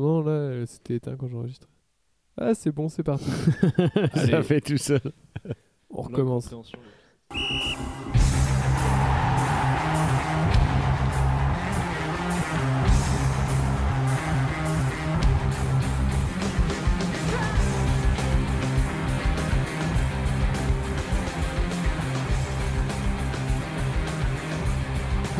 Non, 0.00 0.22
là, 0.22 0.30
euh, 0.30 0.66
c'était 0.66 0.94
éteint 0.96 1.16
quand 1.16 1.28
j'enregistre. 1.28 1.68
Ah, 2.36 2.54
c'est 2.54 2.72
bon, 2.72 2.88
c'est 2.88 3.02
parti. 3.02 3.24
Ça 3.76 3.90
Allez. 4.14 4.42
fait 4.42 4.60
tout 4.60 4.76
seul. 4.78 5.00
On 5.90 6.02
recommence. 6.02 6.54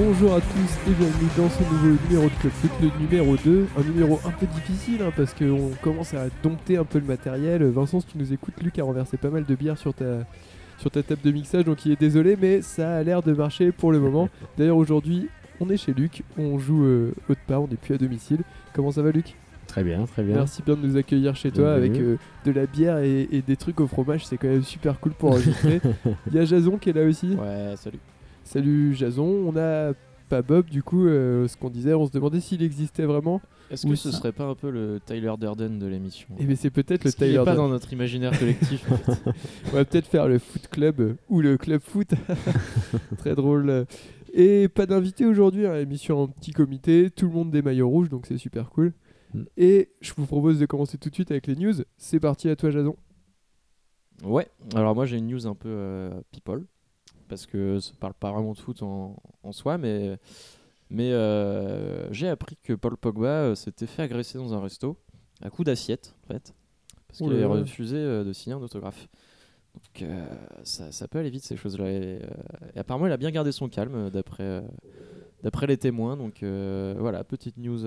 Bonjour 0.03 0.33
à 0.33 0.41
tous 0.41 0.91
et 0.91 0.95
bienvenue 0.95 1.29
dans 1.37 1.51
ce 1.51 1.63
nouveau 1.63 1.99
numéro 2.09 2.25
de 2.25 2.35
Club 2.41 2.53
Foot, 2.55 2.71
le 2.81 2.91
numéro 3.03 3.37
2. 3.37 3.67
Un 3.77 3.83
numéro 3.83 4.19
un 4.25 4.31
peu 4.31 4.47
difficile 4.47 5.03
hein, 5.03 5.13
parce 5.15 5.35
qu'on 5.35 5.73
commence 5.83 6.15
à 6.15 6.29
dompter 6.43 6.79
un 6.79 6.85
peu 6.85 6.99
le 6.99 7.05
matériel. 7.05 7.63
Vincent, 7.65 8.01
si 8.01 8.07
tu 8.07 8.17
nous 8.17 8.33
écoutes, 8.33 8.55
Luc 8.63 8.79
a 8.79 8.85
renversé 8.85 9.19
pas 9.19 9.29
mal 9.29 9.45
de 9.45 9.55
bière 9.55 9.77
sur 9.77 9.93
ta, 9.93 10.25
sur 10.79 10.91
ta 10.91 11.03
table 11.03 11.21
de 11.23 11.31
mixage, 11.31 11.67
donc 11.67 11.85
il 11.85 11.93
est 11.93 12.01
désolé, 12.01 12.39
mais 12.41 12.63
ça 12.63 12.97
a 12.97 13.03
l'air 13.03 13.23
de 13.23 13.35
marcher 13.35 13.73
pour 13.73 13.93
le 13.93 14.01
moment. 14.01 14.31
D'ailleurs, 14.57 14.79
aujourd'hui, 14.79 15.29
on 15.61 15.69
est 15.69 15.77
chez 15.77 15.93
Luc, 15.93 16.23
on 16.39 16.59
joue 16.59 16.83
euh, 16.83 17.13
haute 17.29 17.39
part, 17.47 17.61
on 17.61 17.69
n'est 17.69 17.77
plus 17.77 17.95
à 17.95 17.99
domicile. 17.99 18.41
Comment 18.73 18.93
ça 18.93 19.03
va, 19.03 19.11
Luc? 19.11 19.35
Très 19.67 19.85
bien, 19.85 20.07
très 20.07 20.23
bien. 20.23 20.37
Merci 20.37 20.63
bien 20.63 20.77
de 20.77 20.87
nous 20.87 20.97
accueillir 20.97 21.37
chez 21.37 21.51
toi 21.51 21.75
avec 21.75 21.93
euh, 21.99 22.17
de 22.47 22.53
la 22.53 22.65
bière 22.65 23.01
et, 23.01 23.29
et 23.31 23.43
des 23.43 23.57
trucs 23.57 23.79
au 23.81 23.87
fromage, 23.87 24.25
c'est 24.25 24.39
quand 24.39 24.49
même 24.49 24.63
super 24.63 24.99
cool 24.99 25.13
pour 25.13 25.33
enregistrer. 25.33 25.83
Il 26.29 26.33
y 26.33 26.39
a 26.39 26.47
Jason 26.47 26.79
qui 26.79 26.89
est 26.89 26.95
là 26.95 27.05
aussi. 27.05 27.35
Ouais, 27.35 27.75
salut. 27.77 27.99
Salut 28.51 28.97
Jason, 28.97 29.45
on 29.47 29.57
a 29.57 29.93
pas 30.29 30.43
Bob 30.43 30.69
du 30.69 30.83
coup, 30.83 31.07
euh, 31.07 31.47
ce 31.47 31.57
qu'on 31.57 31.71
disait, 31.71 31.95
on 31.95 32.05
se 32.05 32.11
demandait 32.11 32.41
s'il 32.41 32.65
existait 32.65 33.05
vraiment. 33.05 33.41
Est-ce 33.71 33.87
que 33.87 33.95
ce 33.95 34.11
ça. 34.11 34.19
serait 34.19 34.33
pas 34.33 34.43
un 34.43 34.57
peu 34.57 34.71
le 34.71 34.99
Tyler 35.07 35.33
Durden 35.39 35.79
de 35.79 35.87
l'émission 35.87 36.27
Et 36.37 36.47
mais 36.47 36.57
c'est 36.57 36.71
peut-être 36.71 37.05
le 37.05 37.13
qu'il 37.13 37.23
est 37.23 37.27
Tyler. 37.29 37.45
pas 37.45 37.53
Durden. 37.53 37.57
dans 37.59 37.69
notre 37.69 37.93
imaginaire 37.93 38.37
collectif 38.37 38.91
en 38.91 38.97
fait 38.97 39.31
On 39.69 39.77
va 39.77 39.85
peut-être 39.85 40.09
faire 40.09 40.27
le 40.27 40.41
foot 40.41 40.67
club 40.67 41.01
euh, 41.01 41.15
ou 41.29 41.41
le 41.41 41.59
club 41.59 41.81
foot. 41.81 42.09
Très 43.19 43.37
drôle. 43.37 43.87
Et 44.33 44.67
pas 44.67 44.87
d'invité 44.87 45.27
aujourd'hui, 45.27 45.67
hein, 45.67 45.77
émission 45.77 46.21
en 46.21 46.27
petit 46.27 46.51
comité, 46.51 47.09
tout 47.09 47.29
le 47.29 47.33
monde 47.33 47.53
des 47.53 47.63
maillots 47.63 47.89
rouges, 47.89 48.09
donc 48.09 48.27
c'est 48.27 48.37
super 48.37 48.71
cool. 48.71 48.95
Mm. 49.33 49.43
Et 49.59 49.91
je 50.01 50.13
vous 50.17 50.27
propose 50.27 50.59
de 50.59 50.67
commencer 50.67 50.99
tout 50.99 51.09
de 51.09 51.15
suite 51.15 51.31
avec 51.31 51.47
les 51.47 51.55
news. 51.55 51.75
C'est 51.99 52.19
parti 52.19 52.49
à 52.49 52.57
toi 52.57 52.71
Jason. 52.71 52.97
Ouais, 54.25 54.49
alors 54.75 54.97
moi 54.97 55.07
j'ai 55.07 55.19
une 55.19 55.29
news 55.29 55.47
un 55.47 55.55
peu 55.55 55.69
euh, 55.69 56.11
people, 56.33 56.65
parce 57.31 57.47
que 57.47 57.81
ça 57.81 57.93
parle 57.99 58.13
pas 58.13 58.31
vraiment 58.31 58.53
de 58.53 58.59
foot 58.59 58.83
en, 58.83 59.17
en 59.43 59.53
soi, 59.53 59.79
mais, 59.79 60.19
mais 60.91 61.13
euh, 61.13 62.13
j'ai 62.13 62.29
appris 62.29 62.59
que 62.63 62.75
Paul 62.75 62.97
Pogba 62.99 63.29
euh, 63.29 63.55
s'était 63.55 63.87
fait 63.87 64.03
agresser 64.03 64.37
dans 64.37 64.53
un 64.53 64.61
resto, 64.61 64.99
à 65.41 65.49
coup 65.49 65.65
d'assiette 65.65 66.15
en 66.25 66.33
fait, 66.35 66.53
parce 67.09 67.19
qu'il 67.21 67.33
avait 67.33 67.45
refusé 67.63 67.97
euh, 67.97 68.25
de 68.25 68.33
signer 68.35 68.55
un 68.57 68.61
autographe. 68.61 69.09
Donc 69.75 70.03
euh, 70.03 70.27
ça, 70.65 70.91
ça 70.91 71.07
peut 71.07 71.19
aller 71.21 71.31
vite 71.31 71.45
ces 71.45 71.57
choses-là. 71.57 71.89
Et, 71.91 72.19
euh, 72.23 72.27
et 72.75 72.79
apparemment 72.81 73.07
il 73.07 73.13
a 73.13 73.17
bien 73.17 73.31
gardé 73.31 73.53
son 73.53 73.69
calme 73.69 74.11
d'après 74.11 74.43
euh, 74.43 74.61
d'après 75.45 75.67
les 75.69 75.77
témoins, 75.79 76.17
donc 76.19 76.43
voilà, 76.43 77.25
petite 77.25 77.57
news. 77.57 77.79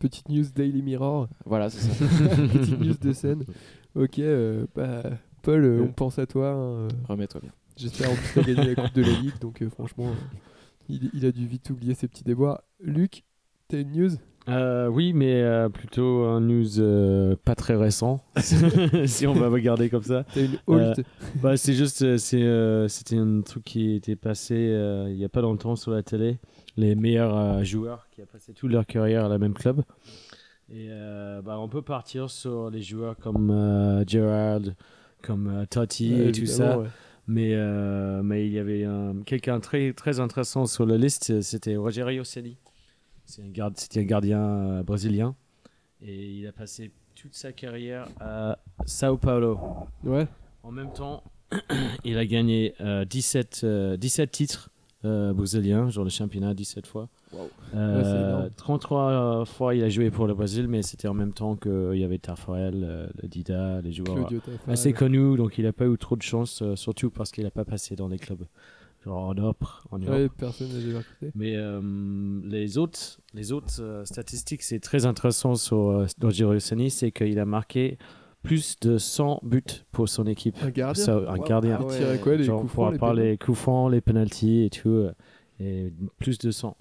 Petite 0.00 0.28
news 0.28 0.46
Daily 0.52 0.82
Mirror. 0.82 1.28
voilà, 1.44 1.70
c'est 1.70 1.80
ça. 1.88 2.04
Petite 2.52 2.80
news 2.80 2.94
de 3.00 3.12
scène. 3.12 3.44
Ok, 3.94 4.20
bah, 4.74 5.02
Paul, 5.42 5.80
on 5.82 5.92
pense 5.92 6.18
à 6.18 6.26
toi. 6.26 6.48
hein, 6.50 6.88
Remets-toi 7.08 7.40
bien. 7.42 7.52
J'espère 7.80 8.10
en 8.10 8.14
plus 8.14 8.42
gagné 8.54 8.74
la 8.74 8.82
Coupe 8.82 8.94
de 8.94 9.02
la 9.02 9.08
Ligue, 9.20 9.38
donc 9.40 9.62
euh, 9.62 9.70
franchement, 9.70 10.08
euh, 10.08 10.36
il, 10.88 11.10
il 11.14 11.24
a 11.26 11.32
dû 11.32 11.46
vite 11.46 11.70
oublier 11.70 11.94
ses 11.94 12.08
petits 12.08 12.24
déboires. 12.24 12.62
Luc, 12.80 13.24
t'as 13.68 13.80
une 13.80 13.92
news? 13.92 14.10
Euh, 14.48 14.88
oui, 14.88 15.12
mais 15.12 15.42
euh, 15.42 15.68
plutôt 15.68 16.24
un 16.24 16.40
news 16.40 16.78
euh, 16.80 17.36
pas 17.44 17.54
très 17.54 17.76
récent, 17.76 18.24
si 19.06 19.26
on 19.26 19.34
va 19.34 19.48
regarder 19.48 19.90
comme 19.90 20.02
ça. 20.02 20.24
T'as 20.34 20.40
une 20.40 20.58
haute 20.66 21.00
Bah, 21.36 21.56
c'est 21.56 21.74
juste, 21.74 22.16
c'est, 22.16 22.88
c'était 22.88 23.16
un 23.16 23.42
truc 23.42 23.64
qui 23.64 23.94
était 23.94 24.16
passé 24.16 24.54
il 25.08 25.16
y 25.16 25.24
a 25.24 25.28
pas 25.28 25.42
longtemps 25.42 25.76
sur 25.76 25.92
la 25.92 26.02
télé. 26.02 26.38
Les 26.76 26.94
meilleurs 26.94 27.64
joueurs 27.64 28.08
qui 28.10 28.22
ont 28.22 28.26
passé 28.26 28.52
toute 28.52 28.70
leur 28.70 28.86
carrière 28.86 29.26
à 29.26 29.28
la 29.28 29.38
même 29.38 29.54
club. 29.54 29.82
Et 30.72 30.88
bah, 31.44 31.58
on 31.58 31.68
peut 31.68 31.82
partir 31.82 32.30
sur 32.30 32.70
les 32.70 32.82
joueurs 32.82 33.16
comme 33.18 34.04
Gerrard, 34.06 34.62
comme 35.22 35.66
Totti 35.68 36.14
et 36.14 36.32
tout 36.32 36.46
ça. 36.46 36.78
ouais. 36.78 36.86
Mais, 37.32 37.54
euh, 37.54 38.22
mais 38.24 38.44
il 38.44 38.52
y 38.52 38.58
avait 38.58 38.82
un- 38.84 39.22
quelqu'un 39.24 39.60
très, 39.60 39.92
très 39.92 40.18
intéressant 40.18 40.66
sur 40.66 40.84
la 40.84 40.96
liste, 40.96 41.40
c'était 41.42 41.76
Rogerio 41.76 42.24
Ceni. 42.24 42.56
C'est 43.24 43.42
un 43.60 43.70
c'était 43.76 44.00
un 44.00 44.04
gardien 44.04 44.40
euh, 44.42 44.82
brésilien. 44.82 45.36
Et 46.02 46.26
il 46.28 46.46
a 46.48 46.52
passé 46.52 46.90
toute 47.14 47.34
sa 47.36 47.52
carrière 47.52 48.08
à 48.18 48.58
Sao 48.84 49.16
Paulo. 49.16 49.60
Ouais, 50.02 50.26
En 50.64 50.72
même 50.72 50.92
temps, 50.92 51.22
il 52.04 52.18
a 52.18 52.26
gagné 52.26 52.74
euh, 52.80 53.04
17, 53.04 53.60
euh, 53.62 53.96
17 53.96 54.30
titres 54.32 54.70
euh, 55.04 55.32
brésiliens, 55.32 55.88
genre 55.90 56.04
le 56.04 56.10
championnat 56.10 56.54
17 56.54 56.86
fois. 56.86 57.08
Euh, 57.74 58.02
Ouais, 58.02 58.20
énorme. 58.20 58.50
33 58.56 59.44
fois 59.46 59.74
il 59.74 59.82
a 59.82 59.88
joué 59.88 60.10
pour 60.10 60.26
le 60.26 60.34
Brésil, 60.34 60.66
mais 60.68 60.82
c'était 60.82 61.08
en 61.08 61.14
même 61.14 61.32
temps 61.32 61.56
qu'il 61.56 61.96
y 61.96 62.04
avait 62.04 62.18
Tafarel, 62.18 62.82
euh, 62.84 63.06
le 63.22 63.28
Dida, 63.28 63.80
les 63.80 63.92
joueurs 63.92 64.30
assez 64.66 64.92
connus, 64.92 65.36
donc 65.36 65.58
il 65.58 65.64
n'a 65.64 65.72
pas 65.72 65.86
eu 65.86 65.96
trop 65.96 66.16
de 66.16 66.22
chance, 66.22 66.62
euh, 66.62 66.76
surtout 66.76 67.10
parce 67.10 67.30
qu'il 67.30 67.44
n'a 67.44 67.50
pas 67.50 67.64
passé 67.64 67.96
dans 67.96 68.08
les 68.08 68.18
clubs. 68.18 68.44
Genre 69.04 69.28
en 69.28 69.34
Europe. 69.34 69.64
En 69.90 69.98
Europe. 69.98 70.14
Ouais, 70.14 70.28
personne. 70.28 70.68
Mais 71.34 71.56
euh, 71.56 71.80
les 72.44 72.76
autres, 72.76 73.20
les 73.32 73.50
autres 73.52 73.80
euh, 73.80 74.04
statistiques, 74.04 74.62
c'est 74.62 74.80
très 74.80 75.06
intéressant 75.06 75.54
sur 75.54 75.88
euh, 75.88 76.58
Ceni, 76.58 76.90
c'est 76.90 77.10
qu'il 77.10 77.38
a 77.38 77.46
marqué 77.46 77.96
plus 78.42 78.78
de 78.80 78.96
100 78.98 79.40
buts 79.42 79.62
pour 79.92 80.08
son 80.08 80.26
équipe. 80.26 80.56
Un 80.62 80.70
gardien 80.70 81.04
Ça, 81.04 81.16
un 81.28 81.38
gardien. 81.38 81.78
Il 81.82 81.96
tirait 81.96 82.18
quoi, 82.18 82.36
les 82.36 82.44
Genre 82.44 82.60
coups 82.62 82.72
pour 82.72 82.84
francs, 82.84 82.92
les 82.92 82.98
part 82.98 83.10
pénaux 83.14 83.22
les 83.22 83.38
coups 83.38 83.58
francs, 83.58 83.92
les 83.92 84.00
penalties 84.00 84.62
et 84.64 84.70
tout, 84.70 84.88
euh, 84.88 85.12
et 85.58 85.92
plus 86.18 86.38
de 86.38 86.50
100. 86.50 86.76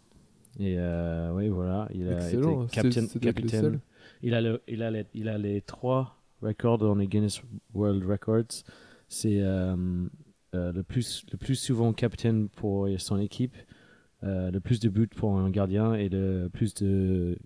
Et 0.59 0.75
euh, 0.77 1.31
oui, 1.33 1.47
voilà, 1.49 1.87
il 1.93 2.07
a 2.09 2.15
Excellent, 2.17 2.63
été 2.65 3.19
capitaine. 3.19 3.61
seul. 3.61 3.79
Il 4.21 4.33
a 4.33 4.41
le, 4.41 4.61
il 4.67 4.83
a 4.83 4.91
les, 4.91 5.05
il 5.13 5.29
a 5.29 5.37
les 5.37 5.61
trois 5.61 6.17
records 6.41 6.77
dans 6.77 6.95
les 6.95 7.07
Guinness 7.07 7.41
World 7.73 8.03
Records. 8.05 8.63
C'est 9.07 9.39
euh, 9.39 9.75
euh, 10.55 10.71
le 10.71 10.83
plus, 10.83 11.25
le 11.31 11.37
plus 11.37 11.55
souvent 11.55 11.93
capitaine 11.93 12.49
pour 12.49 12.87
son 12.97 13.19
équipe, 13.19 13.55
le 14.21 14.59
plus 14.59 14.79
de 14.79 14.89
buts 14.89 15.07
pour 15.07 15.37
un 15.37 15.49
gardien 15.49 15.93
et 15.93 16.09
le 16.09 16.49
plus 16.51 16.73
de 16.73 17.37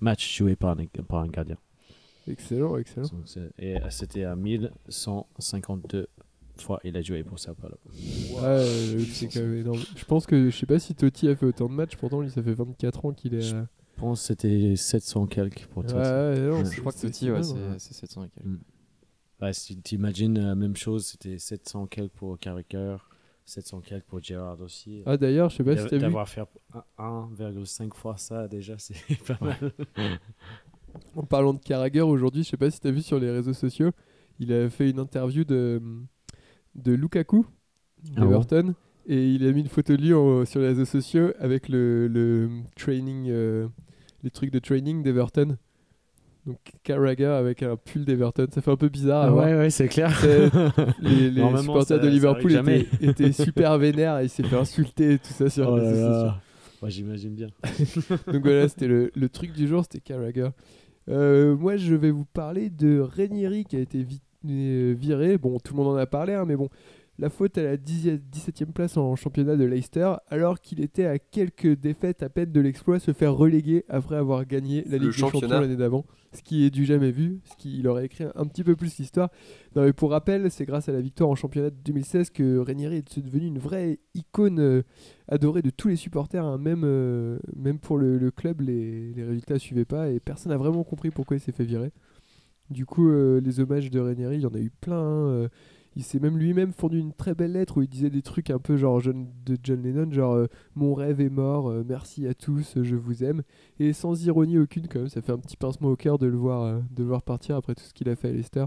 matchs 0.00 0.38
joués 0.38 0.56
par 0.56 0.78
un, 0.78 0.84
par 1.06 1.20
un 1.20 1.28
gardien. 1.28 1.56
Excellent, 2.26 2.76
excellent. 2.78 3.08
Et 3.58 3.76
euh, 3.76 3.90
c'était 3.90 4.24
à 4.24 4.34
1152 4.36 6.08
fois 6.58 6.80
il 6.84 6.96
a 6.96 7.02
joué 7.02 7.22
pour 7.24 7.38
Sao 7.38 7.54
Paulo. 7.54 7.74
Ouais, 7.86 8.40
euh, 8.42 8.98
c'est 9.12 9.28
quand 9.28 9.40
même 9.40 9.56
énorme. 9.58 9.80
Je 9.96 10.04
pense 10.04 10.26
que, 10.26 10.50
je 10.50 10.56
sais 10.56 10.66
pas 10.66 10.78
si 10.78 10.94
Totti 10.94 11.28
a 11.28 11.34
fait 11.36 11.46
autant 11.46 11.66
de 11.68 11.72
matchs, 11.74 11.96
pourtant 11.96 12.20
lui 12.20 12.30
ça 12.30 12.42
fait 12.42 12.54
24 12.54 13.04
ans 13.06 13.12
qu'il 13.12 13.34
est. 13.34 13.40
Je 13.40 13.56
à- 13.56 13.66
Je 13.96 14.00
pense 14.00 14.20
que 14.20 14.26
c'était 14.28 14.76
700 14.76 15.26
quelques 15.26 15.66
pour 15.66 15.82
Ouais, 15.84 15.88
toi. 15.90 16.00
ouais, 16.02 16.40
non, 16.40 16.64
Je 16.64 16.80
crois 16.80 16.92
que 16.92 17.00
Totti, 17.00 17.26
c'est 17.26 17.30
ouais, 17.30 17.38
hein. 17.38 17.74
c'est 17.78 17.92
c'est 17.92 17.94
700 18.06 18.24
et 18.24 18.28
quelques. 18.28 18.46
Mm. 18.46 18.58
Ouais, 19.42 19.52
si 19.52 19.80
tu 19.82 19.94
imagines 19.96 20.38
la 20.38 20.54
même 20.54 20.76
chose, 20.76 21.06
c'était 21.06 21.38
700 21.38 21.86
quelques 21.86 22.12
pour 22.12 22.38
Carricker, 22.38 22.96
700 23.44 23.80
quelques 23.80 24.04
pour 24.04 24.22
Gerrard 24.22 24.60
aussi. 24.62 25.02
Ah 25.06 25.16
d'ailleurs, 25.16 25.50
je 25.50 25.56
sais 25.56 25.64
pas 25.64 25.76
si 25.76 25.86
t'as 25.88 25.96
vu. 25.96 26.02
D'avoir 26.02 26.28
fait 26.28 26.42
un- 26.72 26.84
1,5 26.98 27.94
fois 27.94 28.16
ça, 28.16 28.46
déjà, 28.48 28.76
c'est 28.78 28.94
pas 29.26 29.38
mal. 29.40 29.72
En 31.16 31.22
parlant 31.24 31.54
de 31.54 31.60
Carragher 31.60 32.00
aujourd'hui, 32.02 32.42
je 32.44 32.48
sais 32.50 32.56
pas 32.56 32.70
si 32.70 32.80
t'as 32.80 32.90
vu 32.90 33.02
sur 33.02 33.18
les 33.18 33.30
réseaux 33.30 33.52
sociaux, 33.52 33.90
il 34.38 34.52
a 34.52 34.68
fait 34.70 34.90
une 34.90 34.98
interview 34.98 35.44
de, 35.44 35.80
de 36.74 36.92
Lukaku 36.92 37.46
Ah 38.16 38.20
bon 38.20 38.26
d'Everton 38.26 38.74
et 39.06 39.28
il 39.32 39.46
a 39.46 39.52
mis 39.52 39.60
une 39.60 39.68
photo 39.68 39.96
de 39.96 40.02
lui 40.02 40.14
en- 40.14 40.44
sur 40.44 40.60
les 40.60 40.68
réseaux 40.68 40.84
sociaux 40.84 41.32
avec 41.38 41.68
le, 41.68 42.08
le 42.08 42.48
training, 42.76 43.26
euh, 43.28 43.68
les 44.22 44.30
trucs 44.30 44.50
de 44.50 44.58
training 44.58 45.02
d'Everton. 45.02 45.56
Donc 46.46 46.58
Carragher 46.82 47.24
avec 47.26 47.62
un 47.62 47.76
pull 47.76 48.04
d'Everton, 48.04 48.46
ça 48.52 48.60
fait 48.60 48.70
un 48.70 48.76
peu 48.76 48.88
bizarre 48.90 49.32
voir. 49.32 49.46
ouais, 49.46 49.54
ouais, 49.56 49.70
c'est 49.70 49.88
clair. 49.88 50.10
Les, 51.00 51.30
les 51.30 51.40
supporters 51.62 52.00
de 52.00 52.08
Liverpool 52.08 52.50
étaient, 52.52 52.88
étaient 53.00 53.32
super 53.32 53.78
vénères 53.78 54.18
et 54.18 54.24
il 54.24 54.28
s'est 54.28 54.42
fait 54.42 54.56
insulter 54.56 55.14
et 55.14 55.18
tout 55.18 55.32
ça 55.32 55.48
sur 55.48 55.68
Oh 55.70 55.76
les 55.78 55.82
réseaux 55.88 56.12
sociaux. 56.12 56.32
Ouais, 56.82 56.90
j'imagine 56.90 57.34
bien. 57.34 57.46
Donc 58.30 58.42
voilà, 58.42 58.68
c'était 58.68 58.88
le, 58.88 59.10
le 59.14 59.28
truc 59.30 59.52
du 59.52 59.66
jour, 59.66 59.82
c'était 59.84 60.00
Carragher. 60.00 60.48
Euh, 61.08 61.56
moi, 61.56 61.76
je 61.76 61.94
vais 61.94 62.10
vous 62.10 62.24
parler 62.24 62.70
de 62.70 63.00
Ranieri 63.00 63.64
qui 63.64 63.76
a 63.76 63.80
été 63.80 64.06
euh, 64.48 64.94
viré. 64.96 65.38
Bon, 65.38 65.58
tout 65.58 65.74
le 65.74 65.82
monde 65.82 65.94
en 65.94 65.98
a 65.98 66.06
parlé, 66.06 66.34
hein, 66.34 66.44
mais 66.46 66.56
bon, 66.56 66.68
La 67.20 67.30
faute 67.30 67.58
à 67.58 67.62
la 67.62 67.76
10e 67.76 68.18
17e 68.32 68.72
place 68.72 68.96
en 68.96 69.14
championnat 69.14 69.54
de 69.54 69.64
Leicester, 69.64 70.14
alors 70.30 70.60
qu'il 70.60 70.80
était 70.80 71.04
à 71.04 71.20
quelques 71.20 71.78
défaites 71.78 72.24
à 72.24 72.28
peine 72.28 72.50
de 72.50 72.60
l'exploit 72.60 72.98
se 72.98 73.12
faire 73.12 73.34
reléguer 73.34 73.84
après 73.88 74.16
avoir 74.16 74.44
gagné 74.46 74.82
la 74.88 74.98
Ligue 74.98 75.10
des 75.10 75.12
Champions 75.12 75.40
l'année 75.60 75.76
d'avant, 75.76 76.04
ce 76.32 76.42
qui 76.42 76.64
est 76.64 76.70
du 76.70 76.84
jamais 76.84 77.12
vu, 77.12 77.38
ce 77.44 77.56
qui 77.56 77.78
il 77.78 77.86
aurait 77.86 78.06
écrit 78.06 78.24
un 78.34 78.46
petit 78.46 78.64
peu 78.64 78.74
plus 78.74 78.98
l'histoire. 78.98 79.30
Non 79.76 79.84
mais 79.84 79.92
pour 79.92 80.10
rappel, 80.10 80.50
c'est 80.50 80.64
grâce 80.64 80.88
à 80.88 80.92
la 80.92 81.00
victoire 81.00 81.30
en 81.30 81.36
championnat 81.36 81.70
de 81.70 81.76
2016 81.84 82.30
que 82.30 82.58
Ranieri 82.58 82.96
est 82.96 83.18
devenu 83.20 83.46
une 83.46 83.60
vraie 83.60 84.00
icône 84.14 84.58
euh, 84.58 84.82
adorée 85.28 85.62
de 85.62 85.70
tous 85.70 85.86
les 85.86 85.96
supporters, 85.96 86.44
hein. 86.44 86.58
même, 86.58 86.82
euh, 86.82 87.38
même 87.54 87.78
pour 87.78 87.96
le, 87.96 88.18
le 88.18 88.30
club, 88.32 88.60
les, 88.60 89.12
les 89.12 89.22
résultats 89.22 89.60
suivaient 89.60 89.84
pas 89.84 90.10
et 90.10 90.18
personne 90.18 90.50
n'a 90.50 90.58
vraiment 90.58 90.82
compris 90.82 91.10
pourquoi 91.12 91.36
il 91.36 91.40
s'est 91.40 91.52
fait 91.52 91.64
virer. 91.64 91.92
Du 92.70 92.86
coup, 92.86 93.08
euh, 93.08 93.40
les 93.40 93.60
hommages 93.60 93.88
de 93.90 94.00
Ranieri, 94.00 94.36
il 94.36 94.40
y 94.42 94.46
en 94.46 94.54
a 94.54 94.58
eu 94.58 94.70
plein. 94.80 94.96
hein, 95.44 95.48
il 95.96 96.02
s'est 96.02 96.18
même 96.18 96.36
lui-même 96.38 96.72
fourni 96.72 96.98
une 96.98 97.12
très 97.12 97.34
belle 97.34 97.52
lettre 97.52 97.76
où 97.78 97.82
il 97.82 97.88
disait 97.88 98.10
des 98.10 98.22
trucs 98.22 98.50
un 98.50 98.58
peu 98.58 98.76
genre 98.76 99.00
de 99.02 99.56
John 99.62 99.82
Lennon, 99.82 100.10
genre 100.10 100.34
euh, 100.34 100.46
mon 100.74 100.94
rêve 100.94 101.20
est 101.20 101.28
mort, 101.30 101.68
euh, 101.70 101.84
merci 101.86 102.26
à 102.26 102.34
tous, 102.34 102.76
euh, 102.76 102.82
je 102.84 102.96
vous 102.96 103.22
aime. 103.24 103.42
Et 103.78 103.92
sans 103.92 104.24
ironie 104.26 104.58
aucune, 104.58 104.88
quand 104.88 105.00
même, 105.00 105.08
ça 105.08 105.22
fait 105.22 105.32
un 105.32 105.38
petit 105.38 105.56
pincement 105.56 105.88
au 105.88 105.96
cœur 105.96 106.18
de 106.18 106.26
le 106.26 106.36
voir, 106.36 106.62
euh, 106.62 106.80
de 106.90 107.02
le 107.02 107.08
voir 107.08 107.22
partir 107.22 107.56
après 107.56 107.74
tout 107.74 107.84
ce 107.84 107.92
qu'il 107.94 108.08
a 108.08 108.16
fait 108.16 108.28
à 108.28 108.32
Leicester. 108.32 108.66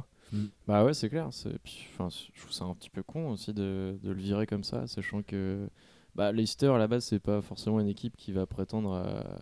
Bah 0.67 0.83
ouais, 0.83 0.93
c'est 0.93 1.07
clair. 1.09 1.27
c'est- 1.31 1.57
puis, 1.63 1.87
enfin, 1.93 2.09
je 2.33 2.39
trouve 2.41 2.51
ça 2.51 2.65
un 2.65 2.73
petit 2.75 2.89
peu 2.89 3.01
con 3.01 3.29
aussi 3.31 3.53
de, 3.53 3.97
de 4.03 4.11
le 4.11 4.19
virer 4.19 4.45
comme 4.45 4.63
ça, 4.63 4.85
sachant 4.87 5.21
que 5.21 5.69
bah, 6.15 6.31
Leicester 6.33 6.67
à 6.67 6.77
la 6.77 6.87
base 6.87 7.05
c'est 7.05 7.19
pas 7.19 7.41
forcément 7.41 7.79
une 7.79 7.87
équipe 7.87 8.17
qui 8.17 8.31
va 8.33 8.45
prétendre 8.45 8.91
à, 8.93 9.39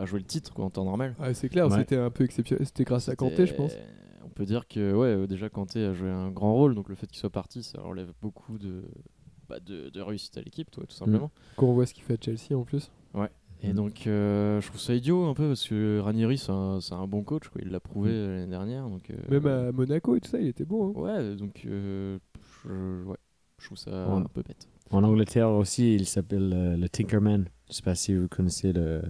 à 0.00 0.06
jouer 0.06 0.20
le 0.20 0.24
titre 0.24 0.54
quoi, 0.54 0.64
en 0.64 0.70
temps 0.70 0.84
normal. 0.86 1.14
Ah, 1.20 1.34
c'est 1.34 1.48
clair, 1.50 1.68
Ouais. 1.70 1.76
c'était 1.78 1.96
un 1.98 2.08
peu 2.10 2.24
exceptionnel. 2.24 2.64
C'était 2.64 2.84
grâce 2.84 3.08
à 3.10 3.16
Kanté, 3.16 3.44
je 3.46 3.54
pense. 3.54 3.72
On 4.24 4.28
peut 4.28 4.44
dire 4.46 4.66
que 4.68 4.92
ouais, 4.94 5.08
euh, 5.08 5.26
déjà 5.26 5.48
Kanté 5.48 5.84
a 5.84 5.92
joué 5.92 6.10
un 6.10 6.30
grand 6.30 6.54
rôle, 6.54 6.74
donc 6.74 6.88
le 6.88 6.94
fait 6.94 7.06
qu'il 7.06 7.18
soit 7.18 7.30
parti, 7.30 7.62
ça 7.62 7.80
relève 7.80 8.12
beaucoup 8.22 8.58
de, 8.58 8.82
bah, 9.48 9.60
de, 9.60 9.90
de 9.90 10.00
réussite 10.00 10.36
à 10.38 10.42
l'équipe, 10.42 10.70
toi, 10.70 10.84
tout 10.88 10.94
simplement. 10.94 11.30
Quand 11.56 11.66
on 11.66 11.72
voit 11.72 11.86
ce 11.86 11.94
qu'il 11.94 12.04
fait 12.04 12.14
à 12.14 12.22
Chelsea 12.24 12.56
en 12.58 12.64
plus. 12.64 12.90
Et 13.64 13.68
Mm. 13.72 13.76
donc 13.76 14.06
euh, 14.08 14.60
je 14.60 14.66
trouve 14.66 14.80
ça 14.80 14.92
idiot 14.92 15.24
un 15.26 15.34
peu 15.34 15.46
parce 15.46 15.68
que 15.68 16.00
Ranieri 16.00 16.36
c'est 16.36 16.50
un, 16.50 16.80
c'est 16.80 16.94
un 16.94 17.06
bon 17.06 17.22
coach, 17.22 17.46
quoi. 17.48 17.60
il 17.64 17.70
l'a 17.70 17.78
prouvé 17.78 18.10
Mm. 18.10 18.14
euh, 18.14 18.34
l'année 18.36 18.50
dernière. 18.50 18.88
Donc, 18.88 19.08
euh, 19.10 19.14
Même 19.30 19.46
à 19.46 19.70
Monaco 19.70 20.16
et 20.16 20.20
tout 20.20 20.28
ça, 20.28 20.40
il 20.40 20.48
était 20.48 20.64
bon. 20.64 20.88
hein. 20.96 21.00
Ouais, 21.00 21.36
donc 21.36 21.62
euh, 21.66 22.18
je, 22.64 23.04
ouais, 23.04 23.16
je 23.60 23.66
trouve 23.66 23.78
ça 23.78 23.90
Ouais. 24.08 24.20
un 24.20 24.24
peu 24.24 24.42
bête. 24.42 24.66
En 24.90 25.04
Angleterre 25.04 25.48
aussi, 25.50 25.94
il 25.94 26.06
s'appelle 26.06 26.52
euh, 26.52 26.76
le 26.76 26.88
Tinkerman. 26.88 27.44
Je 27.68 27.74
sais 27.74 27.82
pas 27.82 27.94
si 27.94 28.16
vous 28.16 28.26
connaissez 28.28 28.72
le. 28.72 29.02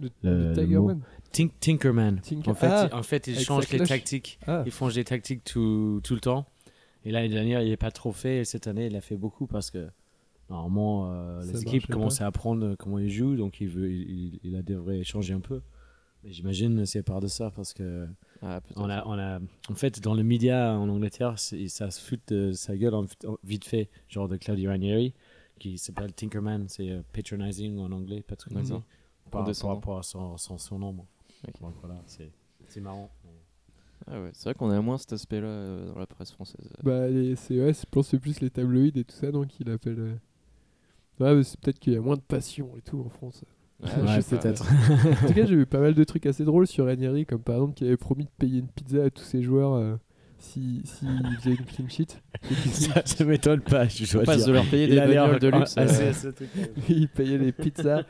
Le, 0.00 0.08
Le- 0.22 0.30
le 0.30 0.48
le 0.50 0.54
Tigerman. 0.54 1.00
Tink- 1.32 1.52
Tinkerman. 1.60 2.20
Tinker- 2.20 2.50
En 2.50 2.54
fait, 2.54 2.66
Ah, 2.68 2.88
il- 2.90 2.94
en 2.96 3.02
fait 3.02 3.26
il 3.26 3.34
avec 3.34 3.46
change 3.46 3.66
sa 3.66 3.76
les 3.76 3.84
tactiques. 3.86 4.38
Ah, 4.46 4.62
Il 4.66 4.72
change 4.72 4.94
les 4.96 5.04
tactiques 5.04 5.44
tout, 5.44 6.00
tout 6.02 6.14
le 6.14 6.20
temps. 6.20 6.46
Et 7.04 7.10
l'année 7.12 7.28
dernière, 7.28 7.62
il 7.62 7.68
n'est 7.68 7.76
pas 7.76 7.90
trop 7.90 8.12
fait. 8.12 8.38
Et 8.38 8.44
cette 8.44 8.66
année, 8.66 8.86
il 8.86 8.96
a 8.96 9.00
fait 9.00 9.16
beaucoup 9.16 9.46
parce 9.46 9.70
que 9.70 9.88
normalement, 10.50 11.12
euh, 11.12 11.42
les 11.42 11.62
équipes 11.62 11.86
commencent 11.86 12.20
à 12.20 12.26
apprendre 12.26 12.74
comment 12.76 12.98
ils 12.98 13.10
jouent. 13.10 13.36
Donc, 13.36 13.60
il, 13.60 13.68
veut, 13.68 13.90
il, 13.90 14.40
il 14.42 14.56
a 14.56 14.62
devrait 14.62 15.04
changer 15.04 15.34
un 15.34 15.40
peu. 15.40 15.60
Mais 16.24 16.32
j'imagine 16.32 16.76
que 16.78 16.84
c'est 16.84 17.02
par 17.04 17.20
de 17.20 17.28
ça 17.28 17.50
parce 17.54 17.72
que 17.72 18.08
Ah, 18.42 18.60
peut-être. 18.60 18.80
on 18.80 18.90
a, 18.90 19.06
on 19.06 19.12
a, 19.18 19.38
en 19.70 19.74
fait, 19.74 20.00
dans 20.00 20.14
le 20.14 20.24
média 20.24 20.76
en 20.76 20.88
Angleterre, 20.88 21.38
ça 21.38 21.90
se 21.90 22.00
fout 22.00 22.20
de 22.28 22.50
sa 22.52 22.76
gueule 22.76 22.94
en, 22.94 23.04
en- 23.26 23.36
vite 23.44 23.64
fait, 23.64 23.88
genre 24.08 24.26
de 24.28 24.36
Claudio 24.36 24.70
Ranieri, 24.70 25.14
qui 25.60 25.78
s'appelle 25.78 26.12
Tinkerman, 26.12 26.68
c'est 26.68 26.90
euh, 26.90 27.02
patronizing 27.12 27.78
en 27.78 27.92
anglais, 27.92 28.22
patronizing, 28.26 28.64
D'accord. 28.78 28.82
par, 29.24 29.30
par 29.30 29.40
Condescendant. 29.42 29.74
rapport 29.76 29.98
à 29.98 30.02
son, 30.02 30.36
son. 30.38 30.56
Ok. 31.46 31.60
Donc 31.60 31.74
voilà, 31.80 31.96
c'est 32.06 32.80
marrant. 32.80 33.10
Ah 34.10 34.20
ouais, 34.22 34.30
c'est 34.32 34.44
vrai 34.44 34.54
qu'on 34.54 34.70
a 34.70 34.80
moins 34.80 34.96
cet 34.96 35.12
aspect-là 35.12 35.46
euh, 35.48 35.92
dans 35.92 35.98
la 35.98 36.06
presse 36.06 36.30
française. 36.32 36.68
bah, 36.82 37.08
les- 37.08 37.36
c'est, 37.36 37.60
ouais, 37.62 37.74
je 37.74 37.84
pense 37.90 38.06
que 38.06 38.10
c'est 38.12 38.18
plus 38.20 38.40
les 38.40 38.48
tabloïds 38.50 38.92
et 38.98 39.04
tout 39.04 39.14
ça, 39.16 39.30
donc 39.30 39.48
il 39.60 39.70
appelle. 39.70 39.98
euh, 39.98 40.14
Ouais, 41.20 41.34
mais 41.34 41.42
c'est 41.42 41.58
peut-être 41.60 41.78
qu'il 41.80 41.92
y 41.92 41.96
a 41.96 42.00
moins 42.00 42.16
de 42.16 42.20
passion 42.22 42.70
et 42.78 42.80
tout 42.80 43.02
en 43.04 43.08
France. 43.08 43.42
Ouais, 43.82 43.88
je 43.96 44.00
Ouais, 44.06 44.22
sais 44.22 44.36
pas. 44.36 44.42
peut-être. 44.42 44.66
En 45.24 45.26
tout 45.28 45.34
cas, 45.34 45.46
j'ai 45.46 45.56
vu 45.56 45.66
pas 45.66 45.80
mal 45.80 45.94
de 45.94 46.04
trucs 46.04 46.26
assez 46.26 46.44
drôles 46.44 46.66
sur 46.66 46.86
Ranieri, 46.86 47.26
comme 47.26 47.40
par 47.42 47.56
exemple 47.56 47.74
qu'il 47.74 47.86
avait 47.88 47.96
promis 47.96 48.24
de 48.24 48.30
payer 48.38 48.60
une 48.60 48.68
pizza 48.68 49.04
à 49.04 49.10
tous 49.10 49.24
ses 49.24 49.42
joueurs 49.42 49.74
euh, 49.74 49.96
si, 50.38 50.80
si 50.84 51.04
ils 51.06 51.36
faisaient 51.36 51.56
une 51.56 51.64
clean 51.64 51.88
sheet. 51.88 52.20
Ça 52.70 53.02
ça 53.04 53.24
m'étonne 53.24 53.60
pas, 53.60 53.88
je 53.88 54.10
dois 54.12 54.24
dire. 54.36 54.46
de 54.46 54.52
leur 54.52 54.64
payer 54.70 54.84
Il 54.84 54.90
des 54.90 54.96
bagnoles 54.96 55.38
de 55.40 55.48
luxe. 55.48 55.76
euh, 55.76 55.82
assez- 55.82 56.04
à- 56.04 56.08
assez 56.10 56.32
truc. 56.32 56.48
il 56.88 57.08
payait 57.08 57.38
les 57.38 57.52
pizzas. 57.52 58.04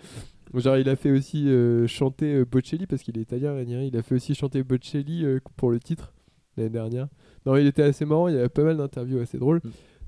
Genre, 0.54 0.76
il 0.78 0.88
a 0.88 0.96
fait 0.96 1.10
aussi 1.10 1.48
euh, 1.48 1.86
chanter 1.86 2.34
euh, 2.36 2.44
Bocelli, 2.44 2.86
parce 2.86 3.02
qu'il 3.02 3.18
est 3.18 3.22
italien, 3.22 3.54
Ranieri. 3.54 3.88
Il 3.88 3.96
a 3.96 4.02
fait 4.02 4.14
aussi 4.14 4.34
chanter 4.34 4.62
Bocelli 4.62 5.24
euh, 5.24 5.40
pour 5.56 5.70
le 5.70 5.78
titre 5.78 6.12
l'année 6.56 6.70
dernière. 6.70 7.08
Non, 7.46 7.56
il 7.56 7.66
était 7.66 7.82
assez 7.82 8.04
marrant, 8.04 8.28
il 8.28 8.34
y 8.34 8.38
avait 8.38 8.48
pas 8.48 8.64
mal 8.64 8.76
d'interviews 8.76 9.18
assez 9.20 9.38
drôles. 9.38 9.60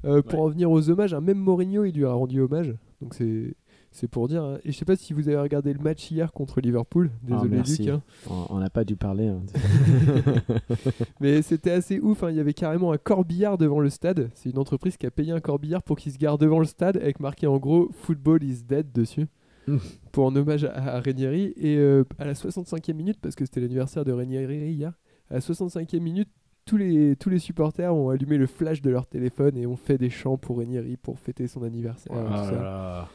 Mm. 0.03 0.23
Pour 0.23 0.41
en 0.41 0.49
venir 0.49 0.71
aux 0.71 0.89
hommages, 0.89 1.13
hein, 1.13 1.21
même 1.21 1.37
Mourinho, 1.39 1.85
il 1.85 1.95
lui 1.95 2.07
a 2.07 2.13
rendu 2.13 2.41
hommage. 2.41 2.75
Donc, 3.03 3.15
c'est. 3.15 3.55
C'est 3.93 4.07
pour 4.07 4.29
dire. 4.29 4.45
hein. 4.45 4.59
Et 4.65 4.71
je 4.71 4.79
sais 4.79 4.85
pas 4.85 4.95
si 4.95 5.13
vous 5.13 5.29
avez 5.29 5.37
regardé 5.37 5.73
le 5.73 5.81
match 5.81 6.13
hier 6.13 6.33
contre 6.33 6.61
Liverpool. 6.61 7.11
Désolé, 7.25 7.49
Ah, 7.53 7.57
merci. 7.57 7.83
Luc. 7.83 7.89
hein. 7.89 8.03
On- 8.49 8.59
n'a 8.61 8.71
pas 8.71 8.85
dû 8.85 8.95
parler. 8.95 9.27
hein. 9.27 9.41
Mais 11.21 11.43
c'était 11.43 11.73
assez 11.73 11.99
ouf, 12.01 12.25
il 12.29 12.37
y 12.37 12.41
avait 12.41 12.55
carrément 12.55 12.93
un 12.93 12.99
corbillard 12.99 13.59
devant 13.59 13.81
le 13.81 13.91
stade. 13.91 14.31
C'est 14.35 14.51
une 14.51 14.59
entreprise 14.59 14.97
qui 14.97 15.07
a 15.07 15.11
payé 15.11 15.33
un 15.33 15.41
corbillard 15.41 15.83
pour 15.83 15.97
qu'il 15.97 16.13
se 16.13 16.19
garde 16.19 16.41
devant 16.41 16.61
le 16.61 16.67
stade 16.67 16.97
avec 16.99 17.21
marqué 17.21 17.47
en 17.47 17.59
gros 17.59 17.91
Football 17.93 18.43
is 18.45 18.63
dead 18.63 18.93
dessus. 18.93 19.27
Mm. 19.75 19.79
pour 20.13 20.27
en 20.27 20.35
hommage 20.37 20.65
à, 20.65 20.97
à 20.97 21.01
Ranieri. 21.01 21.53
Et 21.57 21.77
euh, 21.79 22.05
à 22.19 22.25
la 22.25 22.33
65e 22.35 22.95
minute, 22.95 23.19
parce 23.21 23.35
que 23.35 23.45
c'était 23.45 23.61
l'anniversaire 23.61 24.05
de 24.05 24.13
Ranieri 24.13 24.73
hier, 24.73 24.93
à 25.31 25.35
la 25.35 25.41
65e 25.41 26.01
minute, 26.01 26.29
tous 26.67 26.77
les, 26.77 27.17
tous 27.17 27.31
les 27.31 27.39
supporters 27.39 27.95
ont 27.95 28.11
allumé 28.11 28.37
le 28.37 28.47
flash 28.47 28.83
de 28.83 28.91
leur 28.91 29.07
téléphone 29.07 29.57
et 29.57 29.67
ont 29.67 29.77
fait 29.77 29.99
des 29.99 30.11
chants 30.11 30.37
pour 30.37 30.59
Ranieri 30.59 30.97
pour 30.97 31.19
fêter 31.19 31.47
son 31.49 31.63
anniversaire. 31.63 32.13
et 32.13 32.25
tout 32.27 32.45
ça. 32.45 32.53
là 32.53 32.63
là. 32.63 33.09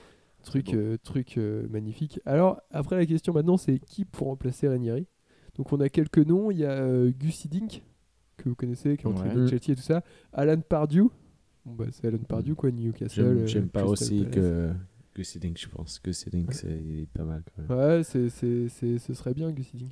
Truc, 0.43 0.73
euh, 0.73 0.97
truc 1.01 1.37
euh, 1.37 1.65
magnifique. 1.71 2.19
Alors, 2.25 2.61
après, 2.69 2.95
la 2.97 3.05
question 3.07 3.33
maintenant, 3.33 3.57
c'est 3.57 3.79
qui 3.79 4.05
pour 4.05 4.27
remplacer 4.27 4.67
Ranieri? 4.67 5.07
Donc, 5.57 5.71
on 5.73 5.79
a 5.79 5.89
quelques 5.89 6.19
noms. 6.19 6.51
Il 6.51 6.57
y 6.59 6.65
a 6.65 7.07
Gus 7.07 7.45
Hiddink, 7.45 7.81
que 8.37 8.49
vous 8.49 8.55
connaissez, 8.55 8.95
qui 8.97 9.05
est 9.05 9.09
entraîné 9.09 9.33
Ouais. 9.35 9.41
de 9.41 9.47
Chelsea 9.47 9.71
et 9.71 9.75
tout 9.75 9.81
ça. 9.81 10.03
Alan 10.33 10.59
Pardew. 10.59 11.07
Bon, 11.65 11.73
bah, 11.73 11.85
c'est 11.91 12.05
Alan 12.07 12.17
Pardew, 12.27 12.53
quoi, 12.55 12.69
Newcastle. 12.71 13.47
J'aime 13.47 13.63
euh, 13.63 13.67
pas 13.67 13.83
Crystal 13.85 13.91
aussi 13.91 14.19
Palace. 14.25 14.35
que 14.35 14.69
Gus 15.15 15.35
Hiddink, 15.35 15.57
je 15.57 15.67
pense. 15.69 16.01
Gus 16.03 16.25
Hiddink, 16.25 16.53
c'est 16.53 16.67
il 16.67 17.01
est 17.01 17.06
pas 17.07 17.23
mal 17.23 17.44
quand 17.56 17.62
même. 17.75 17.79
Ouais, 17.79 18.03
c'est, 18.03 18.29
c'est, 18.29 18.67
c'est- 18.69 18.97
ce 19.00 19.13
serait 19.13 19.33
bien, 19.33 19.51
Gus 19.51 19.73
Hiddink. 19.73 19.91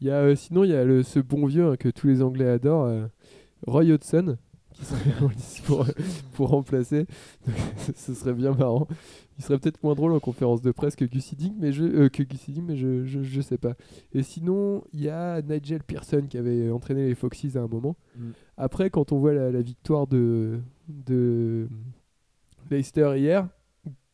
Il 0.00 0.08
y 0.08 0.10
a, 0.10 0.16
euh, 0.20 0.34
sinon, 0.34 0.64
il 0.64 0.70
y 0.70 0.74
a 0.74 0.84
le, 0.84 1.02
ce 1.02 1.20
bon 1.20 1.46
vieux 1.46 1.68
hein, 1.70 1.76
que 1.76 1.88
tous 1.88 2.06
les 2.06 2.22
Anglais 2.22 2.48
adorent, 2.48 2.86
euh, 2.86 3.06
Roy 3.66 3.84
Hodgson, 3.92 4.38
qui 4.72 4.84
serait 4.84 5.12
en 5.22 5.28
lice 5.28 5.60
pour, 5.64 5.86
pour 6.32 6.48
remplacer. 6.48 7.06
Donc, 7.46 7.56
ce 7.96 8.14
serait 8.14 8.32
bien 8.34 8.52
marrant. 8.54 8.88
Il 9.38 9.44
serait 9.44 9.58
peut-être 9.58 9.82
moins 9.82 9.94
drôle 9.94 10.12
en 10.12 10.20
conférence 10.20 10.62
de 10.62 10.70
presse 10.72 10.96
que 10.96 11.04
Gus 11.04 11.32
Hiddink, 11.32 11.54
mais 11.58 11.72
je, 11.72 11.84
euh, 11.84 12.08
que 12.08 12.22
mais 12.66 12.76
je, 12.76 13.04
je, 13.04 13.22
je 13.22 13.40
sais 13.40 13.58
pas. 13.58 13.74
Et 14.12 14.22
sinon, 14.22 14.82
il 14.92 15.00
y 15.02 15.08
a 15.08 15.40
Nigel 15.42 15.82
Pearson 15.82 16.26
qui 16.28 16.38
avait 16.38 16.70
entraîné 16.70 17.06
les 17.06 17.14
Foxes 17.14 17.56
à 17.56 17.60
un 17.60 17.68
moment. 17.68 17.96
Mm. 18.16 18.30
Après, 18.56 18.90
quand 18.90 19.12
on 19.12 19.18
voit 19.18 19.32
la, 19.32 19.50
la 19.50 19.62
victoire 19.62 20.06
de, 20.06 20.60
de 20.88 21.68
Leicester 22.70 23.14
hier, 23.16 23.48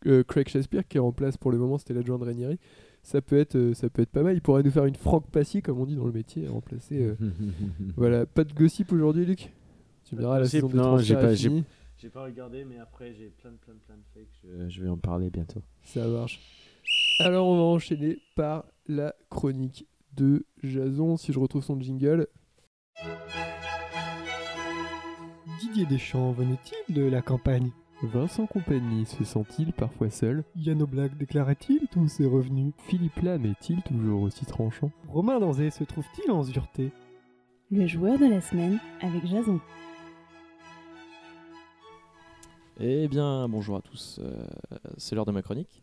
euh, 0.07 0.23
Craig 0.23 0.49
Shakespeare 0.49 0.87
qui 0.89 0.97
est 0.97 1.01
en 1.01 1.13
place 1.13 1.37
pour 1.37 1.51
le 1.51 1.59
moment, 1.59 1.79
c'était 1.79 1.95
l'adjoint 1.95 2.19
de 2.19 2.25
Ranieri. 2.25 2.59
Ça 3.03 3.21
peut 3.23 3.39
être, 3.39 3.57
euh, 3.57 3.75
ça 3.75 3.89
peut 3.89 4.03
être 4.03 4.11
pas 4.11 4.23
mal. 4.23 4.35
Il 4.35 4.41
pourrait 4.41 4.63
nous 4.63 4.71
faire 4.71 4.85
une 4.87 4.95
Franck 4.97 5.31
Passy, 5.31 5.63
comme 5.63 5.79
on 5.79 5.87
dit 5.87 5.95
dans 5.97 6.07
le 6.07 6.13
métier, 6.13 6.49
remplacer. 6.49 7.03
euh, 7.03 7.15
voilà, 7.97 8.27
pas 8.27 8.45
de 8.45 8.53
gossip 8.53 8.93
aujourd'hui, 8.93 9.25
Luc? 9.27 9.53
Tu 10.05 10.15
me 10.15 10.21
de 10.21 10.25
diras 10.25 10.39
la 10.41 10.47
saison 10.47 10.69
des 10.69 10.77
non, 10.77 10.99
j'ai 10.99 11.15
pas- 11.15 11.35
j'ai- 11.35 11.63
pas 12.13 12.23
regardé, 12.25 12.65
mais 12.65 12.79
après 12.79 13.13
j'ai 13.15 13.31
plein, 13.31 13.51
plein, 13.65 13.75
plein 13.85 13.97
de 13.97 14.03
fakes. 14.15 14.29
Je, 14.45 14.69
je 14.69 14.83
vais 14.83 14.89
en 14.89 14.97
parler 14.97 15.29
bientôt. 15.31 15.61
Ça 15.83 16.07
marche. 16.07 16.41
Alors 17.19 17.47
on 17.49 17.57
va 17.57 17.63
enchaîner 17.63 18.19
par 18.37 18.65
la 18.87 19.15
chronique 19.31 19.87
de 20.17 20.45
Jason, 20.63 21.17
si 21.17 21.33
je 21.33 21.39
retrouve 21.41 21.65
son 21.65 21.81
jingle. 21.81 22.29
Didier 25.61 25.87
Deschamps 25.87 26.33
venait-il 26.33 26.95
de 26.95 27.03
la 27.03 27.23
campagne? 27.23 27.71
Vincent 28.03 28.47
Compagnie 28.47 29.07
se 29.07 29.25
sent-il 29.25 29.73
parfois 29.73 30.11
seul? 30.11 30.45
Yann 30.55 30.83
Oblak 30.83 31.17
déclarait-il 31.17 31.89
tous 31.91 32.09
ses 32.09 32.27
revenus 32.27 32.75
Philippe 32.87 33.21
Lam 33.23 33.47
est-il 33.47 33.83
toujours 33.83 34.23
aussi 34.23 34.45
tranchant? 34.45 34.91
Romain 35.09 35.41
Danzé 35.41 35.71
se 35.71 35.83
trouve-t-il 35.83 36.31
en 36.31 36.43
sûreté? 36.43 36.93
Le 37.71 37.87
joueur 37.87 38.19
de 38.19 38.27
la 38.27 38.41
semaine 38.41 38.79
avec 39.01 39.27
Jason. 39.27 39.61
Eh 42.79 43.09
bien, 43.09 43.49
bonjour 43.49 43.77
à 43.77 43.81
tous. 43.81 44.21
euh, 44.23 44.47
c'est 44.99 45.15
l'heure 45.15 45.25
de 45.25 45.33
ma 45.33 45.41
chronique. 45.41 45.83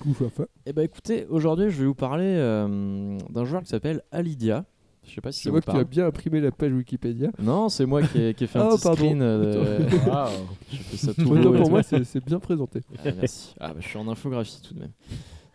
Koufafa. 0.00 0.46
Eh 0.64 0.72
ben 0.72 0.82
écoutez, 0.82 1.26
aujourd'hui, 1.26 1.70
je 1.70 1.80
vais 1.80 1.86
vous 1.86 1.94
parler 1.94 2.34
euh, 2.36 3.18
d'un 3.28 3.44
joueur 3.44 3.62
qui 3.62 3.68
s'appelle 3.68 4.02
Alidia. 4.10 4.64
Je 5.08 5.14
sais 5.14 5.20
pas 5.20 5.32
si 5.32 5.42
C'est 5.42 5.50
moi 5.50 5.60
qui 5.60 5.70
a 5.70 5.82
bien 5.84 6.06
imprimé 6.06 6.40
la 6.40 6.50
page 6.52 6.72
Wikipédia. 6.72 7.30
Non, 7.40 7.68
c'est 7.68 7.86
moi 7.86 8.02
qui 8.02 8.20
ai, 8.20 8.34
qui 8.34 8.44
ai 8.44 8.46
fait 8.46 8.58
un 8.60 8.68
Oh, 8.70 8.76
petit 8.76 8.82
pardon. 8.82 8.96
screen. 9.04 9.22
euh, 9.22 9.88
fais 10.70 10.96
ça 10.96 11.14
tout 11.20 11.34
non, 11.34 11.52
pour 11.56 11.70
moi, 11.70 11.82
c'est 11.82 12.24
bien 12.24 12.38
présenté. 12.38 12.80
Ah, 12.98 13.10
merci. 13.16 13.54
Ah, 13.58 13.68
bah, 13.72 13.80
je 13.80 13.88
suis 13.88 13.98
en 13.98 14.06
infographie 14.08 14.60
tout 14.62 14.74
de 14.74 14.80
même. 14.80 14.92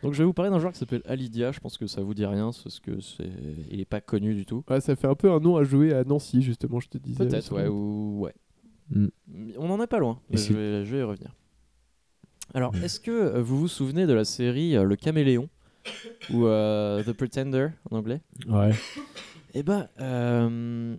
Donc, 0.02 0.14
je 0.14 0.18
vais 0.20 0.26
vous 0.26 0.34
parler 0.34 0.52
d'un 0.52 0.60
joueur 0.60 0.74
qui 0.74 0.80
s'appelle 0.80 1.02
Alidia. 1.06 1.52
Je 1.54 1.60
pense 1.62 1.78
que 1.78 1.88
ça 1.88 2.02
vous 2.02 2.14
dit 2.14 2.26
rien 2.26 2.52
parce 2.64 2.80
que 2.82 3.00
c'est, 3.00 3.30
il 3.72 3.80
est 3.80 3.86
pas 3.86 4.02
connu 4.02 4.34
du 4.36 4.46
tout. 4.46 4.64
Ouais, 4.70 4.82
ça 4.82 4.96
fait 4.98 5.08
un 5.08 5.16
peu 5.16 5.32
un 5.32 5.40
nom 5.40 5.56
à 5.56 5.64
jouer 5.64 5.94
à 5.94 6.04
Nancy, 6.04 6.42
justement, 6.42 6.80
je 6.82 6.90
te 6.90 6.98
disais. 6.98 7.26
Peut-être, 7.26 7.54
ouais, 7.54 7.68
ou 7.68 8.20
ouais. 8.24 8.34
Mm. 8.90 9.08
On 9.58 9.68
n'en 9.70 9.82
est 9.82 9.88
pas 9.88 10.00
loin, 10.00 10.20
je 10.32 10.52
vais, 10.54 10.84
je 10.86 10.92
vais 10.96 11.00
y 11.00 11.04
revenir. 11.04 11.34
Alors, 12.54 12.74
Mm. 12.74 12.84
est-ce 12.84 13.00
que 13.00 13.12
euh, 13.12 13.42
vous 13.42 13.58
vous 13.60 13.68
souvenez 13.70 14.06
de 14.06 14.14
la 14.14 14.26
série 14.26 14.76
euh, 14.76 14.84
Le 14.84 14.96
Caméléon? 14.98 15.48
Ou 16.32 16.46
euh, 16.48 17.04
The 17.04 17.12
Pretender 17.14 17.68
en 17.92 17.98
anglais? 17.98 18.22
Ouais. 18.48 18.72
Eh 19.54 19.64
ben, 19.64 19.88
euh, 20.00 20.96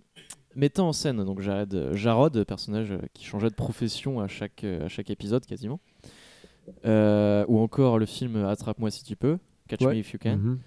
mettant 0.55 0.89
en 0.89 0.93
scène 0.93 1.23
donc 1.23 1.41
Jared, 1.41 1.93
Jarod, 1.93 2.43
personnage 2.45 2.91
euh, 2.91 2.99
qui 3.13 3.25
changeait 3.25 3.49
de 3.49 3.55
profession 3.55 4.19
à 4.21 4.27
chaque, 4.27 4.63
euh, 4.63 4.85
à 4.85 4.87
chaque 4.87 5.09
épisode 5.09 5.45
quasiment, 5.45 5.79
euh, 6.85 7.45
ou 7.47 7.59
encore 7.59 7.99
le 7.99 8.05
film 8.05 8.45
Attrape-moi 8.45 8.91
si 8.91 9.03
tu 9.03 9.15
peux, 9.15 9.37
Catch 9.67 9.81
Ouais. 9.81 9.93
Me 9.95 9.99
If 9.99 10.13
You 10.13 10.19
Can. 10.21 10.37
Mhm. 10.37 10.59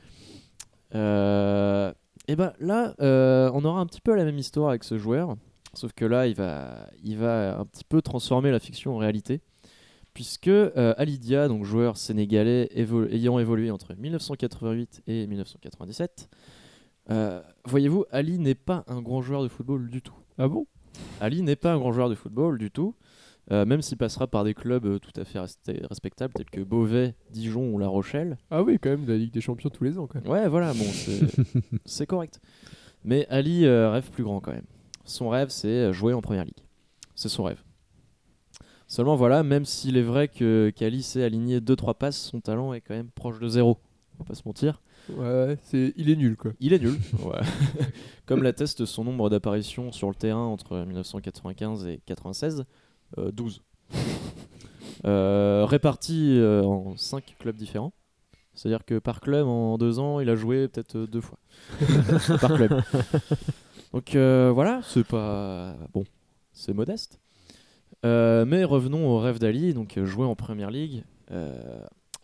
Euh, 0.94 1.92
et 2.26 2.36
ben 2.36 2.52
là, 2.60 2.94
on 2.98 3.64
aura 3.64 3.80
un 3.80 3.86
petit 3.86 4.00
peu 4.00 4.14
la 4.14 4.24
même 4.24 4.38
histoire 4.38 4.68
avec 4.70 4.84
ce 4.84 4.98
joueur, 4.98 5.36
sauf 5.74 5.92
que 5.92 6.04
là, 6.04 6.26
il 6.26 6.34
va, 6.34 6.88
il 7.02 7.16
va 7.16 7.58
un 7.58 7.64
petit 7.64 7.84
peu 7.84 8.02
transformer 8.02 8.50
la 8.50 8.58
fiction 8.58 8.94
en 8.94 8.98
réalité, 8.98 9.40
puisque 10.12 10.48
euh, 10.48 10.94
Alidia, 10.96 11.48
donc 11.48 11.64
joueur 11.64 11.96
sénégalais 11.96 12.68
ayant 12.74 13.38
évolué 13.38 13.70
entre 13.70 13.94
1988 13.94 15.02
et 15.06 15.26
1997, 15.26 16.28
euh, 17.10 17.40
voyez-vous, 17.64 18.04
Ali 18.10 18.38
n'est 18.38 18.54
pas 18.54 18.84
un 18.86 19.00
grand 19.00 19.22
joueur 19.22 19.42
de 19.42 19.48
football 19.48 19.88
du 19.90 20.02
tout. 20.02 20.14
Ah 20.38 20.48
bon? 20.48 20.66
Ali 21.20 21.42
n'est 21.42 21.56
pas 21.56 21.72
un 21.72 21.78
grand 21.78 21.92
joueur 21.92 22.08
de 22.08 22.14
football 22.14 22.58
du 22.58 22.70
tout, 22.70 22.94
euh, 23.50 23.64
même 23.64 23.82
s'il 23.82 23.96
passera 23.96 24.26
par 24.26 24.44
des 24.44 24.54
clubs 24.54 24.84
euh, 24.84 24.98
tout 24.98 25.18
à 25.20 25.24
fait 25.24 25.38
respectables 25.88 26.34
tels 26.34 26.50
que 26.50 26.60
Beauvais, 26.60 27.14
Dijon 27.30 27.70
ou 27.72 27.78
La 27.78 27.88
Rochelle. 27.88 28.36
Ah 28.50 28.62
oui, 28.62 28.78
quand 28.80 28.90
même, 28.90 29.04
de 29.04 29.12
la 29.12 29.18
Ligue 29.18 29.32
des 29.32 29.40
Champions 29.40 29.70
tous 29.70 29.84
les 29.84 29.98
ans, 29.98 30.06
quoi. 30.06 30.20
Ouais, 30.22 30.48
voilà, 30.48 30.72
bon, 30.74 30.84
c'est 31.84 32.06
correct. 32.06 32.40
Mais 33.04 33.26
Ali 33.28 33.64
euh, 33.64 33.90
rêve 33.90 34.10
plus 34.10 34.24
grand 34.24 34.40
quand 34.40 34.52
même. 34.52 34.66
Son 35.04 35.28
rêve, 35.30 35.48
c'est 35.48 35.92
jouer 35.92 36.12
en 36.12 36.20
première 36.20 36.44
ligue. 36.44 36.64
C'est 37.14 37.28
son 37.28 37.44
rêve. 37.44 37.62
Seulement 38.86 39.16
voilà, 39.16 39.42
même 39.42 39.64
s'il 39.64 39.96
est 39.96 40.02
vrai 40.02 40.28
que 40.28 40.72
qu'Ali 40.74 41.02
sait 41.02 41.22
aligner 41.22 41.60
2-3 41.60 41.94
passes, 41.94 42.18
son 42.18 42.40
talent 42.40 42.72
est 42.72 42.80
quand 42.80 42.94
même 42.94 43.10
proche 43.10 43.38
de 43.38 43.48
zéro. 43.48 43.78
On 44.14 44.24
va 44.24 44.28
pas 44.28 44.34
se 44.34 44.42
mentir. 44.46 44.80
Ouais, 45.16 45.56
c'est... 45.62 45.92
il 45.96 46.10
est 46.10 46.16
nul, 46.16 46.36
quoi. 46.36 46.52
Il 46.60 46.72
est 46.72 46.78
nul. 46.78 46.98
Ouais. 47.24 47.40
Comme 48.26 48.42
l'atteste 48.42 48.84
son 48.84 49.04
nombre 49.04 49.30
d'apparitions 49.30 49.92
sur 49.92 50.08
le 50.08 50.14
terrain 50.14 50.44
entre 50.44 50.76
1995 50.78 51.86
et 51.86 52.00
96, 52.06 52.64
euh, 53.18 53.30
12. 53.32 53.62
Euh, 55.06 55.64
répartis 55.64 56.38
euh, 56.40 56.64
en 56.64 56.96
5 56.96 57.36
clubs 57.38 57.54
différents. 57.54 57.92
C'est-à-dire 58.58 58.84
que 58.84 58.98
par 58.98 59.20
club, 59.20 59.46
en 59.46 59.78
deux 59.78 60.00
ans, 60.00 60.18
il 60.18 60.28
a 60.28 60.34
joué 60.34 60.66
peut-être 60.66 60.96
euh, 60.96 61.06
deux 61.06 61.20
fois. 61.20 61.38
par 62.40 62.54
club. 62.54 62.82
Donc 63.92 64.16
euh, 64.16 64.50
voilà, 64.52 64.80
c'est 64.82 65.06
pas. 65.06 65.76
Bon, 65.92 66.04
c'est 66.52 66.74
modeste. 66.74 67.20
Euh, 68.04 68.44
mais 68.44 68.64
revenons 68.64 69.08
au 69.08 69.20
rêve 69.20 69.38
d'Ali, 69.38 69.74
donc 69.74 69.96
jouer 70.04 70.26
en 70.26 70.34
première 70.34 70.72
ligue. 70.72 71.04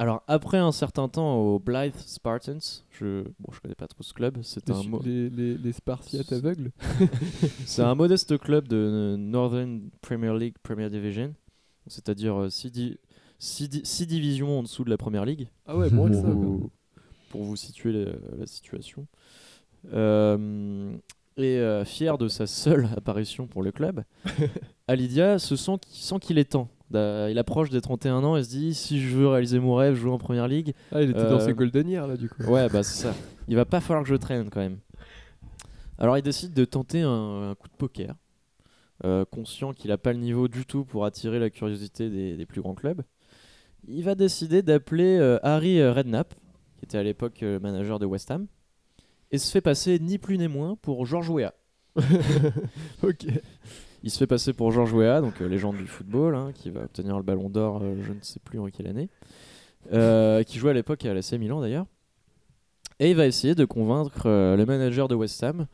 Euh, 0.00 0.02
alors 0.02 0.22
après 0.26 0.58
un 0.58 0.72
certain 0.72 1.08
temps 1.08 1.36
au 1.36 1.58
Blythe 1.58 1.98
Spartans, 1.98 2.58
je 2.90 3.22
bon 3.40 3.52
je 3.52 3.60
connais 3.60 3.74
pas 3.74 3.86
trop 3.86 4.02
ce 4.02 4.12
club, 4.12 4.38
c'est 4.42 4.70
un, 4.70 4.82
mo- 4.82 5.00
les, 5.04 5.30
les, 5.30 5.56
les 5.56 5.72
Spartiates 5.72 6.32
aveugles. 6.32 6.70
c'est 7.66 7.82
un 7.82 7.94
modeste 7.94 8.38
club 8.38 8.68
de 8.68 9.16
Northern 9.18 9.88
Premier 10.00 10.36
League 10.38 10.54
Premier 10.62 10.90
Division, 10.90 11.34
c'est-à-dire 11.86 12.46
6 12.50 14.06
divisions 14.06 14.58
en 14.58 14.62
dessous 14.62 14.84
de 14.84 14.90
la 14.90 14.96
Première 14.98 15.24
Ligue 15.24 15.48
Ah 15.66 15.76
ouais, 15.76 15.90
moins 15.90 16.08
que 16.10 16.14
pour, 16.14 16.22
ça, 16.22 16.28
quoi. 16.30 16.34
vous, 16.34 16.70
pour 17.30 17.42
vous 17.44 17.56
situer 17.56 17.92
la, 17.92 18.12
la 18.38 18.46
situation. 18.46 19.06
Euh, 19.92 20.96
et 21.36 21.58
euh, 21.58 21.84
fier 21.84 22.16
de 22.16 22.28
sa 22.28 22.46
seule 22.46 22.88
apparition 22.96 23.46
pour 23.46 23.62
le 23.62 23.72
club, 23.72 24.04
Alidia 24.86 25.38
se 25.38 25.56
sent, 25.56 25.78
sent 25.90 26.18
qu'il 26.20 26.38
est 26.38 26.52
temps. 26.52 26.68
Il 26.92 27.38
approche 27.38 27.70
des 27.70 27.80
31 27.80 28.22
ans 28.24 28.36
et 28.36 28.44
se 28.44 28.48
dit 28.50 28.74
si 28.74 29.00
je 29.00 29.16
veux 29.16 29.26
réaliser 29.28 29.58
mon 29.58 29.74
rêve, 29.74 29.94
jouer 29.94 30.10
en 30.12 30.18
première 30.18 30.46
ligue, 30.48 30.74
Ah, 30.92 31.02
il 31.02 31.10
était 31.10 31.24
dans 31.24 31.36
Euh, 31.40 31.46
ses 31.46 31.54
golden 31.54 31.88
years, 31.88 32.06
là, 32.06 32.16
du 32.16 32.28
coup. 32.28 32.42
Ouais, 32.44 32.68
bah 32.68 32.82
c'est 32.82 33.02
ça. 33.02 33.14
Il 33.48 33.56
va 33.56 33.64
pas 33.64 33.80
falloir 33.80 34.02
que 34.04 34.08
je 34.10 34.14
traîne 34.14 34.48
quand 34.50 34.60
même. 34.60 34.78
Alors 35.98 36.18
il 36.18 36.22
décide 36.22 36.52
de 36.54 36.64
tenter 36.64 37.02
un, 37.02 37.50
un 37.50 37.54
coup 37.54 37.68
de 37.68 37.74
poker, 37.76 38.14
euh, 39.04 39.24
conscient 39.24 39.72
qu'il 39.72 39.90
a 39.92 39.98
pas 39.98 40.12
le 40.12 40.18
niveau 40.18 40.48
du 40.48 40.66
tout 40.66 40.84
pour 40.84 41.04
attirer 41.04 41.38
la 41.38 41.50
curiosité 41.50 42.10
des, 42.10 42.36
des 42.36 42.46
plus 42.46 42.60
grands 42.60 42.74
clubs. 42.74 43.02
Il 43.86 44.02
va 44.04 44.14
décider 44.14 44.62
d'appeler 44.62 45.18
euh, 45.18 45.38
Harry 45.42 45.82
Redknapp, 45.86 46.34
qui 46.78 46.84
était 46.84 46.98
à 46.98 47.02
l'époque 47.02 47.42
manager 47.42 47.98
de 47.98 48.06
West 48.06 48.30
Ham, 48.30 48.46
et 49.30 49.38
se 49.38 49.50
fait 49.50 49.60
passer 49.60 49.98
ni 49.98 50.18
plus 50.18 50.36
ni 50.38 50.48
moins 50.48 50.76
pour 50.76 51.06
Georges 51.06 51.30
Weah. 51.30 51.54
ok. 53.02 53.26
Il 54.04 54.10
se 54.10 54.18
fait 54.18 54.26
passer 54.26 54.52
pour 54.52 54.70
Georges 54.70 54.92
Weah, 54.92 55.20
donc 55.22 55.40
euh, 55.40 55.48
légende 55.48 55.76
du 55.78 55.86
football, 55.86 56.34
hein, 56.36 56.52
qui 56.54 56.68
va 56.70 56.82
obtenir 56.82 57.16
le 57.16 57.22
ballon 57.22 57.48
d'or, 57.48 57.80
euh, 57.82 57.96
je 58.02 58.12
ne 58.12 58.20
sais 58.20 58.38
plus 58.38 58.58
en 58.58 58.66
quelle 58.68 58.86
année, 58.86 59.08
euh, 59.92 60.42
qui 60.42 60.58
jouait 60.58 60.70
à 60.70 60.74
l'époque 60.74 61.04
à 61.06 61.14
l'AC 61.14 61.32
Milan 61.32 61.60
d'ailleurs. 61.62 61.86
Et 63.00 63.10
il 63.10 63.16
va 63.16 63.26
essayer 63.26 63.54
de 63.54 63.64
convaincre 63.64 64.28
le 64.28 64.64
manager 64.66 65.08
de 65.08 65.14
West 65.14 65.42
Ham 65.42 65.66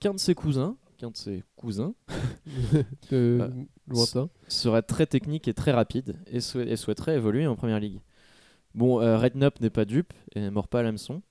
qu'un 0.00 0.12
de 0.12 0.18
ses 0.18 0.34
cousins, 0.34 0.76
qu'un 0.98 1.10
de 1.10 1.16
ses 1.16 1.42
cousins, 1.56 1.94
lointain. 3.88 4.28
serait 4.48 4.82
très 4.82 5.06
technique 5.06 5.48
et 5.48 5.54
très 5.54 5.72
rapide 5.72 6.16
et, 6.26 6.40
sou- 6.40 6.60
et 6.60 6.76
souhaiterait 6.76 7.16
évoluer 7.16 7.46
en 7.46 7.56
première 7.56 7.80
ligue. 7.80 8.00
Bon, 8.74 8.96
Redknapp 8.96 9.60
n'est 9.60 9.70
pas 9.70 9.84
dupe 9.86 10.12
et 10.34 10.40
ne 10.40 10.50
mord 10.50 10.68
pas 10.68 10.80
à 10.80 10.82
l'hameçon. 10.82 11.22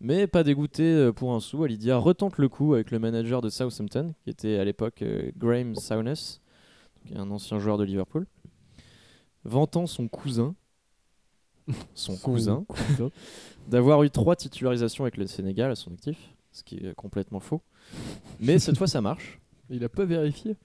Mais 0.00 0.26
pas 0.26 0.42
dégoûté 0.42 0.82
euh, 0.82 1.12
pour 1.12 1.34
un 1.34 1.40
sou, 1.40 1.62
Alidia 1.62 1.98
retente 1.98 2.38
le 2.38 2.48
coup 2.48 2.72
avec 2.72 2.90
le 2.90 2.98
manager 2.98 3.42
de 3.42 3.50
Southampton, 3.50 4.14
qui 4.24 4.30
était 4.30 4.56
à 4.56 4.64
l'époque 4.64 5.02
euh, 5.02 5.30
Graham 5.36 5.76
Souness, 5.76 6.40
un 7.14 7.30
ancien 7.30 7.58
joueur 7.58 7.76
de 7.76 7.84
Liverpool, 7.84 8.26
vantant 9.44 9.86
son 9.86 10.08
cousin, 10.08 10.54
son, 11.94 12.16
cousin, 12.16 12.64
cousin. 12.66 13.10
d'avoir 13.68 14.02
eu 14.02 14.10
trois 14.10 14.36
titularisations 14.36 15.04
avec 15.04 15.18
le 15.18 15.26
Sénégal 15.26 15.70
à 15.70 15.74
son 15.74 15.92
actif, 15.92 16.16
ce 16.50 16.64
qui 16.64 16.76
est 16.76 16.94
complètement 16.94 17.40
faux. 17.40 17.60
Mais 18.40 18.58
cette 18.58 18.78
fois 18.78 18.86
ça 18.86 19.02
marche. 19.02 19.38
Il 19.70 19.84
a 19.84 19.90
pas 19.90 20.06
vérifié? 20.06 20.56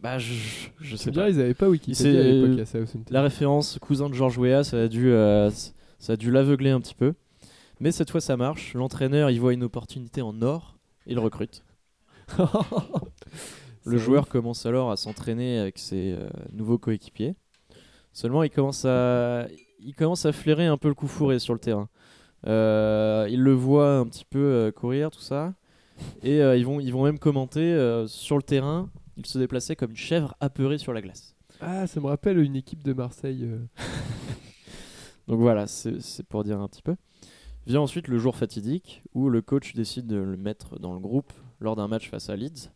Bah 0.00 0.18
je, 0.18 0.32
je 0.80 0.94
sais 0.94 1.10
pas. 1.10 1.26
bien, 1.26 1.28
ils 1.28 1.40
avaient 1.40 1.54
pas 1.54 1.68
Wikipédia 1.68 2.20
à 2.20 2.22
l'époque 2.22 2.60
à 2.60 2.66
Southampton. 2.66 3.04
La 3.10 3.22
référence 3.22 3.78
cousin 3.80 4.08
de 4.08 4.14
George 4.14 4.38
Weah, 4.38 4.62
ça 4.62 4.82
a 4.82 4.88
dû, 4.88 5.10
euh, 5.10 5.50
ça 5.98 6.12
a 6.12 6.16
dû 6.16 6.30
l'aveugler 6.30 6.70
un 6.70 6.80
petit 6.80 6.94
peu. 6.94 7.14
Mais 7.78 7.92
cette 7.92 8.10
fois, 8.10 8.20
ça 8.20 8.36
marche. 8.36 8.74
L'entraîneur, 8.74 9.30
il 9.30 9.40
voit 9.40 9.52
une 9.52 9.64
opportunité 9.64 10.22
en 10.22 10.40
or 10.40 10.78
et 11.06 11.12
il 11.12 11.18
recrute. 11.18 11.62
Le 13.84 13.98
joueur 13.98 14.28
commence 14.28 14.66
alors 14.66 14.90
à 14.90 14.96
s'entraîner 14.96 15.58
avec 15.58 15.78
ses 15.78 16.12
euh, 16.12 16.28
nouveaux 16.52 16.78
coéquipiers. 16.78 17.36
Seulement, 18.12 18.42
il 18.42 18.50
commence 18.50 18.84
à, 18.84 19.46
il 19.78 19.94
commence 19.94 20.26
à 20.26 20.32
flairer 20.32 20.66
un 20.66 20.78
peu 20.78 20.88
le 20.88 20.94
coup 20.94 21.06
fourré 21.06 21.38
sur 21.38 21.52
le 21.52 21.60
terrain. 21.60 21.88
Euh, 22.46 23.28
il 23.30 23.42
le 23.42 23.52
voit 23.52 23.98
un 23.98 24.06
petit 24.06 24.24
peu 24.24 24.38
euh, 24.38 24.72
courir, 24.72 25.10
tout 25.10 25.20
ça. 25.20 25.54
Et 26.22 26.38
ils, 26.38 26.64
vont, 26.66 26.80
ils 26.80 26.92
vont 26.92 27.04
même 27.04 27.18
commenter 27.18 28.04
sur 28.06 28.36
le 28.36 28.42
terrain. 28.42 28.90
Il 29.16 29.24
se 29.24 29.38
déplaçait 29.38 29.76
comme 29.76 29.92
une 29.92 29.96
chèvre 29.96 30.34
apeurée 30.40 30.76
sur 30.76 30.92
la 30.92 31.00
glace. 31.00 31.34
Ah, 31.60 31.86
ça 31.86 32.00
me 32.00 32.06
rappelle 32.06 32.38
une 32.38 32.54
équipe 32.54 32.82
de 32.82 32.92
Marseille. 32.92 33.48
Donc 35.26 35.40
voilà, 35.40 35.66
c'est 35.66 36.26
pour 36.28 36.44
dire 36.44 36.60
un 36.60 36.68
petit 36.68 36.82
peu. 36.82 36.96
Vient 37.66 37.80
ensuite 37.80 38.08
le 38.08 38.18
jour 38.18 38.36
fatidique 38.36 39.02
où 39.12 39.28
le 39.28 39.42
coach 39.42 39.74
décide 39.74 40.06
de 40.06 40.16
le 40.16 40.36
mettre 40.36 40.78
dans 40.78 40.92
le 40.94 41.00
groupe 41.00 41.32
lors 41.60 41.74
d'un 41.76 41.88
match 41.88 42.08
face 42.10 42.28
à 42.30 42.36
Leeds. 42.36 42.70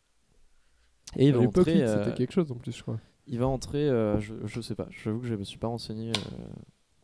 Et 1.16 1.28
il 1.28 1.34
va 1.34 1.40
entrer. 1.40 1.74
Leeds, 1.74 1.82
euh, 1.84 2.04
c'était 2.04 2.16
quelque 2.16 2.32
chose 2.32 2.50
en 2.50 2.56
plus, 2.56 2.76
je 2.76 2.82
crois. 2.82 2.98
il 3.26 3.38
va 3.38 3.46
entrer. 3.46 3.88
euh, 3.88 4.18
je, 4.20 4.34
je 4.44 4.60
sais 4.60 4.74
pas. 4.74 4.88
J'avoue 4.90 5.20
que 5.20 5.26
je 5.26 5.34
me 5.34 5.44
suis 5.44 5.58
pas 5.58 5.68
renseigné. 5.68 6.10
euh, 6.10 6.46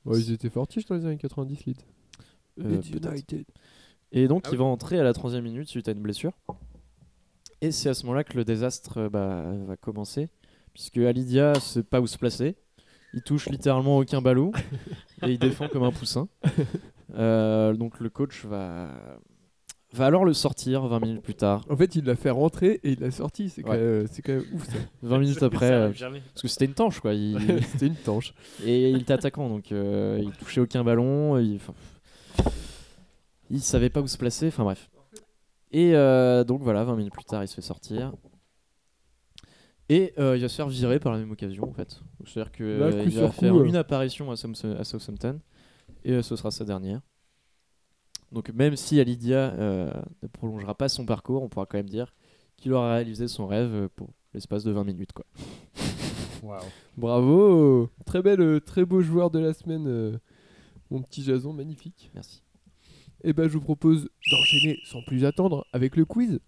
Ouais, 0.05 0.21
ils 0.21 0.33
étaient 0.33 0.50
fortiches 0.50 0.87
dans 0.87 0.95
les 0.97 1.05
années 1.05 1.16
90, 1.16 1.64
Leeds. 1.66 1.85
euh, 2.61 2.69
Leeds 2.69 2.90
peut-être. 2.90 3.12
United. 3.12 3.45
Et 4.12 4.28
donc 4.28 4.45
Ah 4.47 4.50
il 4.52 4.59
va 4.59 4.64
entrer 4.64 4.99
à 5.00 5.02
la 5.05 5.12
30 5.12 5.35
minute 5.43 5.69
suite 5.69 5.88
à 5.88 5.93
une 5.93 6.00
blessure. 6.00 6.33
Et 7.61 7.71
c'est 7.73 7.88
à 7.88 7.95
ce 7.95 8.05
moment-là 8.07 8.23
que 8.25 8.37
le 8.37 8.45
désastre 8.45 9.09
bah, 9.09 9.45
va 9.66 9.76
commencer. 9.76 10.28
Puisque 10.73 10.99
Alidia 10.99 11.55
sait 11.59 11.83
pas 11.83 12.00
où 12.00 12.07
se 12.07 12.19
placer. 12.19 12.55
Il 13.14 13.23
touche 13.23 13.49
littéralement 13.49 13.97
aucun 13.99 14.21
ballon. 14.21 14.52
et 15.23 15.33
il 15.33 15.38
défend 15.38 15.69
comme 15.69 15.83
un 15.85 15.93
poussin. 15.93 16.28
Euh, 17.14 17.72
donc 17.75 18.00
le 18.00 18.10
coach 18.10 18.44
va, 18.44 18.88
va 19.92 20.06
alors 20.06 20.25
le 20.25 20.32
sortir 20.32 20.86
20 20.86 21.00
minutes 21.00 21.22
plus 21.22 21.34
tard. 21.34 21.64
En 21.70 21.76
fait, 21.76 21.94
il 21.94 22.04
l'a 22.04 22.16
fait 22.16 22.30
rentrer 22.30 22.80
et 22.82 22.92
il 22.92 23.00
l'a 23.00 23.10
sorti. 23.10 23.48
C'est 23.48 23.62
quand, 23.62 23.70
Ouais. 23.70 23.78
même- 23.78 24.06
c'est 24.10 24.22
quand 24.22 24.32
même 24.32 24.44
ouf 24.52 24.64
ça. 24.66 24.78
20 25.02 25.18
minutes 25.18 25.42
après. 25.42 25.70
Euh, 25.72 25.88
parce 25.90 26.42
que 26.42 26.48
c'était 26.48 26.64
une 26.64 26.75
tanche 26.75 27.00
quoi. 27.00 27.14
Il- 27.14 27.38
C'était 27.72 27.86
une 27.86 27.94
tanche. 27.94 28.34
Et 28.64 28.90
il 28.90 29.00
était 29.02 29.12
attaquant, 29.12 29.48
donc 29.48 29.70
euh, 29.72 30.20
il 30.22 30.30
touchait 30.32 30.60
aucun 30.60 30.82
ballon. 30.84 31.38
Il, 31.38 31.56
enfin, 31.56 31.75
il 33.50 33.60
savait 33.60 33.90
pas 33.90 34.00
où 34.00 34.06
se 34.08 34.18
placer. 34.18 34.48
Enfin 34.48 34.64
bref. 34.64 34.90
Et 35.72 35.94
euh, 35.94 36.44
donc 36.44 36.62
voilà, 36.62 36.84
20 36.84 36.96
minutes 36.96 37.12
plus 37.12 37.25
tard, 37.25 37.42
il 37.44 37.48
se 37.48 37.54
fait 37.54 37.62
sortir. 37.62 38.12
Et 39.88 40.14
euh, 40.18 40.36
il 40.36 40.42
va 40.42 40.48
se 40.48 40.56
faire 40.56 40.68
virer 40.68 40.98
par 40.98 41.12
la 41.12 41.18
même 41.18 41.30
occasion 41.30 41.68
en 41.68 41.72
fait. 41.72 42.00
C'est-à-dire 42.25 42.50
qu'il 42.50 42.66
coup 42.66 43.20
va 43.20 43.30
faire 43.30 43.52
coup, 43.52 43.60
euh. 43.60 43.64
une 43.64 43.76
apparition 43.76 44.30
à, 44.32 44.34
Southampton- 44.36 44.76
à 44.76 44.82
Southampton 44.84 45.40
et 46.06 46.12
euh, 46.12 46.22
ce 46.22 46.36
sera 46.36 46.50
sa 46.50 46.64
dernière. 46.64 47.02
Donc 48.32 48.50
même 48.50 48.76
si 48.76 48.98
Alidia 49.00 49.52
euh, 49.54 49.92
ne 50.22 50.28
prolongera 50.28 50.75
pas 50.75 50.88
son 50.88 51.04
parcours, 51.04 51.42
on 51.42 51.48
pourra 51.48 51.66
quand 51.66 51.78
même 51.78 51.88
dire 51.88 52.14
qu'il 52.56 52.72
aura 52.72 52.94
réalisé 52.94 53.28
son 53.28 53.46
rêve 53.46 53.72
euh, 53.72 53.88
pour 53.94 54.08
l'espace 54.32 54.64
de 54.64 54.70
20 54.70 54.84
minutes. 54.84 55.12
Quoi. 55.12 55.26
Bravo 56.96 57.90
Très 58.06 58.22
bel, 58.22 58.40
euh, 58.40 58.60
très 58.60 58.84
beau 58.84 59.00
joueur 59.00 59.30
de 59.30 59.40
la 59.40 59.52
semaine, 59.52 60.20
mon 60.90 61.02
petit 61.02 61.22
Jason, 61.22 61.52
magnifique. 61.52 62.10
Merci. 62.14 62.42
Et 63.25 63.32
ben 63.32 63.48
je 63.48 63.54
vous 63.54 63.60
propose 63.60 64.08
d'enchaîner 64.30 64.78
sans 64.84 65.02
plus 65.02 65.25
attendre 65.25 65.66
avec 65.72 65.96
le 65.96 66.04
quiz. 66.04 66.38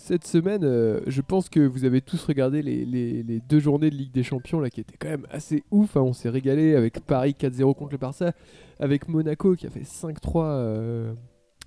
Cette 0.00 0.24
semaine, 0.28 0.62
euh, 0.62 1.00
je 1.08 1.20
pense 1.20 1.48
que 1.48 1.58
vous 1.58 1.84
avez 1.84 2.00
tous 2.00 2.24
regardé 2.24 2.62
les, 2.62 2.84
les- 2.84 3.24
les 3.24 3.40
deux 3.40 3.58
journées 3.58 3.90
de 3.90 3.96
Ligue 3.96 4.12
des 4.12 4.22
Champions 4.22 4.60
là, 4.60 4.70
qui 4.70 4.80
étaient 4.80 4.96
quand 4.96 5.08
même 5.08 5.26
assez 5.28 5.64
ouf. 5.72 5.96
hein. 5.96 6.02
On 6.02 6.12
s'est 6.12 6.28
régalé 6.28 6.76
avec 6.76 7.00
Paris 7.00 7.34
4-0 7.38 7.74
contre 7.74 7.90
le 7.92 7.98
Barça, 7.98 8.32
avec 8.78 9.08
Monaco 9.08 9.56
qui 9.56 9.66
a 9.66 9.70
fait 9.70 9.82
5-3 9.82 10.44
euh, 10.44 11.12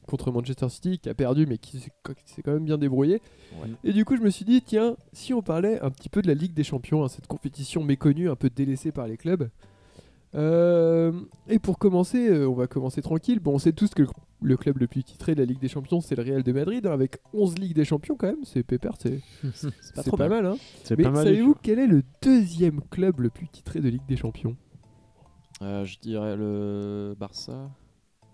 contre 0.07 0.31
Manchester 0.31 0.69
City, 0.69 0.97
qui 0.97 1.09
a 1.09 1.13
perdu 1.13 1.45
mais 1.45 1.57
qui 1.57 1.79
s'est 1.79 1.91
qui 2.25 2.33
s'est 2.33 2.41
quand 2.41 2.53
même 2.53 2.63
bien 2.63 2.77
débrouillé. 2.77 3.21
Ouais. 3.61 3.69
Et 3.83 3.91
du 3.91 4.05
coup, 4.05 4.15
je 4.15 4.21
me 4.21 4.29
suis 4.29 4.45
dit, 4.45 4.61
tiens, 4.61 4.95
si 5.11 5.33
on 5.33 5.41
parlait 5.41 5.81
un 5.81 5.89
petit 5.91 6.07
peu 6.09 6.21
de 6.21 6.27
la 6.27 6.33
Ligue 6.33 6.53
des 6.53 6.63
Champions, 6.63 7.03
hein, 7.03 7.09
cette 7.09 7.27
compétition 7.27 7.83
méconnue, 7.83 8.29
un 8.29 8.37
peu 8.37 8.49
délaissée 8.49 8.93
par 8.93 9.07
les 9.07 9.17
clubs. 9.17 9.49
Euh, 10.35 11.11
et 11.49 11.59
pour 11.59 11.77
commencer, 11.77 12.31
on 12.45 12.53
va 12.53 12.67
commencer 12.67 13.01
tranquille. 13.01 13.41
Bon, 13.41 13.55
on 13.55 13.59
sait 13.59 13.73
tous 13.73 13.89
que 13.93 14.03
le, 14.03 14.07
le 14.41 14.57
club 14.57 14.77
le 14.79 14.87
plus 14.87 15.03
titré 15.03 15.35
de 15.35 15.39
la 15.39 15.45
Ligue 15.45 15.59
des 15.59 15.67
Champions, 15.67 16.01
c'est 16.01 16.15
le 16.15 16.23
Real 16.23 16.43
de 16.43 16.51
Madrid, 16.51 16.85
hein, 16.87 16.91
avec 16.91 17.17
11 17.33 17.57
Ligues 17.59 17.75
des 17.75 17.85
Champions 17.85 18.15
quand 18.17 18.27
même. 18.27 18.43
C'est 18.43 18.63
pépère, 18.63 18.93
c'est 18.99 19.21
pas 19.95 20.03
pas 20.17 20.29
mal. 20.29 20.45
hein. 20.45 20.55
C'est 20.83 20.97
Mais 20.97 21.03
pas 21.03 21.11
mal. 21.11 21.25
du 21.25 21.29
savez-vous 21.31 21.55
quel 21.61 21.79
est 21.79 21.87
le 21.87 22.03
deuxième 22.21 22.81
club 22.89 23.19
le 23.21 23.29
plus 23.29 23.47
titré 23.47 23.79
de 23.81 23.89
Ligue 23.89 24.05
des 24.07 24.17
Champions? 24.17 24.55
Euh, 25.61 25.85
je 25.85 25.99
dirais 25.99 26.35
le 26.35 27.15
Barça. 27.19 27.69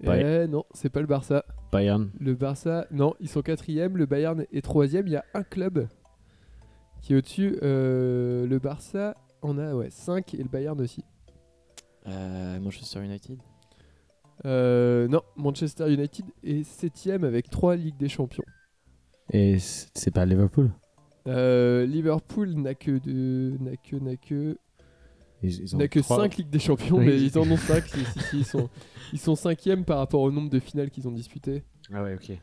Ouais. 0.03 0.43
Eh 0.43 0.47
non, 0.47 0.63
c'est 0.73 0.89
pas 0.89 1.01
le 1.01 1.07
Barça. 1.07 1.43
Bayern. 1.71 2.09
Le 2.19 2.35
Barça, 2.35 2.87
non, 2.91 3.13
ils 3.19 3.27
sont 3.27 3.41
quatrième. 3.41 3.97
Le 3.97 4.05
Bayern 4.05 4.45
est 4.53 4.61
troisième. 4.63 5.07
Il 5.07 5.13
y 5.13 5.15
a 5.17 5.25
un 5.33 5.43
club 5.43 5.87
qui 7.01 7.13
est 7.13 7.17
au-dessus. 7.17 7.57
Euh, 7.63 8.47
le 8.47 8.59
Barça 8.59 9.17
en 9.41 9.57
a 9.57 9.73
ouais, 9.73 9.89
5 9.89 10.35
et 10.35 10.37
le 10.37 10.47
Bayern 10.49 10.79
aussi. 10.79 11.03
Euh, 12.07 12.59
Manchester 12.59 13.03
United. 13.03 13.39
Euh, 14.45 15.07
non, 15.07 15.21
Manchester 15.35 15.91
United 15.91 16.25
est 16.43 16.63
septième 16.63 17.23
avec 17.23 17.49
3 17.49 17.75
Ligues 17.75 17.97
des 17.97 18.09
Champions. 18.09 18.43
Et 19.33 19.57
c'est 19.59 20.11
pas 20.11 20.25
Liverpool? 20.25 20.71
Euh, 21.27 21.85
Liverpool 21.85 22.53
n'a 22.55 22.73
que 22.75 22.91
de, 22.99 23.57
n'a 23.59 23.75
que 23.75 23.95
n'a 23.97 24.15
que 24.15 24.57
Ils, 25.43 25.61
ils 25.63 25.75
ont 25.75 25.79
n'a 25.79 25.87
que 25.87 25.99
trois- 25.99 26.17
5 26.17 26.37
Ligues 26.37 26.49
des 26.49 26.59
Champions, 26.59 26.97
Oui. 26.99 27.05
mais 27.07 27.21
ils 27.21 27.37
en 27.37 27.49
ont 27.51 27.57
5. 27.57 27.83
ils 28.33 28.45
sont 28.45 28.69
ils 29.13 29.19
sont 29.19 29.35
cinquièmes 29.35 29.83
par 29.85 29.97
rapport 29.97 30.21
au 30.21 30.31
nombre 30.31 30.49
de 30.49 30.59
finales 30.59 30.89
qu'ils 30.89 31.07
ont 31.07 31.11
disputées. 31.11 31.63
Ah 31.93 32.03
ouais, 32.03 32.13
ok. 32.15 32.37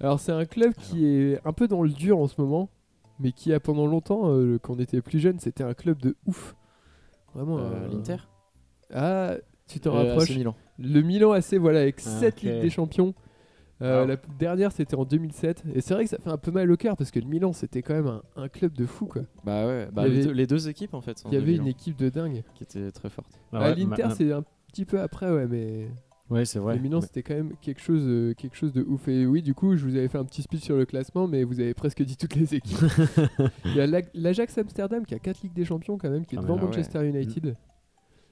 Alors 0.00 0.20
c'est 0.20 0.32
un 0.32 0.44
club 0.44 0.74
qui 0.74 1.04
est 1.06 1.40
un 1.44 1.52
peu 1.52 1.66
dans 1.68 1.82
le 1.82 1.90
dur 1.90 2.18
en 2.18 2.28
ce 2.28 2.40
moment, 2.40 2.70
mais 3.18 3.32
qui 3.32 3.52
a 3.52 3.60
pendant 3.60 3.86
longtemps, 3.86 4.30
euh, 4.32 4.58
quand 4.58 4.74
on 4.74 4.78
était 4.78 5.02
plus 5.02 5.18
jeune, 5.18 5.38
c'était 5.40 5.64
un 5.64 5.74
club 5.74 5.98
de 6.00 6.16
ouf. 6.26 6.54
Vraiment. 7.34 7.58
Euh, 7.58 7.88
L'Inter? 7.88 8.16
Ah, 8.94 9.34
tu 9.68 9.80
t'en 9.80 9.94
Euh, 9.94 10.02
rapproches. 10.04 10.30
AC 10.30 10.36
Milan. 10.36 10.54
Le 10.78 11.00
Milan 11.02 11.32
AC, 11.32 11.54
voilà, 11.54 11.80
avec 11.80 11.96
Ah, 11.98 12.10
7 12.20 12.34
ok. 12.36 12.42
Ligues 12.42 12.60
des 12.60 12.70
Champions. 12.70 13.14
Euh, 13.80 14.02
Ah. 14.02 14.06
La 14.06 14.16
dernière, 14.40 14.72
c'était 14.72 14.96
en 14.96 15.04
2007. 15.04 15.62
Et 15.74 15.80
c'est 15.80 15.94
vrai 15.94 16.02
que 16.04 16.10
ça 16.10 16.18
fait 16.18 16.30
un 16.30 16.36
peu 16.36 16.50
mal 16.50 16.68
au 16.70 16.76
cœur 16.76 16.96
parce 16.96 17.12
que 17.12 17.20
le 17.20 17.26
Milan, 17.26 17.52
c'était 17.52 17.80
quand 17.82 17.94
même 17.94 18.08
un, 18.08 18.22
un 18.36 18.48
club 18.48 18.72
de 18.72 18.86
fou, 18.86 19.06
quoi. 19.06 19.22
Bah 19.44 19.66
ouais, 19.68 19.88
bah 19.92 20.08
Il 20.08 20.12
y 20.12 20.16
les, 20.16 20.18
avait- 20.22 20.26
deux, 20.28 20.32
les 20.34 20.46
deux 20.48 20.68
équipes 20.68 20.94
en 20.94 21.00
fait. 21.00 21.16
sont 21.18 21.28
Il 21.28 21.34
y 21.34 21.36
avait 21.36 21.52
Milan, 21.52 21.62
une 21.62 21.68
équipe 21.68 21.96
de 21.96 22.08
dingue. 22.08 22.42
qui 22.56 22.64
était 22.64 22.90
très 22.90 23.08
forte. 23.08 23.30
Ah 23.52 23.58
Ah, 23.60 23.70
ouais, 23.70 23.76
L'Inter, 23.76 24.08
c'est 24.16 24.32
un 24.32 24.42
petit 24.66 24.84
peu 24.84 25.00
après, 25.00 25.30
ouais, 25.30 25.46
mais 25.46 25.86
Ouais, 26.28 26.44
c'est 26.44 26.58
vrai. 26.58 26.74
le 26.74 26.82
Milan, 26.82 27.00
c'était 27.00 27.22
quand 27.22 27.34
même 27.34 27.52
quelque 27.62 27.80
chose, 27.80 28.02
euh, 28.04 28.34
quelque 28.34 28.56
chose 28.56 28.72
de 28.72 28.82
ouf. 28.82 29.06
Et 29.06 29.24
oui, 29.26 29.42
du 29.42 29.54
coup, 29.54 29.76
je 29.76 29.84
vous 29.86 29.94
avais 29.96 30.08
fait 30.08 30.18
un 30.18 30.24
petit 30.24 30.42
speech 30.42 30.62
sur 30.62 30.76
le 30.76 30.84
classement, 30.84 31.28
mais 31.28 31.44
vous 31.44 31.60
avez 31.60 31.72
presque 31.72 32.02
dit 32.02 32.16
toutes 32.16 32.34
les 32.34 32.56
équipes. 32.56 32.76
Il 33.64 33.76
y 33.76 33.80
a 33.80 33.86
l'A- 33.86 34.02
l'Ajax 34.12 34.58
Amsterdam 34.58 35.06
qui 35.06 35.14
a 35.14 35.20
4 35.20 35.40
Ligues 35.42 35.54
des 35.54 35.64
Champions 35.64 35.98
quand 35.98 36.10
même, 36.10 36.26
qui 36.26 36.34
est 36.34 36.38
Ah, 36.38 36.42
devant 36.42 36.54
ah 36.58 36.62
ouais. 36.62 36.66
Manchester 36.66 37.06
United. 37.08 37.54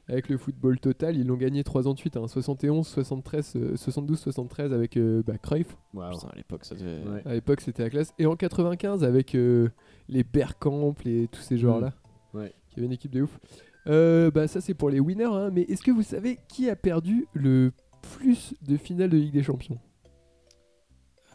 Avec 0.08 0.28
le 0.28 0.38
football 0.38 0.78
total, 0.78 1.16
ils 1.16 1.26
l'ont 1.26 1.36
gagné 1.36 1.64
3 1.64 1.88
ans 1.88 1.92
de 1.94 1.98
suite, 1.98 2.16
hein, 2.16 2.28
71, 2.28 2.86
73, 2.86 3.52
euh, 3.56 3.76
72, 3.76 4.18
73 4.20 4.72
avec 4.72 4.96
euh, 4.96 5.22
bah, 5.26 5.36
Cruyff. 5.36 5.76
Putain, 5.92 6.28
à 6.32 6.36
l'époque, 6.36 6.64
ça 6.64 6.76
devait. 6.76 7.02
Ouais. 7.08 7.22
À 7.26 7.34
l'époque, 7.34 7.60
c'était 7.60 7.82
la 7.82 7.90
classe. 7.90 8.14
Et 8.20 8.26
en 8.26 8.36
95, 8.36 9.02
avec 9.02 9.34
euh, 9.34 9.68
les 10.08 10.22
Bergkamp, 10.22 10.94
les, 11.04 11.26
tous 11.26 11.40
ces 11.40 11.58
joueurs-là, 11.58 11.92
Ouais. 12.34 12.54
qui 12.70 12.78
avaient 12.78 12.86
une 12.86 12.92
équipe 12.92 13.10
de 13.10 13.22
ouf. 13.22 13.40
Euh, 13.88 14.30
bah, 14.30 14.46
ça, 14.46 14.60
c'est 14.60 14.74
pour 14.74 14.90
les 14.90 15.00
winners. 15.00 15.24
hein, 15.24 15.50
mais 15.52 15.62
est-ce 15.62 15.82
que 15.82 15.90
vous 15.90 16.02
savez 16.04 16.38
qui 16.48 16.70
a 16.70 16.76
perdu 16.76 17.26
le 17.32 17.72
plus 18.02 18.54
de 18.62 18.76
finales 18.76 19.10
de 19.10 19.16
Ligue 19.16 19.32
des 19.32 19.42
Champions? 19.42 19.78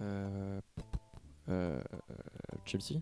Euh, 0.02 0.62
euh, 1.50 1.82
Chelsea. 2.66 3.02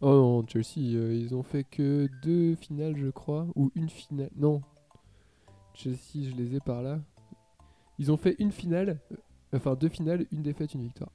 Oh 0.00 0.10
non, 0.10 0.46
Chelsea, 0.46 0.94
euh, 0.96 1.14
ils 1.14 1.34
ont 1.34 1.42
fait 1.42 1.64
que 1.64 2.08
deux 2.22 2.54
finales, 2.56 2.96
je 2.96 3.08
crois. 3.08 3.46
Ou 3.56 3.72
une 3.74 3.88
finale. 3.88 4.30
Non. 4.36 4.62
Chelsea, 5.74 6.30
je 6.30 6.34
les 6.36 6.54
ai 6.56 6.60
par 6.60 6.82
là. 6.82 6.98
Ils 7.98 8.10
ont 8.12 8.16
fait 8.16 8.36
une 8.38 8.52
finale. 8.52 9.00
euh, 9.12 9.16
Enfin, 9.56 9.74
deux 9.74 9.88
finales, 9.88 10.26
une 10.32 10.42
défaite, 10.42 10.74
une 10.74 10.82
victoire. 10.82 11.10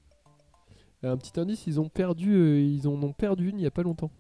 Un 1.04 1.18
petit 1.18 1.38
indice, 1.40 1.66
ils 1.68 1.80
ont 1.80 1.90
perdu, 1.90 2.34
euh, 2.34 2.60
ils 2.62 2.88
en 2.88 2.94
ont 3.04 3.14
perdu 3.14 3.50
une 3.50 3.60
il 3.60 3.64
y 3.64 3.68
a 3.68 3.72
pas 3.72 3.84
longtemps. 3.84 4.12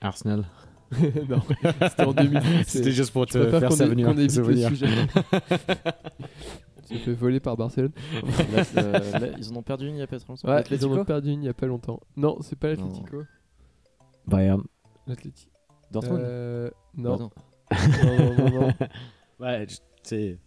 Arsenal. 0.00 0.44
non, 1.28 1.40
c'était 1.82 2.04
en 2.04 2.12
2010. 2.12 2.64
C'était 2.66 2.92
juste 2.92 3.12
pour 3.12 3.26
Je 3.26 3.32
te 3.38 3.58
faire 3.58 3.72
ça 3.72 3.86
venir. 3.86 4.06
qu'on 4.06 4.16
évite 4.16 4.36
le 4.36 4.56
sujet. 4.68 4.86
Fait 6.88 7.12
voler 7.12 7.38
par 7.40 7.56
Barcelone. 7.58 7.92
Là, 8.54 8.64
euh, 8.78 8.92
là, 9.18 9.26
ils 9.36 9.52
en 9.52 9.56
ont 9.56 9.62
perdu 9.62 9.86
une 9.88 9.96
il 9.96 9.98
y 9.98 10.02
a 10.02 10.06
pas 10.06 10.18
très 10.18 10.28
longtemps. 10.28 10.48
Ouais, 10.48 10.64
ils 10.70 10.86
en 10.86 10.92
ont 10.98 11.04
perdu 11.04 11.30
une 11.32 11.42
il 11.42 11.46
y 11.46 11.50
a 11.50 11.54
pas 11.54 11.66
longtemps. 11.66 12.00
Non, 12.16 12.38
c'est 12.40 12.56
pas 12.58 12.68
l'Atlético. 12.68 13.24
Bayern. 14.26 14.62
L'Atlético. 15.06 15.52
Dortmund. 15.90 16.20
Euh, 16.22 16.70
Bah 16.94 17.16
non. 17.18 17.18
non, 17.18 17.30
non, 18.16 18.34
non, 18.50 18.60
non. 18.60 18.72
Ouais, 19.40 19.66
tu 19.66 19.76
sais, 20.02 20.38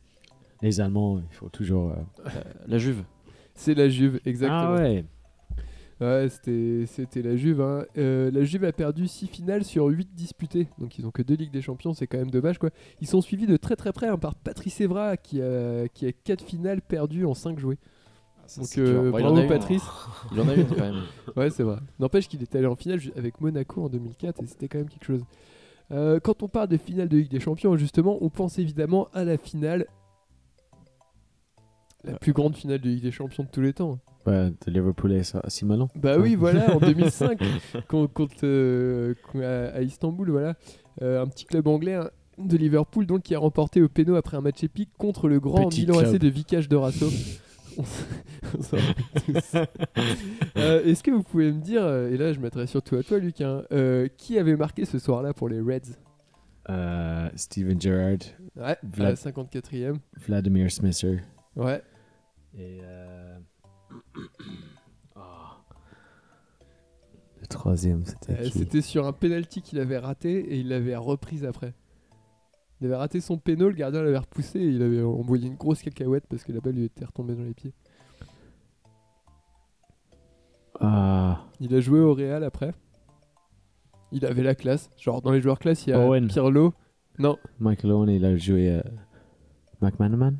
les 0.62 0.82
Allemands, 0.82 1.20
il 1.20 1.36
faut 1.36 1.50
toujours. 1.50 1.92
euh, 1.92 2.30
la 2.68 2.78
Juve. 2.78 3.04
C'est 3.56 3.74
la 3.74 3.90
Juve, 3.90 4.20
exactement. 4.26 4.76
Ah 4.78 4.82
ouais. 4.82 5.06
Ouais, 6.00 6.28
c'était, 6.30 6.86
c'était 6.88 7.22
la 7.22 7.36
Juve. 7.36 7.62
hein. 7.62 7.86
Euh, 7.98 8.32
la 8.32 8.44
Juve 8.44 8.64
a 8.64 8.72
perdu 8.72 9.08
6 9.08 9.28
finales 9.28 9.64
sur 9.64 9.86
8 9.86 10.10
disputées. 10.16 10.68
Donc 10.80 10.98
ils 10.98 11.06
ont 11.06 11.12
que 11.12 11.22
2 11.22 11.36
Ligues 11.36 11.52
des 11.52 11.62
Champions, 11.62 11.94
c'est 11.94 12.08
quand 12.08 12.18
même 12.18 12.32
dommage. 12.32 12.58
quoi. 12.58 12.72
Ils 13.02 13.08
sont 13.08 13.22
suivis 13.22 13.46
de 13.46 13.56
très 13.56 13.76
très 13.76 13.92
près 13.94 14.08
hein, 14.08 14.18
par 14.18 14.34
Patrice 14.34 14.82
Evra 14.82 15.16
qui 15.16 15.42
a, 15.44 15.88
qui 15.90 16.08
a 16.08 16.12
4 16.12 16.44
finales 16.44 16.82
perdues 16.82 17.26
en 17.26 17.36
5 17.36 17.60
jouées. 17.60 17.78
Donc 18.58 18.66
c'est 18.66 18.82
euh. 18.82 19.12
Bon, 19.12 19.20
il 19.20 19.26
en 19.26 19.28
bravo 19.28 19.38
a 19.38 19.44
une. 19.44 19.48
Patrice. 19.50 19.84
Il 20.32 20.42
en 20.42 20.50
a 20.50 20.56
une 20.56 20.66
quand 20.68 20.76
même. 20.80 21.04
Ouais, 21.36 21.50
c'est 21.52 21.64
vrai. 21.64 21.78
N'empêche 22.00 22.28
qu'il 22.28 22.42
est 22.42 22.56
allé 22.56 22.66
en 22.66 22.76
finale 22.76 23.00
ju- 23.00 23.14
avec 23.16 23.40
Monaco 23.40 23.84
en 23.84 23.90
2004 23.90 24.42
et 24.42 24.48
c'était 24.48 24.68
quand 24.68 24.80
même 24.80 24.90
quelque 24.90 25.06
chose. 25.06 25.24
Euh, 25.92 26.20
quand 26.20 26.42
on 26.44 26.48
parle 26.48 26.68
de 26.70 26.78
finale 26.78 27.10
de 27.10 27.18
Ligue 27.18 27.32
des 27.32 27.40
Champions, 27.40 27.76
justement, 27.76 28.18
on 28.22 28.30
pense 28.30 28.58
évidemment 28.60 29.08
à 29.14 29.24
la 29.24 29.38
finale. 29.38 29.86
La 32.04 32.14
plus 32.18 32.34
grande 32.34 32.56
finale 32.56 32.80
de 32.80 32.90
Ligue 32.90 33.04
des 33.04 33.12
Champions 33.12 33.44
de 33.44 33.50
tous 33.50 33.62
les 33.62 33.74
temps. 33.74 34.00
Ouais, 34.26 34.50
de 34.66 34.72
Liverpool 34.72 35.12
et 35.14 35.24
ça, 35.24 35.42
si 35.48 35.66
Milan. 35.66 35.88
Bah 35.96 36.18
oui, 36.20 36.36
voilà, 36.36 36.76
en 36.76 36.80
2005, 36.86 37.40
con- 37.88 38.08
contre, 38.08 38.36
euh, 38.44 39.14
à, 39.74 39.82
Istanbul, 39.82 40.30
voilà. 40.32 40.56
Euh, 41.02 41.22
un 41.22 41.28
petit 41.28 41.46
club 41.46 41.68
anglais 41.68 41.96
hein, 41.96 42.10
de 42.38 42.58
Liverpool 42.58 43.06
donc 43.06 43.24
qui 43.24 43.36
a 43.36 43.40
remporté 43.40 43.82
au 43.82 43.90
péno 43.90 44.16
après 44.16 44.38
un 44.38 44.42
match 44.42 44.64
épique 44.64 44.90
contre 44.98 45.28
le 45.28 45.40
grand 45.40 45.68
Petit 45.70 45.82
Milan 45.82 46.00
AC 46.00 46.18
de 46.18 46.28
Vicage 46.28 46.70
de 46.70 46.76
Rasso. 46.76 47.08
On 47.78 48.62
s'en 48.62 48.78
rappelle 48.78 49.42
tous. 49.42 49.56
Euh, 50.58 50.84
Est-ce 50.84 51.02
que 51.04 51.12
vous 51.12 51.24
pouvez 51.24 51.52
me 51.52 51.62
dire, 51.62 51.84
euh, 51.84 52.10
et 52.12 52.18
là 52.18 52.34
je 52.34 52.40
m'adresse 52.40 52.70
surtout 52.72 52.96
à 52.98 53.04
toi 53.04 53.18
Luc, 53.20 53.40
hein, 53.42 53.64
euh, 53.72 54.08
qui 54.18 54.38
avait 54.38 54.56
marqué 54.56 54.86
ce 54.86 55.00
soir-là 55.00 55.34
pour 55.34 55.48
les 55.50 55.60
Reds? 55.62 55.96
Euh, 56.70 57.30
Steven 57.36 57.80
Gerrard, 57.80 58.18
Ouais, 58.56 58.64
à 58.64 58.78
Vlad- 58.84 59.00
la 59.10 59.16
54e. 59.16 59.98
Vladimir 60.28 60.70
Smisser. 60.72 61.20
Ouais. 61.56 61.82
Et. 62.58 62.80
Euh... 62.84 63.38
oh. 65.16 65.20
Le 67.42 67.48
troisième, 67.48 68.06
c'était 68.06 68.34
Euh, 68.34 68.44
qui? 68.50 68.60
C'était 68.60 68.82
sur 68.82 69.08
un 69.08 69.14
penalty 69.14 69.62
qu'il 69.62 69.80
avait 69.80 69.98
raté 69.98 70.38
et 70.40 70.58
il 70.60 70.70
l'avait 70.70 70.96
reprise 70.96 71.46
après. 71.46 71.74
Il 72.82 72.88
avait 72.88 72.96
raté 72.96 73.22
son 73.22 73.38
péno, 73.38 73.70
le 73.70 73.76
gardien 73.76 74.02
l'avait 74.02 74.18
repoussé 74.18 74.60
et 74.60 74.66
il 74.66 74.82
avait 74.82 75.04
envoyé 75.04 75.48
une 75.48 75.56
grosse 75.56 75.84
cacahuète 75.84 76.26
parce 76.28 76.44
que 76.44 76.52
la 76.52 76.60
balle 76.62 76.74
lui 76.74 76.86
était 76.86 77.06
retombée 77.06 77.36
dans 77.36 77.44
les 77.44 77.54
pieds. 77.54 77.74
Ah, 80.80 81.44
Il 81.60 81.76
a 81.76 81.80
joué 81.80 82.00
au 82.00 82.14
Real 82.16 82.44
après. 82.44 82.74
Il 84.12 84.26
avait 84.26 84.42
la 84.44 84.56
classe. 84.56 84.90
Genre 84.98 85.22
dans 85.22 85.32
les 85.32 85.42
joueurs 85.42 85.60
classe, 85.60 85.86
il 85.86 85.92
y 85.92 85.94
a 85.94 86.00
Owen. 86.00 86.28
Pirlo. 86.28 86.74
Non, 87.20 87.38
Michael 87.60 87.92
Owen, 87.92 88.10
il 88.10 88.26
a 88.26 88.36
joué 88.36 88.70
euh, 88.70 88.82
McManaman. 89.82 90.38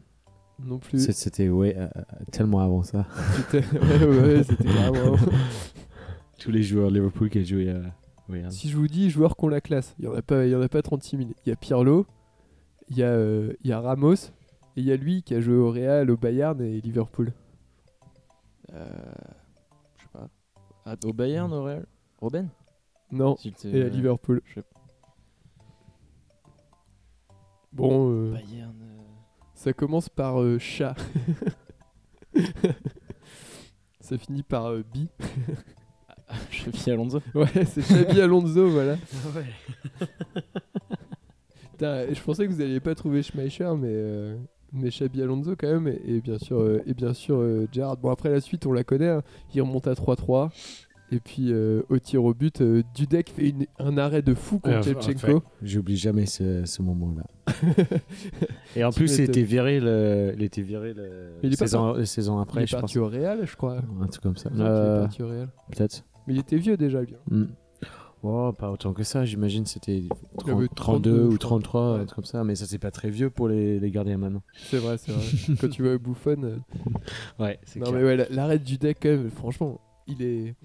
non 0.66 0.80
plus. 0.80 1.00
C'était 1.14 1.50
ouais, 1.50 1.76
euh, 1.78 1.88
tellement 2.32 2.60
avant 2.62 2.82
ça. 2.82 3.06
C'était 3.36 3.64
ouais, 3.78 4.20
ouais, 4.20 4.44
c'était 4.44 4.64
carrément. 4.64 5.16
Tous 6.40 6.50
les 6.50 6.64
joueurs 6.64 6.90
Liverpool 6.90 7.30
qui 7.30 7.40
ont 7.40 7.44
joué 7.44 7.70
à 7.70 7.82
Real. 8.28 8.52
Si 8.52 8.68
je 8.68 8.76
vous 8.78 8.88
dis 8.88 9.12
joueurs 9.12 9.36
qui 9.38 9.46
ont 9.46 9.50
la 9.50 9.62
classe, 9.62 9.94
il 10.00 10.06
y 10.06 10.08
en 10.08 10.16
a 10.16 10.24
pas, 10.24 10.46
il 10.46 10.52
y 10.52 10.56
en 10.56 10.62
a 10.62 10.70
pas 10.70 10.82
36 10.82 11.18
000. 11.18 11.30
Il 11.46 11.50
y 11.50 11.52
a 11.52 11.56
Pirlo, 11.56 12.08
il 12.92 12.98
y 12.98 13.04
a, 13.04 13.08
euh, 13.10 13.54
il 13.64 13.70
y 13.70 13.74
a 13.74 13.80
Ramos 13.80 14.14
et 14.16 14.82
il 14.82 14.84
y 14.84 14.92
a 14.92 14.98
lui 14.98 15.24
qui 15.24 15.34
a 15.34 15.40
joué 15.40 15.56
au 15.56 15.72
Real, 15.72 16.12
au 16.12 16.18
Bayern 16.18 16.60
et 16.62 16.82
Liverpool. 16.82 17.34
Euh, 18.74 18.86
je 19.98 20.04
sais 20.04 20.10
pas. 20.14 20.28
Ah, 20.86 20.96
au 21.06 21.14
Bayern, 21.14 21.52
au 21.54 21.64
Real? 21.64 21.86
Robben? 22.20 22.50
Non, 23.12 23.36
et 23.66 23.82
à 23.82 23.88
Liverpool. 23.90 24.42
je 24.46 24.56
sais- 24.56 24.66
Bon, 27.74 28.12
euh, 28.12 28.32
Bayern. 28.34 28.76
euh, 28.82 28.98
ça 29.54 29.72
commence 29.74 30.10
par 30.10 30.42
euh, 30.42 30.60
chat. 30.60 30.94
ça 34.02 34.18
finit 34.18 34.44
par 34.44 34.66
euh, 34.68 34.84
bi. 34.94 35.08
Xabi 36.52 36.92
Alonso. 36.92 37.22
Ouais, 37.36 37.66
c'est 37.66 37.82
Xabi 37.82 38.22
Alonso, 38.22 38.70
voilà. 38.70 38.98
Putain, 41.82 42.14
je 42.14 42.22
pensais 42.22 42.46
que 42.48 42.52
vous 42.52 42.62
alliez 42.62 42.80
pas 42.80 42.94
trouver 42.94 43.24
Schmeicher, 43.24 43.72
mais, 43.76 43.88
euh, 43.90 44.38
mais 44.72 44.90
Xabi 44.90 45.24
Alonso 45.24 45.56
quand 45.58 45.68
même, 45.72 45.88
et, 45.88 46.00
et 46.06 46.22
bien 46.22 46.38
sûr, 46.38 46.60
euh, 46.60 46.84
et 46.86 46.94
bien 46.94 47.14
sûr 47.16 47.38
euh, 47.38 47.68
Gerrard. 47.72 47.98
Bon, 47.98 48.12
après 48.12 48.30
la 48.30 48.40
suite, 48.40 48.68
on 48.68 48.72
la 48.72 48.84
connaît, 48.84 49.10
hein. 49.10 49.24
il 49.56 49.62
remonte 49.64 49.88
à 49.88 49.94
3-3. 49.94 50.52
Et 51.14 51.20
puis 51.20 51.52
euh, 51.52 51.82
au 51.90 51.98
tir 51.98 52.24
au 52.24 52.34
but, 52.36 52.62
euh, 52.62 52.84
Dudek 52.96 53.32
fait 53.32 53.50
une- 53.50 53.66
un 53.80 53.98
arrêt 53.98 54.22
de 54.22 54.34
fou 54.36 54.60
contre 54.60 54.78
Ah, 54.96 54.98
enfin, 55.14 55.42
J'oublie 55.64 55.98
jamais 55.98 56.26
ce, 56.28 56.64
ce 56.66 56.82
moment-là. 56.84 57.24
Et 58.76 58.84
en 58.84 58.92
plus, 58.92 59.18
il 59.18 59.24
était 59.26 59.42
viré 59.42 59.80
le, 59.82 60.34
il 60.38 60.44
était 60.44 60.62
viré 60.62 60.94
le 60.94 61.32
il 61.44 61.52
est 61.52 61.56
saison, 61.58 61.94
la 61.94 62.06
saison 62.06 62.38
il 62.40 62.44
après, 62.44 62.64
est 62.64 62.68
je 62.68 62.74
pense. 62.76 62.82
parti 62.82 63.00
au 63.00 63.08
Real, 63.08 63.40
je 63.46 63.56
crois. 63.58 63.82
Un 64.02 64.08
truc 64.08 64.22
comme 64.24 64.38
ça. 64.38 64.50
Il 64.54 64.62
Euh, 64.62 65.02
parti 65.02 65.22
au 65.24 65.28
Real. 65.28 65.50
Peut-être. 65.76 66.06
Mais 66.28 66.36
il 66.36 66.40
était 66.40 66.58
vieux 66.58 66.78
déjà, 66.78 67.02
lui. 67.02 67.16
Hmm. 67.30 67.46
Oh, 68.24 68.52
pas 68.54 68.70
autant 68.72 68.94
que 68.94 69.04
ça, 69.04 69.26
j'imagine 69.26 69.66
c'était 69.66 70.04
avait 70.46 70.68
30 70.68 70.76
32, 70.76 70.76
32 70.76 71.12
je 71.12 71.26
ou 71.26 71.28
crois. 71.30 71.38
33, 71.40 71.94
Ouais. 71.96 72.00
un 72.02 72.06
truc 72.06 72.16
comme 72.16 72.26
ça, 72.26 72.44
mais 72.44 72.56
ça 72.56 72.66
c'est 72.68 72.78
pas 72.78 72.92
très 72.92 73.10
vieux 73.10 73.30
pour 73.32 73.48
les, 73.48 73.80
les 73.80 73.90
gardiens 73.92 74.18
maintenant. 74.18 74.44
C'est 74.70 74.78
vrai, 74.78 74.98
c'est 75.00 75.12
vrai. 75.12 75.56
Quand 75.62 75.70
tu 75.70 75.82
vois 75.84 75.98
Buffon. 75.98 76.44
euh, 76.44 76.58
Ouais, 77.40 77.60
c'est 77.64 77.80
Non 77.80 77.92
mais 77.92 78.04
ouais, 78.04 78.16
la- 78.16 78.30
l'arrêt 78.30 78.60
du 78.60 78.78
deck 78.78 78.98
quand 79.02 79.10
même, 79.10 79.30
franchement, 79.32 79.82
il 80.08 80.22
est... 80.22 80.56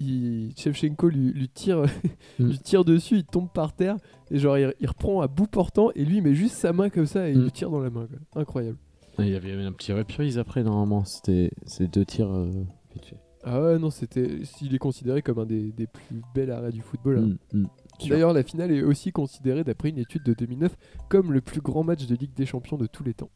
Il... 0.00 0.52
Shevchenko 0.56 1.08
lui, 1.08 1.32
lui 1.32 1.48
tire 1.48 1.82
Mm. 2.40 2.46
lui 2.48 2.58
tire 2.58 2.84
dessus, 2.84 3.18
il 3.18 3.24
tombe 3.24 3.48
par 3.52 3.72
terre, 3.76 3.96
et 4.32 4.38
genre 4.40 4.58
il, 4.58 4.74
il 4.80 4.88
reprend 4.88 5.20
à 5.20 5.28
bout 5.28 5.46
portant, 5.46 5.90
et 5.94 6.04
lui 6.04 6.16
il 6.16 6.22
met 6.22 6.34
juste 6.34 6.56
sa 6.56 6.72
main 6.72 6.90
comme 6.90 7.06
ça, 7.06 7.28
et 7.28 7.32
il 7.32 7.38
Mm. 7.38 7.42
lui 7.44 7.52
tire 7.52 7.70
dans 7.70 7.78
la 7.80 7.90
main. 7.90 8.08
quoi. 8.08 8.40
Incroyable. 8.42 8.78
Il 9.20 9.28
y 9.28 9.36
avait 9.36 9.52
un 9.52 9.70
petit 9.70 9.92
reprise 9.92 10.38
après, 10.40 10.64
normalement. 10.64 11.04
C'était 11.04 11.52
ces 11.66 11.86
deux 11.86 12.04
tirs 12.04 12.32
euh, 12.34 12.50
vite 12.94 13.04
fait. 13.06 13.16
Ah 13.44 13.60
ouais, 13.62 13.78
non, 13.78 13.90
c'était... 13.90 14.40
Il 14.62 14.74
est 14.74 14.78
considéré 14.78 15.20
comme 15.22 15.38
un 15.38 15.46
des, 15.46 15.70
des 15.72 15.86
plus 15.86 16.22
bels 16.34 16.50
arrêts 16.50 16.72
du 16.72 16.80
football. 16.80 17.18
hein. 17.18 17.36
Hmm, 17.52 17.58
hmm. 17.62 17.68
D'ailleurs, 18.08 18.32
la 18.32 18.42
finale 18.42 18.72
est 18.72 18.82
aussi 18.82 19.12
considérée, 19.12 19.64
d'après 19.64 19.90
une 19.90 19.98
étude 19.98 20.22
de 20.24 20.32
2009, 20.34 20.74
comme 21.08 21.32
le 21.32 21.40
plus 21.40 21.60
grand 21.60 21.84
match 21.84 22.06
de 22.06 22.14
Ligue 22.16 22.34
des 22.34 22.46
Champions 22.46 22.76
de 22.76 22.86
tous 22.86 23.04
les 23.04 23.14
temps. 23.14 23.30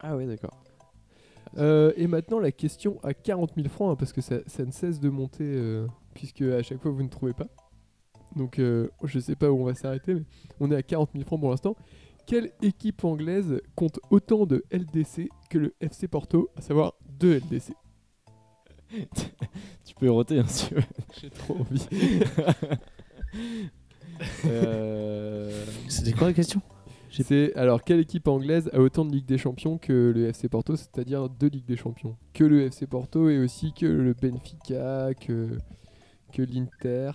Ah 0.00 0.16
ouais, 0.16 0.26
d'accord. 0.26 0.62
Euh, 1.56 1.92
et 1.96 2.06
maintenant, 2.06 2.38
la 2.38 2.52
question 2.52 2.98
à 3.02 3.14
40 3.14 3.52
000 3.56 3.68
francs, 3.68 3.92
hein, 3.92 3.96
parce 3.96 4.12
que 4.12 4.20
ça, 4.20 4.36
ça 4.46 4.64
ne 4.64 4.70
cesse 4.70 5.00
de 5.00 5.08
monter, 5.08 5.44
euh, 5.44 5.86
puisque 6.14 6.42
à 6.42 6.62
chaque 6.62 6.80
fois 6.80 6.90
vous 6.90 7.02
ne 7.02 7.08
trouvez 7.08 7.32
pas. 7.32 7.48
Donc, 8.36 8.58
euh, 8.58 8.88
je 9.04 9.18
sais 9.18 9.34
pas 9.36 9.50
où 9.50 9.60
on 9.60 9.64
va 9.64 9.74
s'arrêter, 9.74 10.14
mais 10.14 10.22
on 10.60 10.70
est 10.70 10.76
à 10.76 10.82
40 10.82 11.10
000 11.12 11.24
francs 11.24 11.40
pour 11.40 11.50
l'instant. 11.50 11.76
Quelle 12.26 12.50
équipe 12.62 13.04
anglaise 13.04 13.60
compte 13.74 13.98
autant 14.10 14.44
de 14.44 14.62
LDC 14.70 15.28
que 15.48 15.58
le 15.58 15.74
FC 15.80 16.08
Porto, 16.08 16.50
à 16.56 16.60
savoir 16.60 16.94
deux 17.18 17.38
LDC 17.38 17.72
Tu 19.84 19.94
peux 19.94 20.10
roter 20.10 20.38
hein, 20.38 20.44
si 20.46 20.68
tu 20.68 20.74
veux. 20.74 20.82
J'ai 21.20 21.30
trop 21.30 21.56
envie. 21.58 21.86
Euh, 24.46 25.64
C'était 25.86 26.10
quoi 26.12 26.26
la 26.26 26.32
question? 26.32 26.60
C'est 27.10 27.54
alors 27.56 27.82
quelle 27.84 28.00
équipe 28.00 28.28
anglaise 28.28 28.70
a 28.72 28.80
autant 28.80 29.04
de 29.04 29.12
Ligue 29.12 29.26
des 29.26 29.38
Champions 29.38 29.78
que 29.78 30.12
le 30.14 30.26
FC 30.28 30.48
Porto, 30.48 30.76
c'est-à-dire 30.76 31.28
deux 31.28 31.48
Ligues 31.48 31.66
des 31.66 31.76
Champions? 31.76 32.16
Que 32.32 32.44
le 32.44 32.62
FC 32.62 32.86
Porto 32.86 33.28
et 33.28 33.38
aussi 33.38 33.72
que 33.72 33.86
le 33.86 34.14
Benfica, 34.14 35.10
que, 35.14 35.48
que 36.32 36.42
l'Inter? 36.42 37.10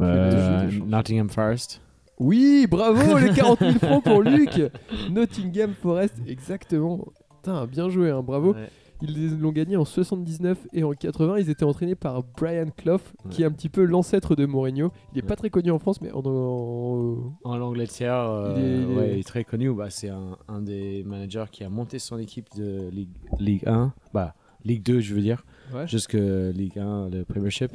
Euh, 0.00 0.70
Nottingham 0.86 1.28
Forest. 1.28 1.80
Oui, 2.18 2.66
bravo, 2.68 3.18
les 3.18 3.30
40 3.30 3.58
000 3.58 3.72
francs 3.72 4.04
pour 4.04 4.22
Luc 4.22 4.60
Nottingham 5.10 5.72
Forest, 5.74 6.14
exactement. 6.26 7.04
Putain, 7.36 7.66
bien 7.66 7.88
joué, 7.88 8.10
hein, 8.10 8.22
bravo. 8.22 8.54
Ouais. 8.54 8.68
Ils 9.08 9.38
l'ont 9.38 9.52
gagné 9.52 9.76
en 9.76 9.84
79 9.84 10.66
et 10.72 10.82
en 10.84 10.92
80. 10.92 11.38
Ils 11.38 11.50
étaient 11.50 11.64
entraînés 11.64 11.94
par 11.94 12.22
Brian 12.22 12.66
Clough, 12.76 13.00
qui 13.30 13.42
est 13.42 13.44
un 13.46 13.50
petit 13.50 13.68
peu 13.68 13.84
l'ancêtre 13.84 14.34
de 14.34 14.46
Mourinho. 14.46 14.90
Il 15.12 15.18
est 15.18 15.22
Ouais. 15.22 15.28
pas 15.28 15.36
très 15.36 15.50
connu 15.50 15.70
en 15.70 15.78
France, 15.78 16.00
mais 16.00 16.10
en, 16.12 16.22
en- 16.24 17.34
En 17.44 17.60
Angleterre, 17.60 18.14
euh, 18.18 18.54
Il 18.56 18.62
est- 18.64 18.76
il 18.76 18.82
est- 18.82 18.94
ouais, 18.96 19.12
il 19.14 19.18
est 19.20 19.26
très 19.28 19.44
connu. 19.44 19.72
Bah, 19.72 19.90
c'est 19.90 20.08
un, 20.08 20.36
un 20.48 20.60
des 20.62 21.02
managers 21.04 21.44
qui 21.50 21.64
a 21.64 21.68
monté 21.68 21.98
son 21.98 22.18
équipe 22.18 22.46
de 22.56 22.88
Ligue, 22.90 23.08
Ligue 23.38 23.62
1, 23.66 23.92
bah, 24.12 24.34
Ligue 24.64 24.82
2, 24.82 25.00
je 25.00 25.14
veux 25.14 25.20
dire, 25.20 25.44
jusque 25.86 26.14
Ligue 26.14 26.78
1, 26.78 27.10
le 27.10 27.24
Premiership. 27.24 27.72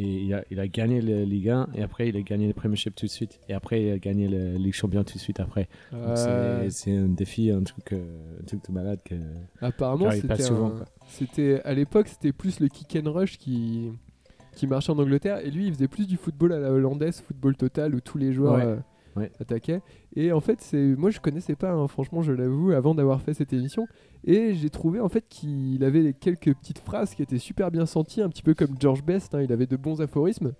Et 0.00 0.22
il 0.22 0.32
a, 0.32 0.44
il 0.52 0.60
a 0.60 0.68
gagné 0.68 1.00
le 1.02 1.24
Ligue 1.24 1.48
1 1.48 1.70
et 1.74 1.82
après 1.82 2.08
il 2.08 2.16
a 2.16 2.20
gagné 2.22 2.46
le 2.46 2.52
Premiership 2.52 2.94
tout 2.94 3.06
de 3.06 3.10
suite. 3.10 3.40
Et 3.48 3.52
après 3.52 3.82
il 3.82 3.90
a 3.90 3.98
gagné 3.98 4.28
le 4.28 4.56
Ligue 4.56 4.72
Champion 4.72 5.02
tout 5.02 5.14
de 5.14 5.18
suite 5.18 5.40
après. 5.40 5.68
Euh, 5.92 6.66
c'est- 6.70 6.94
un 6.96 7.08
défi, 7.08 7.50
un 7.50 7.62
truc, 7.64 7.92
euh, 7.92 8.04
un 8.40 8.44
truc 8.44 8.60
de 8.68 8.72
malade 8.72 9.00
que. 9.04 9.16
Apparemment, 9.60 10.10
c'était 10.12 10.40
souvent, 10.42 10.72
un- 10.72 11.60
à 11.64 11.74
l'époque, 11.74 12.06
c'était 12.08 12.32
plus 12.32 12.60
le 12.60 12.68
kick 12.68 12.96
and 13.04 13.10
rush 13.12 13.38
qui 13.38 13.90
qui 14.54 14.66
marchait 14.66 14.90
en 14.92 14.98
Angleterre 14.98 15.38
et 15.44 15.50
lui, 15.50 15.66
il 15.68 15.72
faisait 15.72 15.86
plus 15.88 16.06
du 16.06 16.16
football 16.16 16.52
à 16.52 16.58
la 16.58 16.70
hollandaise, 16.72 17.20
football 17.20 17.56
total 17.56 17.94
où 17.94 18.00
tous 18.00 18.18
les 18.18 18.32
joueurs 18.32 18.54
Ouais. 18.56 18.64
euh, 18.64 18.76
Ouais. 19.16 19.30
attaquaient. 19.40 19.80
Et 20.16 20.30
en 20.32 20.40
fait, 20.40 20.60
c'est 20.60 20.94
moi 20.96 21.10
je 21.10 21.18
connaissais 21.18 21.56
pas 21.56 21.72
hein, 21.72 21.88
franchement, 21.88 22.22
je 22.22 22.32
l'avoue 22.32 22.70
avant 22.72 22.94
d'avoir 22.94 23.20
fait 23.20 23.34
cette 23.34 23.52
émission 23.52 23.86
et 24.24 24.54
j'ai 24.54 24.70
trouvé 24.70 25.00
en 25.00 25.08
fait 25.08 25.24
qu'il 25.28 25.82
avait 25.84 26.12
quelques 26.12 26.54
petites 26.54 26.80
phrases 26.80 27.14
qui 27.14 27.22
étaient 27.22 27.38
super 27.38 27.70
bien 27.70 27.86
senties, 27.86 28.20
un 28.20 28.28
petit 28.28 28.42
peu 28.42 28.54
comme 28.54 28.74
George 28.78 29.02
Best, 29.02 29.34
hein, 29.34 29.42
il 29.42 29.52
avait 29.52 29.66
de 29.66 29.76
bons 29.76 30.00
aphorismes. 30.00 30.52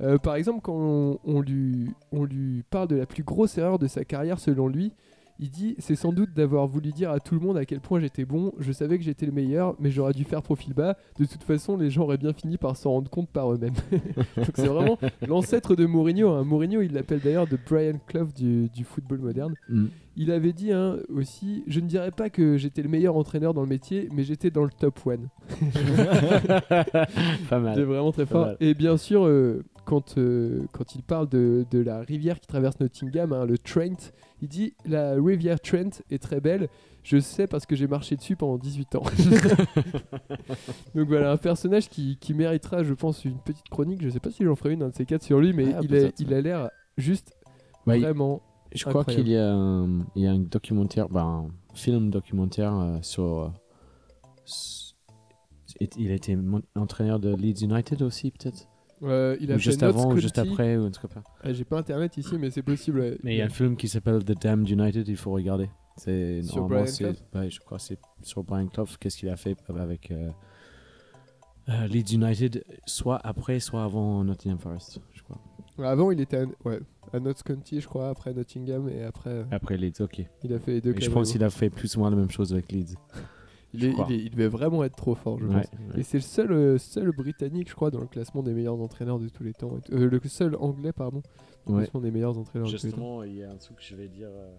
Euh, 0.00 0.18
par 0.18 0.34
exemple, 0.34 0.60
quand 0.62 0.74
on, 0.74 1.18
on 1.24 1.40
lui, 1.40 1.90
on 2.12 2.24
lui 2.24 2.62
parle 2.70 2.88
de 2.88 2.96
la 2.96 3.06
plus 3.06 3.22
grosse 3.22 3.56
erreur 3.56 3.78
de 3.78 3.86
sa 3.86 4.04
carrière 4.04 4.38
selon 4.38 4.68
lui, 4.68 4.92
il 5.38 5.50
dit 5.50 5.74
C'est 5.78 5.96
sans 5.96 6.12
doute 6.12 6.32
d'avoir 6.34 6.66
voulu 6.66 6.92
dire 6.92 7.10
à 7.10 7.20
tout 7.20 7.34
le 7.34 7.40
monde 7.40 7.56
à 7.56 7.64
quel 7.64 7.80
point 7.80 8.00
j'étais 8.00 8.24
bon. 8.24 8.52
Je 8.58 8.72
savais 8.72 8.98
que 8.98 9.04
j'étais 9.04 9.26
le 9.26 9.32
meilleur, 9.32 9.74
mais 9.78 9.90
j'aurais 9.90 10.12
dû 10.12 10.24
faire 10.24 10.42
profil 10.42 10.72
bas. 10.74 10.96
De 11.18 11.24
toute 11.24 11.42
façon, 11.42 11.76
les 11.76 11.90
gens 11.90 12.02
auraient 12.02 12.16
bien 12.18 12.32
fini 12.32 12.56
par 12.56 12.76
s'en 12.76 12.90
rendre 12.92 13.10
compte 13.10 13.28
par 13.28 13.52
eux-mêmes. 13.52 13.74
Donc 14.36 14.50
c'est 14.54 14.66
vraiment 14.68 14.98
l'ancêtre 15.26 15.76
de 15.76 15.86
Mourinho. 15.86 16.30
hein. 16.30 16.44
Mourinho, 16.44 16.80
il 16.82 16.92
l'appelle 16.92 17.20
d'ailleurs 17.20 17.46
de 17.46 17.58
Brian 17.68 17.98
Clough 18.06 18.32
du, 18.34 18.68
du 18.68 18.84
football 18.84 19.18
moderne. 19.18 19.54
Mm. 19.68 19.86
Il 20.18 20.30
avait 20.30 20.54
dit 20.54 20.72
hein, 20.72 20.96
aussi 21.14 21.62
Je 21.66 21.80
ne 21.80 21.86
dirais 21.86 22.10
pas 22.10 22.30
que 22.30 22.56
j'étais 22.56 22.80
le 22.82 22.88
meilleur 22.88 23.16
entraîneur 23.16 23.52
dans 23.52 23.60
le 23.60 23.68
métier, 23.68 24.08
mais 24.12 24.24
j'étais 24.24 24.50
dans 24.50 24.64
le 24.64 24.70
top 24.70 24.98
one. 25.06 25.28
pas 26.70 27.06
C'est 27.50 27.60
mal. 27.60 27.80
vraiment 27.82 28.12
très 28.12 28.26
fort. 28.26 28.50
Et 28.60 28.74
bien 28.74 28.96
sûr, 28.96 29.26
euh, 29.26 29.62
quand, 29.86 30.18
euh, 30.18 30.66
quand 30.72 30.94
il 30.94 31.02
parle 31.02 31.28
de, 31.30 31.64
de 31.70 31.78
la 31.78 32.00
rivière 32.00 32.38
qui 32.40 32.46
traverse 32.46 32.78
Nottingham, 32.80 33.32
hein, 33.32 33.46
le 33.46 33.56
Trent, 33.56 34.12
il 34.42 34.48
dit 34.48 34.74
La 34.84 35.14
rivière 35.14 35.58
Trent 35.60 36.02
est 36.10 36.22
très 36.22 36.40
belle. 36.40 36.68
Je 37.02 37.18
sais 37.20 37.46
parce 37.46 37.64
que 37.66 37.74
j'ai 37.76 37.86
marché 37.86 38.16
dessus 38.16 38.34
pendant 38.36 38.58
18 38.58 38.96
ans. 38.96 39.02
Donc 40.94 41.08
voilà, 41.08 41.32
un 41.32 41.36
personnage 41.36 41.88
qui, 41.88 42.16
qui 42.18 42.34
méritera, 42.34 42.82
je 42.82 42.94
pense, 42.94 43.24
une 43.24 43.38
petite 43.38 43.68
chronique. 43.68 44.02
Je 44.02 44.08
sais 44.10 44.20
pas 44.20 44.30
si 44.30 44.44
j'en 44.44 44.56
ferai 44.56 44.72
une, 44.74 44.82
un 44.82 44.88
de 44.88 44.94
ces 44.94 45.06
quatre 45.06 45.22
sur 45.22 45.38
lui, 45.40 45.52
mais 45.52 45.72
Ah, 45.74 45.80
il, 45.82 45.94
a, 45.96 46.10
il 46.18 46.34
a 46.34 46.40
l'air 46.40 46.70
juste 46.98 47.32
Bah, 47.86 47.96
il- 47.96 48.02
vraiment. 48.02 48.42
Je 48.74 48.84
crois 48.84 49.02
Incroyable. 49.02 49.24
qu'il 49.24 49.32
y 49.32 49.36
a 49.38 49.52
un, 49.54 50.00
il 50.16 50.22
y 50.22 50.26
a 50.26 50.32
un 50.32 50.40
documentaire, 50.40 51.08
bah, 51.08 51.22
un 51.22 51.48
film 51.74 52.10
documentaire 52.10 52.74
euh, 52.74 52.98
sur. 53.02 53.24
euh, 53.24 53.48
il 55.96 56.10
était 56.10 56.34
mon- 56.36 56.62
entraîneur 56.74 57.20
de 57.20 57.34
Leeds 57.34 57.64
United 57.64 58.02
aussi, 58.02 58.30
peut-être? 58.32 58.66
Euh, 59.02 59.36
il 59.40 59.50
a 59.52 59.56
Ou 59.56 59.58
fait 59.58 59.64
juste 59.64 59.82
avant 59.82 60.12
ou 60.12 60.16
juste 60.16 60.38
après, 60.38 60.76
ou 60.76 60.84
un 60.84 60.90
truc 60.90 61.12
comme 61.12 61.22
ça. 61.22 61.28
Ah, 61.42 61.52
J'ai 61.52 61.64
pas 61.64 61.78
internet 61.78 62.16
ici, 62.16 62.36
mais 62.38 62.50
c'est 62.50 62.62
possible. 62.62 63.00
ouais. 63.00 63.18
Mais 63.22 63.34
il 63.34 63.38
y 63.38 63.42
a 63.42 63.46
un 63.46 63.50
film 63.50 63.76
qui 63.76 63.88
s'appelle 63.88 64.24
The 64.24 64.40
Damned 64.40 64.68
United, 64.68 65.06
il 65.08 65.16
faut 65.16 65.32
regarder. 65.32 65.68
C'est 65.96 66.42
Sur 66.42 66.62
normalement, 66.62 66.84
Brian 67.00 67.14
ouais, 67.34 67.50
je 67.50 67.60
crois 67.60 67.78
que 67.78 67.84
c'est 67.84 67.98
sur 68.22 68.42
Brian 68.44 68.66
Clough, 68.66 68.86
qu'est-ce 69.00 69.16
qu'il 69.16 69.28
a 69.30 69.36
fait 69.36 69.56
avec 69.68 70.10
euh, 70.10 70.30
euh, 71.68 71.86
Leeds 71.86 72.14
United, 72.14 72.64
soit 72.84 73.18
après, 73.24 73.60
soit 73.60 73.82
avant 73.84 74.22
Nottingham 74.24 74.58
Forest, 74.58 75.00
je 75.14 75.22
crois. 75.22 75.38
Avant, 75.78 76.10
il 76.10 76.20
était 76.20 76.38
à, 76.38 76.44
ouais, 76.64 76.80
à 77.12 77.20
Notts 77.20 77.42
County, 77.42 77.80
je 77.80 77.86
crois, 77.88 78.08
après 78.08 78.32
Nottingham, 78.32 78.88
et 78.88 79.04
après, 79.04 79.44
Après 79.50 79.76
Leeds, 79.76 80.00
ok. 80.02 80.22
il 80.44 80.52
a 80.54 80.58
fait 80.58 80.72
les 80.72 80.80
deux 80.80 80.94
Et 80.96 81.00
je 81.00 81.10
pense 81.10 81.32
qu'il 81.32 81.44
a 81.44 81.50
fait 81.50 81.70
plus 81.70 81.96
ou 81.96 82.00
moins 82.00 82.10
la 82.10 82.16
même 82.16 82.30
chose 82.30 82.52
avec 82.52 82.72
Leeds. 82.72 82.94
Il, 83.76 83.82
je 83.82 83.86
est- 83.88 83.92
crois. 83.92 84.06
il 84.08 84.14
est- 84.16 84.22
il 84.24 84.30
devait 84.30 84.48
vraiment 84.48 84.82
être 84.84 84.96
trop 84.96 85.14
fort, 85.14 85.38
je 85.38 85.46
Ouais, 85.46 85.54
pense. 85.54 85.70
ouais. 85.94 86.00
Et 86.00 86.02
c'est 86.02 86.18
le 86.18 86.22
seul, 86.22 86.52
euh, 86.52 86.78
seul 86.78 87.10
britannique, 87.12 87.68
je 87.70 87.74
crois, 87.74 87.90
dans 87.90 88.00
le 88.00 88.06
classement 88.06 88.42
des 88.42 88.52
meilleurs 88.54 88.80
entraîneurs 88.80 89.18
de 89.18 89.28
tous 89.28 89.42
les 89.44 89.52
temps. 89.52 89.78
Euh, 89.92 90.08
le 90.10 90.20
seul 90.28 90.56
anglais, 90.56 90.92
pardon, 90.92 91.22
dans 91.66 91.74
le 91.74 91.78
classement 91.82 92.00
des 92.00 92.10
meilleurs 92.10 92.36
entraîneurs 92.38 92.66
de 92.68 92.76
tous 92.76 92.86
les 92.86 92.90
temps. 92.92 92.96
Justement, 92.96 93.22
il 93.22 93.36
y 93.36 93.42
a 93.44 93.50
un 93.50 93.56
truc 93.56 93.76
que 93.78 93.82
je 93.84 93.94
vais 93.96 94.08
dire 94.08 94.28
euh, 94.30 94.54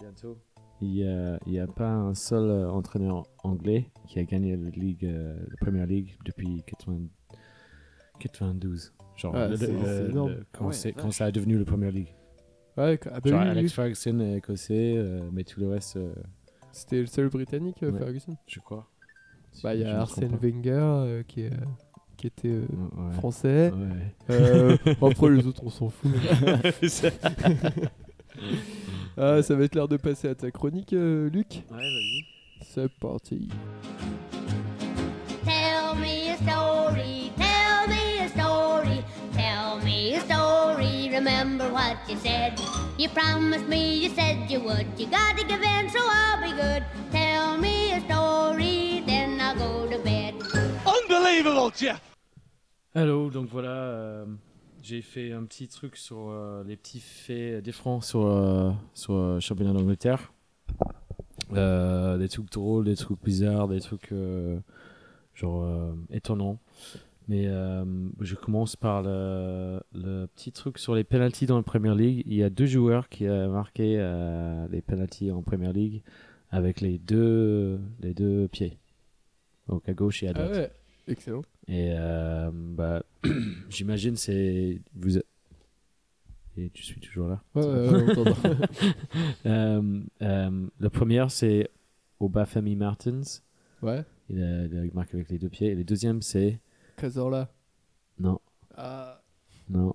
bientôt. 0.00 0.38
Il 0.82 0.88
n'y 0.90 1.04
a, 1.06 1.38
il 1.46 1.52
y 1.52 1.58
a 1.58 1.66
pas 1.66 1.92
un 1.92 2.14
seul 2.14 2.48
euh, 2.48 2.70
entraîneur 2.70 3.24
anglais 3.44 3.90
qui 4.08 4.18
a 4.18 4.24
gagné 4.24 4.56
la, 4.56 4.70
Ligue, 4.70 5.04
euh, 5.04 5.36
la 5.50 5.56
Premier 5.60 5.84
League 5.86 6.16
depuis 6.24 6.62
80 6.66 7.00
92. 8.18 8.92
Genre, 9.16 9.34
Ah, 9.36 9.48
le- 9.48 10.44
quand, 10.52 10.66
Ouais, 10.68 10.72
ça 11.12 11.24
a 11.26 11.30
devenu 11.30 11.58
la 11.58 11.64
Premier 11.64 11.90
League. 11.90 12.14
Ouais, 12.76 12.98
ah 13.10 13.20
bah 13.20 13.30
Genre 13.30 13.40
Alex 13.40 13.62
oui. 13.70 13.74
Ferguson 13.74 14.20
est 14.20 14.36
écossais, 14.38 14.94
euh, 14.96 15.28
mais 15.32 15.44
tout 15.44 15.60
le 15.60 15.68
reste, 15.68 15.96
euh, 15.96 16.14
C'était 16.72 17.00
le 17.00 17.06
seul 17.06 17.28
britannique, 17.28 17.82
euh, 17.82 17.90
Ouais. 17.92 17.98
Ferguson. 17.98 18.36
je 18.46 18.60
crois. 18.60 18.86
Si 19.52 19.62
Bah, 19.62 19.74
il 19.74 19.80
y 19.80 19.84
a 19.84 20.00
Arsène. 20.00 20.36
Wenger 20.40 20.70
euh, 20.70 21.22
qui 21.26 21.42
est. 21.42 21.52
euh, 21.52 21.56
qui 22.16 22.26
était 22.28 22.48
euh, 22.48 22.66
Ouais. 22.96 23.12
français. 23.14 23.72
Ouais. 23.72 24.14
Euh, 24.30 24.76
après 25.02 25.30
les 25.30 25.46
autres, 25.46 25.62
on 25.64 25.70
s'en 25.70 25.88
fout. 25.88 26.10
ah, 29.16 29.42
ça 29.42 29.54
va 29.54 29.64
être 29.64 29.74
l'heure 29.74 29.88
de 29.88 29.96
passer 29.96 30.28
à 30.28 30.34
ta 30.34 30.50
chronique, 30.50 30.92
euh, 30.92 31.28
Luc. 31.30 31.62
Ouais, 31.70 31.76
vas-y. 31.78 32.24
C'est 32.62 32.88
parti. 32.98 33.48
Remember 41.20 41.70
what 41.70 41.98
you 42.08 42.16
said. 42.16 42.58
You 42.96 43.10
promised 43.10 43.68
me, 43.68 43.98
you 43.98 44.08
said 44.08 44.50
you 44.50 44.58
would. 44.60 44.86
You 44.96 45.06
gotta 45.06 45.44
give 45.44 45.60
in, 45.60 45.90
so 45.90 45.98
I'll 46.00 46.40
be 46.40 46.50
good. 46.56 46.82
Tell 47.12 47.58
me 47.58 47.92
a 47.92 48.00
story, 48.00 49.02
then 49.06 49.38
I'll 49.38 49.54
go 49.54 49.86
to 49.86 49.98
bed. 49.98 50.34
Unbelievable, 50.86 51.72
Jeff! 51.76 52.00
Allô, 52.94 53.28
donc 53.28 53.50
voilà, 53.50 53.68
euh, 53.68 54.24
j'ai 54.82 55.02
fait 55.02 55.32
un 55.32 55.44
petit 55.44 55.68
truc 55.68 55.98
sur 55.98 56.30
euh, 56.30 56.64
les 56.66 56.76
petits 56.78 57.00
faits 57.00 57.62
des 57.62 57.72
francs 57.72 58.02
sur, 58.02 58.24
euh, 58.24 58.72
sur 58.94 59.12
le 59.12 59.40
championnat 59.40 59.74
d'Angleterre. 59.74 60.32
Euh, 61.52 62.16
des 62.16 62.30
trucs 62.30 62.50
drôles, 62.50 62.86
des 62.86 62.96
trucs 62.96 63.22
bizarres, 63.22 63.68
des 63.68 63.80
trucs 63.80 64.10
euh, 64.12 64.58
genre 65.34 65.64
euh, 65.64 65.92
étonnants. 66.10 66.58
Mais 67.30 67.46
euh, 67.46 67.84
je 68.20 68.34
commence 68.34 68.74
par 68.74 69.02
le, 69.04 69.80
le 69.94 70.26
petit 70.26 70.50
truc 70.50 70.78
sur 70.78 70.96
les 70.96 71.04
penalties 71.04 71.46
dans 71.46 71.56
la 71.58 71.62
Premier 71.62 71.94
League. 71.94 72.24
Il 72.26 72.34
y 72.34 72.42
a 72.42 72.50
deux 72.50 72.66
joueurs 72.66 73.08
qui 73.08 73.28
ont 73.28 73.52
marqué 73.52 73.94
euh, 74.00 74.66
les 74.68 74.82
penalties 74.82 75.30
en 75.30 75.40
Premier 75.40 75.72
League 75.72 76.02
avec 76.50 76.80
les 76.80 76.98
deux, 76.98 77.78
les 78.00 78.14
deux 78.14 78.48
pieds. 78.48 78.78
Donc 79.68 79.88
à 79.88 79.92
gauche 79.94 80.24
et 80.24 80.26
à 80.26 80.30
Ah 80.30 80.42
droite. 80.42 80.56
ouais, 80.56 80.70
excellent. 81.06 81.42
Et 81.68 81.90
euh, 81.92 82.50
bah, 82.52 83.04
j'imagine 83.68 84.16
c'est 84.16 84.80
vous. 84.96 85.18
Et 86.56 86.68
tu 86.74 86.82
suis 86.82 87.00
toujours 87.00 87.28
là. 87.28 87.40
Ouais. 87.54 87.62
Euh, 89.46 90.00
euh, 90.22 90.66
le 90.80 90.90
premier 90.90 91.24
c'est 91.28 91.70
Obafemi 92.18 92.74
Martins. 92.74 93.22
ouais, 93.82 94.04
Il 94.28 94.42
a, 94.42 94.64
il 94.66 94.76
a 94.76 94.82
marqué 94.94 95.14
avec 95.16 95.30
les 95.30 95.38
deux 95.38 95.48
pieds. 95.48 95.68
Et 95.68 95.74
le 95.76 95.84
deuxième 95.84 96.22
c'est 96.22 96.58
Cazorla. 97.00 97.50
non, 98.18 98.38
Ah, 98.76 99.20
non. 99.68 99.94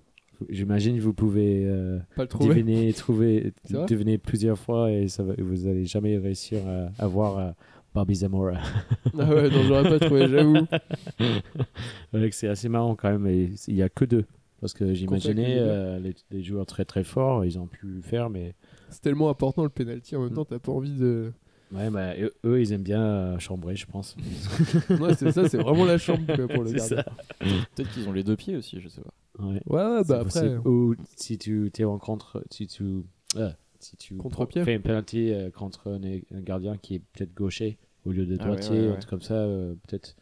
J'imagine 0.50 0.98
vous 1.00 1.14
pouvez 1.14 1.64
euh, 1.64 1.98
pas 2.14 2.22
le 2.22 2.28
trouver. 2.28 2.48
deviner, 2.48 2.92
trouver, 2.92 3.52
deviner 3.88 4.18
plusieurs 4.18 4.58
fois 4.58 4.92
et 4.92 5.08
ça 5.08 5.22
va, 5.22 5.32
vous 5.38 5.66
allez 5.66 5.86
jamais 5.86 6.18
réussir 6.18 6.60
à 6.68 6.90
avoir 7.02 7.38
euh, 7.38 7.50
Bobby 7.94 8.16
Zamora. 8.16 8.58
Ah 9.18 9.28
ouais, 9.34 9.48
non, 9.48 9.62
j'aurais 9.62 9.88
pas 9.88 9.98
trouvé, 9.98 10.28
j'avoue. 10.28 10.66
Que 12.12 12.30
c'est 12.32 12.48
assez 12.48 12.68
marrant 12.68 12.94
quand 12.96 13.10
même. 13.10 13.26
Et 13.26 13.50
il 13.68 13.74
y 13.76 13.82
a 13.82 13.88
que 13.88 14.04
deux. 14.04 14.24
Parce 14.60 14.72
que 14.74 14.92
j'imaginais 14.94 15.56
euh, 15.58 15.98
les, 15.98 16.14
les 16.30 16.42
joueurs 16.42 16.66
très 16.66 16.84
très 16.84 17.04
forts, 17.04 17.44
ils 17.44 17.58
ont 17.58 17.66
pu 17.66 17.86
le 17.86 18.02
faire, 18.02 18.28
mais 18.30 18.54
C'est 18.90 19.00
tellement 19.02 19.28
important 19.30 19.62
le 19.62 19.68
penalty 19.68 20.16
en 20.16 20.22
même 20.24 20.32
temps, 20.32 20.44
t'as 20.44 20.58
pas 20.58 20.72
envie 20.72 20.96
de. 20.98 21.32
Ouais, 21.72 21.90
bah, 21.90 22.14
eux, 22.44 22.60
ils 22.60 22.72
aiment 22.72 22.82
bien 22.82 23.02
euh, 23.02 23.38
chambrer, 23.38 23.76
je 23.76 23.86
pense. 23.86 24.16
Ouais, 25.00 25.14
c'est 25.14 25.32
ça, 25.32 25.48
c'est 25.48 25.58
vraiment 25.58 25.84
la 25.84 25.98
chambre 25.98 26.24
quoi, 26.34 26.48
pour 26.48 26.62
le 26.62 26.68
C'est 26.76 26.76
gardien. 26.76 26.96
ça. 26.98 27.04
Peut-être 27.74 27.90
qu'ils 27.90 28.08
ont 28.08 28.12
les 28.12 28.22
deux 28.24 28.36
pieds 28.36 28.56
aussi, 28.56 28.80
je 28.80 28.88
sais 28.88 29.00
pas. 29.00 29.44
Ouais. 29.44 29.60
Ouais, 29.66 30.02
bah 30.04 30.20
après. 30.20 30.24
possible. 30.24 30.68
Ou 30.68 30.94
si 31.16 31.36
tu 31.38 31.70
t'es 31.72 31.84
rencontres, 31.84 32.42
si 32.50 32.66
tu, 32.66 33.02
euh, 33.36 33.50
si 33.80 33.96
tu 33.96 34.16
fais 34.64 34.74
une 34.74 34.82
penalty 34.82 35.30
euh, 35.32 35.50
contre 35.50 35.88
un, 35.90 36.00
un 36.36 36.40
gardien 36.40 36.76
qui 36.78 36.94
est 36.96 36.98
peut-être 37.12 37.34
gaucher 37.34 37.78
au 38.06 38.12
lieu 38.12 38.24
de 38.24 38.36
Ah 38.40 38.44
ouais, 38.44 38.56
droitier, 38.56 38.86
ouais, 38.88 38.92
un 38.94 38.96
truc 38.96 39.10
comme 39.10 39.20
ça, 39.22 39.34
euh, 39.34 39.74
peut-être 39.86 40.16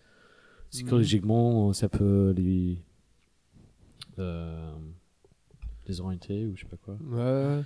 psychologiquement, 0.70 1.72
ça 1.72 1.88
peut 1.88 2.32
lui 2.36 2.80
euh, 4.18 4.74
désorienter 5.86 6.46
ou 6.46 6.56
je 6.56 6.62
sais 6.62 6.68
pas 6.68 6.76
quoi. 6.76 6.96
Ouais. 7.10 7.62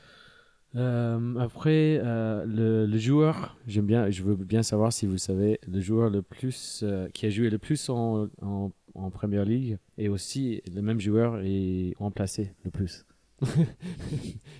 Euh, 0.76 1.37
après, 1.38 1.98
euh, 2.04 2.44
le, 2.46 2.87
le 2.87 2.98
joueur, 2.98 3.57
j'aime 3.66 3.87
bien, 3.87 4.11
je 4.11 4.22
veux 4.22 4.37
bien 4.37 4.62
savoir 4.62 4.92
si 4.92 5.07
vous 5.07 5.18
savez, 5.18 5.59
le 5.66 5.81
joueur 5.81 6.11
le 6.11 6.20
plus 6.22 6.81
euh, 6.83 7.09
qui 7.14 7.26
a 7.26 7.31
joué 7.31 7.48
le 7.50 7.59
plus 7.59 7.88
en, 7.88 8.28
en, 8.42 8.70
en 8.94 9.11
Premier 9.11 9.44
League 9.44 9.78
et 9.96 10.09
aussi 10.09 10.61
le 10.74 10.83
même 10.83 11.00
joueur 11.00 11.40
est 11.42 11.94
remplacé 11.98 12.52
le 12.64 12.70
plus. 12.70 13.07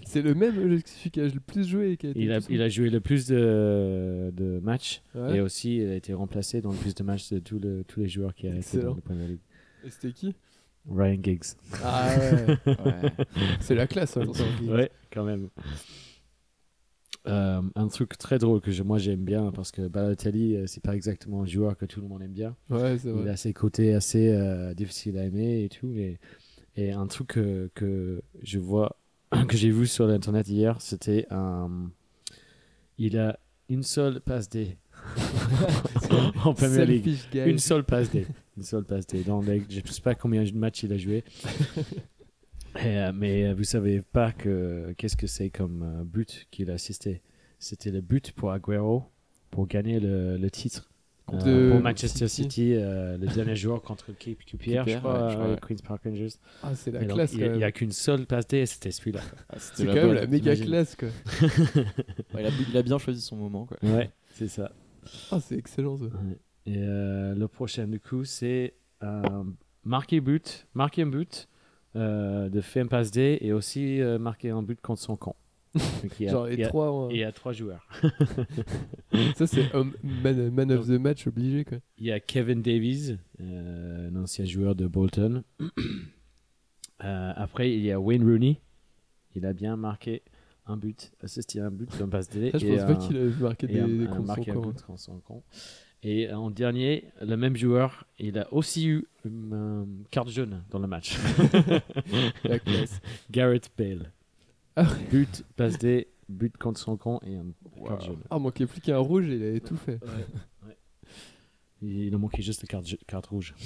C'est 0.07 0.23
le 0.23 0.35
même, 0.35 0.55
celui 0.55 1.11
qui 1.11 1.21
a 1.21 1.25
le 1.25 1.41
plus 1.41 1.67
joué 1.69 1.93
et 1.93 1.97
qui 1.97 2.07
a 2.07 2.11
été 2.11 2.21
Il 2.21 2.33
a, 2.33 2.37
le 2.39 2.45
plus- 2.45 2.55
il 2.55 2.63
a 2.63 2.69
joué 2.69 2.91
le 2.91 3.01
plus 3.01 3.27
de, 3.27 4.31
de 4.35 4.61
matchs 4.61 5.03
Ouais. 5.15 5.37
et 5.37 5.41
aussi 5.41 5.77
il 5.79 5.89
a 5.89 5.95
été 5.97 6.15
remplacé 6.15 6.61
dans 6.61 6.71
le 6.71 6.77
plus 6.79 6.95
de 6.95 7.03
matchs 7.03 7.31
de 7.33 7.39
tous, 7.41 7.59
le- 7.59 7.85
tous 7.85 8.01
les 8.01 8.09
joueurs 8.09 8.35
qui 8.35 8.47
a 8.49 8.55
été 8.57 8.79
dans 8.79 8.95
la 8.95 9.01
Premier 9.01 9.27
League. 9.27 9.41
Et 9.85 9.91
c'était 9.91 10.13
qui? 10.13 10.35
Ryan 10.91 11.19
Giggs. 11.23 11.45
Ah 11.85 12.15
ouais, 12.19 12.57
Ouais. 12.67 13.13
c'est 13.61 13.75
la 13.75 13.87
classe. 13.87 14.17
hein, 14.17 14.25
Ouais, 14.67 14.91
quand 15.13 15.25
même. 15.25 15.49
Euh, 17.27 17.61
un 17.75 17.89
truc 17.89 18.17
très 18.17 18.39
drôle 18.39 18.61
que 18.61 18.71
je- 18.71 18.83
moi 18.83 18.97
j'aime 18.97 19.25
bien 19.25 19.51
parce 19.53 19.71
que 19.71 19.87
Balotelli 19.87 20.57
euh, 20.57 20.67
c'est 20.67 20.83
pas 20.83 20.95
exactement 20.95 21.43
un 21.43 21.47
joueur 21.47 21.77
que 21.77 21.85
tout 21.85 22.01
le 22.01 22.07
monde 22.09 22.23
aime 22.23 22.33
bien. 22.33 22.57
Ouais, 22.71 22.97
c'est 22.97 23.11
Il 23.11 23.29
a 23.29 23.37
ses 23.37 23.53
côtés 23.53 23.93
assez 23.93 24.29
euh, 24.31 24.73
difficiles 24.73 25.19
à 25.19 25.25
aimer 25.25 25.65
et 25.65 25.69
tout. 25.69 25.93
Et, 25.95 26.19
et 26.77 26.93
un 26.93 27.07
truc 27.07 27.29
que, 27.29 27.71
que 27.75 28.23
je 28.43 28.59
vois, 28.59 28.97
que 29.49 29.57
j'ai 29.57 29.71
vu 29.71 29.87
sur 29.87 30.07
l'internet 30.07 30.49
hier, 30.49 30.81
c'était 30.81 31.27
un. 31.31 31.91
Il 32.97 33.19
a 33.19 33.39
une 33.69 33.83
seule 33.83 34.21
passe 34.21 34.49
D 34.49 34.77
en 36.45 36.55
Premier 36.55 36.87
League. 36.87 37.05
Selfish 37.05 37.31
guy. 37.31 37.51
Une 37.51 37.59
seule 37.59 37.85
passe 37.85 38.11
D. 38.11 38.27
Une 38.59 38.65
seule 38.65 38.83
passe 38.83 39.07
D. 39.07 39.23
Dans 39.23 39.41
les, 39.41 39.63
je 39.71 39.81
ne 39.81 39.87
sais 39.87 40.01
pas 40.03 40.17
combien 40.17 40.43
de 40.43 40.51
matchs 40.51 40.83
il 40.83 40.93
a 40.93 40.99
joué. 40.99 41.23
Et, 42.77 42.99
euh, 42.99 43.13
mais 43.15 43.47
euh, 43.47 43.55
vous 43.55 43.63
savez 43.63 44.03
pas 44.03 44.33
que 44.33 44.93
qu'est-ce 44.99 45.17
que 45.17 45.29
c'est 45.29 45.49
comme 45.49 45.83
euh, 45.83 46.03
but 46.05 46.49
qu'il 46.51 46.69
a 46.73 46.75
assisté. 46.75 47.23
C'était 47.61 47.93
le 47.93 48.01
but 48.01 48.33
pour 48.33 48.51
Aguero 48.51 49.05
pour 49.53 49.69
gagner 49.69 50.01
le, 50.01 50.37
le 50.37 50.51
titre 50.51 50.91
Contre 51.27 51.47
euh, 51.47 51.71
pour 51.73 51.81
Manchester 51.81 52.27
City. 52.27 52.43
City, 52.51 52.75
euh, 52.75 53.17
le 53.17 53.27
dernier 53.29 53.55
joueur 53.65 53.81
contre 53.83 54.13
Q- 54.13 54.35
QPR, 54.37 54.89
je 54.89 54.97
crois, 54.99 55.25
ouais, 55.27 55.31
je 55.31 55.35
crois, 55.37 55.47
euh, 55.47 55.55
ouais. 55.55 55.61
Queen's 55.67 55.83
Park 55.83 56.03
Rangers. 56.05 56.29
Ah, 56.65 56.75
c'est 56.75 56.91
la 56.91 57.03
Et 57.03 57.07
donc, 57.07 57.17
classe 57.19 57.33
il 57.35 57.53
n'y 57.53 57.63
a, 57.65 57.71
qu'une 57.71 57.93
seule 57.93 58.27
passe 58.27 58.47
D 58.49 58.59
et 58.59 58.67
c'était 58.67 58.91
celui-là. 58.91 59.21
Ah, 59.51 59.57
c'était 59.61 59.87
quand 59.87 59.95
même 59.95 60.13
la 60.15 60.27
méga 60.27 60.57
classe 60.57 60.97
quoi. 60.97 61.09
Ouais, 62.35 62.43
il, 62.43 62.47
a, 62.47 62.51
il 62.71 62.77
a 62.77 62.83
bien 62.83 62.99
choisi 62.99 63.21
son 63.21 63.37
moment. 63.37 63.67
Quoi. 63.67 63.77
ouais, 63.83 64.11
c'est 64.35 64.49
ça. 64.49 64.73
Ah, 65.31 65.39
c'est 65.41 65.57
excellent 65.57 65.97
ça. 65.97 66.07
Et 66.71 66.77
euh, 66.77 67.35
le 67.35 67.49
prochain, 67.49 67.87
du 67.87 67.99
coup, 68.01 68.25
c'est 68.25 68.75
euh, 69.03 69.23
marquer 69.85 70.21
but, 70.21 70.67
marquer 70.75 71.03
un 71.03 71.07
but, 71.07 71.49
euh, 71.97 72.49
de 72.51 72.61
faire 72.61 72.83
une 72.83 72.89
passe 72.91 73.11
D 73.11 73.39
et 73.41 73.53
aussi 73.53 74.01
euh, 74.01 74.19
marquer 74.19 74.51
un 74.51 74.63
but 74.63 74.79
contre 74.81 75.01
son 75.01 75.17
camp. 75.17 75.37
Donc, 75.75 76.19
il 76.21 76.27
y 76.27 76.29
a- 76.29 76.33
Genre 76.33 76.49
il 76.49 76.55
y 76.55 76.57
les 76.59 76.65
a- 76.65 76.69
trois. 76.69 76.91
en- 76.93 77.11
et 77.11 77.15
il 77.15 77.21
y 77.21 77.25
a 77.25 77.33
trois 77.33 77.53
joueurs. 77.53 77.89
Ça, 79.37 79.47
c'est 79.47 79.65
un 79.75 79.91
man, 80.23 80.51
man 80.51 80.73
of 80.73 80.87
the 80.87 80.99
match 81.01 81.27
obligé 81.27 81.65
quoi. 81.65 81.79
Il 81.97 82.05
y 82.07 82.13
a 82.13 82.21
Kevin 82.21 82.61
Davies, 82.63 83.17
euh, 83.41 84.11
un 84.11 84.17
ancien 84.17 84.45
joueur 84.45 84.75
de 84.75 84.87
Bolton. 84.87 85.45
Après, 86.99 87.73
il 87.73 87.81
y 87.81 87.93
a 87.93 88.01
Wayne 88.01 88.25
Rooney. 88.25 88.61
Il 89.37 89.47
a 89.47 89.53
bien 89.53 89.77
marqué 89.77 90.23
un 90.67 90.77
but, 90.77 91.13
assisté 91.23 91.61
à 91.61 91.67
un 91.67 91.71
but 91.71 91.89
d'un 91.99 92.09
passe 92.09 92.29
D. 92.29 92.51
Ah, 92.53 92.59
je 92.59 92.67
et 92.67 92.71
pense 92.77 92.85
pas 92.85 92.93
un- 92.93 92.97
qu'il 92.97 93.17
avait 93.17 93.41
marqué 93.41 93.67
et 93.67 93.69
des, 93.69 93.81
des 93.99 94.07
un 94.07 94.23
contre 94.55 94.99
son 94.99 95.19
camp. 95.21 95.43
Et 96.03 96.33
en 96.33 96.51
dernier, 96.51 97.05
le 97.21 97.37
même 97.37 97.57
joueur, 97.57 98.07
il 98.19 98.39
a 98.39 98.53
aussi 98.53 98.87
eu 98.87 99.07
une 99.25 99.53
euh, 99.53 99.85
carte 100.11 100.29
jaune 100.29 100.63
dans 100.71 100.79
le 100.79 100.87
match. 100.87 101.17
La 102.45 102.61
classe. 102.61 103.01
Gareth 103.31 103.71
Bale. 103.77 104.13
Ah 104.77 104.87
But, 105.11 105.45
passe 105.57 105.77
D, 105.77 106.07
but 106.29 106.57
contre 106.57 106.79
son 106.79 106.97
camp 106.97 107.21
et 107.27 107.37
un 107.37 107.47
carte 107.85 108.05
jaune. 108.05 108.23
Ah, 108.31 108.39
manquait 108.39 108.67
plus 108.67 108.81
qu'un 108.81 108.99
rouge 108.99 109.29
et 109.29 109.35
il 109.35 109.43
avait 109.43 109.61
tout 109.61 109.77
fait. 109.77 109.99
Il 111.83 112.15
a 112.15 112.19
manqué 112.19 112.43
juste 112.43 112.63
la 112.63 112.81
carte, 113.07 113.27
rouge. 113.27 113.55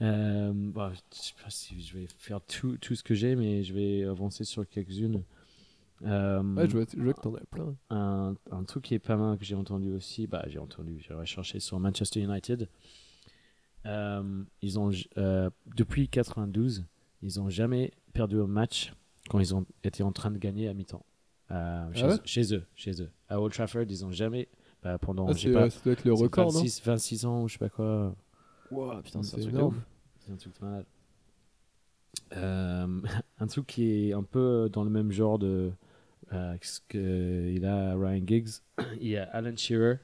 Euh, 0.00 0.52
bah, 0.54 0.92
je 0.94 1.18
sais 1.18 1.34
pas 1.42 1.50
si 1.50 1.82
je 1.82 1.98
vais 1.98 2.06
faire 2.18 2.40
tout, 2.40 2.76
tout 2.76 2.94
ce 2.94 3.02
que 3.02 3.14
j'ai, 3.16 3.34
mais 3.34 3.64
je 3.64 3.74
vais 3.74 4.04
avancer 4.04 4.44
sur 4.44 4.64
quelques-unes. 4.68 5.24
Euh, 6.04 6.42
Ouais, 6.56 6.66
je 6.68 6.76
vois, 6.76 6.86
je 6.96 7.02
vois 7.02 7.14
que 7.14 7.20
t'en 7.20 7.34
as 7.34 7.44
plein. 7.50 7.74
un, 7.90 8.34
un 8.50 8.64
truc 8.64 8.84
qui 8.84 8.94
est 8.94 8.98
pas 8.98 9.16
mal 9.16 9.38
que 9.38 9.44
j'ai 9.44 9.54
entendu 9.54 9.92
aussi, 9.92 10.26
bah, 10.26 10.44
j'ai 10.48 10.58
entendu, 10.58 10.98
j'ai 11.00 11.14
recherché 11.14 11.60
sur 11.60 11.78
Manchester 11.80 12.20
United. 12.20 12.68
Euh, 13.86 14.44
ils 14.60 14.78
ont, 14.78 14.90
euh, 15.16 15.50
depuis 15.76 16.08
92, 16.08 16.84
ils 17.22 17.40
ont 17.40 17.48
jamais 17.48 17.92
perdu 18.12 18.40
un 18.40 18.46
match 18.46 18.92
quand 19.28 19.38
ils 19.40 19.54
ont 19.54 19.64
été 19.84 20.02
en 20.02 20.12
train 20.12 20.30
de 20.30 20.38
gagner 20.38 20.68
à 20.68 20.74
mi-temps. 20.74 21.04
Euh, 21.50 21.92
chez, 21.94 22.02
Ah 22.02 22.08
ouais? 22.08 22.16
chez 22.24 22.54
eux, 22.54 22.66
chez 22.74 23.02
eux. 23.02 23.10
À 23.28 23.40
Old 23.40 23.52
Trafford, 23.52 23.84
ils 23.88 24.04
ont 24.04 24.10
jamais, 24.12 24.48
bah, 24.82 24.98
pendant, 24.98 25.28
Ah, 25.28 25.32
je 25.32 25.38
sais 25.38 25.48
c'est- 25.48 25.52
pas, 25.54 25.62
ouais, 25.64 25.70
ça 25.70 25.80
doit 25.82 25.92
être 25.94 26.04
le 26.04 26.14
c'est 26.14 26.22
record, 26.22 26.52
non? 26.52 26.60
26, 26.60 26.82
26 26.84 27.24
ans 27.24 27.42
ou 27.42 27.48
je 27.48 27.54
sais 27.54 27.58
pas 27.58 27.68
quoi. 27.70 28.14
Wow, 28.70 29.02
putain, 29.02 29.22
c'est 29.22 29.36
un 29.36 29.38
truc 29.40 29.54
de 29.54 29.58
énorme. 29.58 29.76
ouf. 29.76 29.86
C'est 30.20 30.32
un 30.32 30.36
truc 30.36 30.60
de 30.60 30.64
malade. 30.66 30.86
Un 33.40 33.46
truc 33.46 33.66
qui 33.66 34.08
est 34.10 34.12
un 34.12 34.22
peu 34.22 34.68
dans 34.72 34.84
le 34.84 34.90
même 34.90 35.10
genre 35.12 35.38
de 35.38 35.72
euh, 36.32 36.56
qu'il 36.88 37.64
a 37.64 37.94
Ryan 37.96 38.22
Giggs? 38.26 38.48
Il 39.00 39.16
a 39.16 39.24
Alan 39.24 39.56
Shearer. 39.56 39.96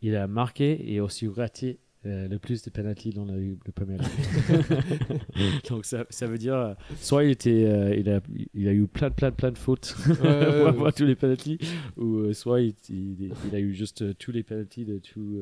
Il 0.00 0.16
a 0.16 0.26
marqué 0.26 0.92
et 0.92 1.00
aussi 1.00 1.28
raté 1.28 1.78
euh, 2.04 2.26
le 2.26 2.40
plus 2.40 2.62
de 2.62 2.70
penalty 2.70 3.10
dans 3.10 3.24
la, 3.24 3.34
le 3.36 3.56
Premier 3.72 3.96
League. 3.96 5.20
Donc 5.68 5.84
ça, 5.84 6.04
ça 6.10 6.26
veut 6.26 6.38
dire 6.38 6.54
euh, 6.56 6.74
soit 6.96 7.22
il 7.22 7.30
était 7.30 7.64
euh, 7.64 7.94
il 7.94 8.08
a 8.10 8.20
il 8.54 8.66
a 8.66 8.72
eu 8.72 8.88
plein 8.88 9.08
de 9.10 9.14
plein 9.14 9.30
de 9.30 9.36
plein 9.36 9.52
de 9.52 9.58
fautes 9.58 9.94
pour 10.18 10.26
avoir 10.26 10.92
tous 10.96 11.04
les 11.04 11.14
penalties 11.14 11.58
ou 11.96 12.32
soit 12.32 12.60
il, 12.60 12.74
il, 12.88 13.32
il 13.46 13.54
a 13.54 13.60
eu 13.60 13.72
juste 13.72 14.18
tous 14.18 14.32
les 14.32 14.42
penalties 14.42 14.84
de 14.84 14.98
tout 14.98 15.40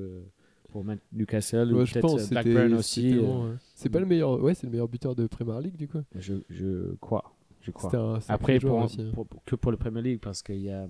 pour 0.68 0.84
Newcastle 1.14 1.72
Ouais, 1.72 1.82
ou 1.82 1.86
peut-être 1.86 2.28
Blackburn 2.28 2.74
aussi. 2.74 3.18
ouais. 3.18 3.54
C'est 3.74 3.88
pas 3.88 4.00
le 4.00 4.06
meilleur, 4.06 4.38
ouais, 4.42 4.54
c'est 4.54 4.66
le 4.66 4.70
meilleur 4.72 4.88
buteur 4.88 5.14
de 5.14 5.26
Premier 5.26 5.62
League 5.62 5.76
du 5.76 5.88
coup. 5.88 6.02
je 6.18 6.34
je 6.50 6.94
crois 7.00 7.34
je 7.62 7.70
crois. 7.70 7.94
Un 7.96 8.18
Après, 8.28 8.58
pour, 8.58 8.76
aussi, 8.78 9.00
hein. 9.00 9.10
pour- 9.14 9.26
pour- 9.26 9.44
que 9.44 9.54
pour 9.56 9.70
le 9.70 9.76
Premier 9.76 10.02
League, 10.02 10.20
parce 10.20 10.42
qu'il 10.42 10.60
y 10.60 10.70
a, 10.70 10.86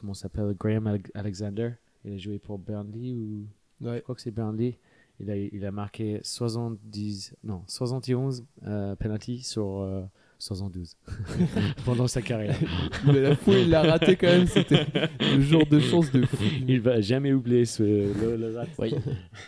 comment 0.00 0.14
ça 0.14 0.22
s'appelle, 0.22 0.54
Graham 0.58 0.86
Ale- 0.86 1.00
Alexander. 1.14 1.72
Il 2.04 2.14
a 2.14 2.18
joué 2.18 2.38
pour 2.38 2.58
Burnley 2.58 3.12
ou. 3.14 3.46
Ouais. 3.80 3.96
Je 3.96 4.00
crois 4.02 4.14
que 4.14 4.20
c'est 4.20 4.30
Burnley. 4.30 4.78
Il 5.18 5.30
a, 5.30 5.36
il 5.36 5.64
a 5.64 5.72
marqué 5.72 6.20
70, 6.22 7.34
non, 7.42 7.62
71 7.66 8.44
euh, 8.66 8.94
penalty 8.96 9.42
sur 9.42 9.80
euh, 9.80 10.02
72 10.38 10.94
pendant 11.86 12.06
sa 12.06 12.20
carrière. 12.20 12.54
Mais 13.06 13.20
la 13.22 13.34
fois 13.34 13.54
il 13.54 13.70
l'a 13.70 13.80
raté 13.82 14.16
quand 14.16 14.26
même, 14.26 14.46
c'était 14.46 14.86
le 15.20 15.40
genre 15.40 15.66
de 15.66 15.78
chance 15.80 16.12
de 16.12 16.26
fou. 16.26 16.44
Il 16.68 16.80
va 16.82 17.00
jamais 17.00 17.32
oublier 17.32 17.64
ce, 17.64 17.82
le, 17.82 18.36
le 18.36 18.56
rat. 18.58 18.66
Oui. 18.78 18.94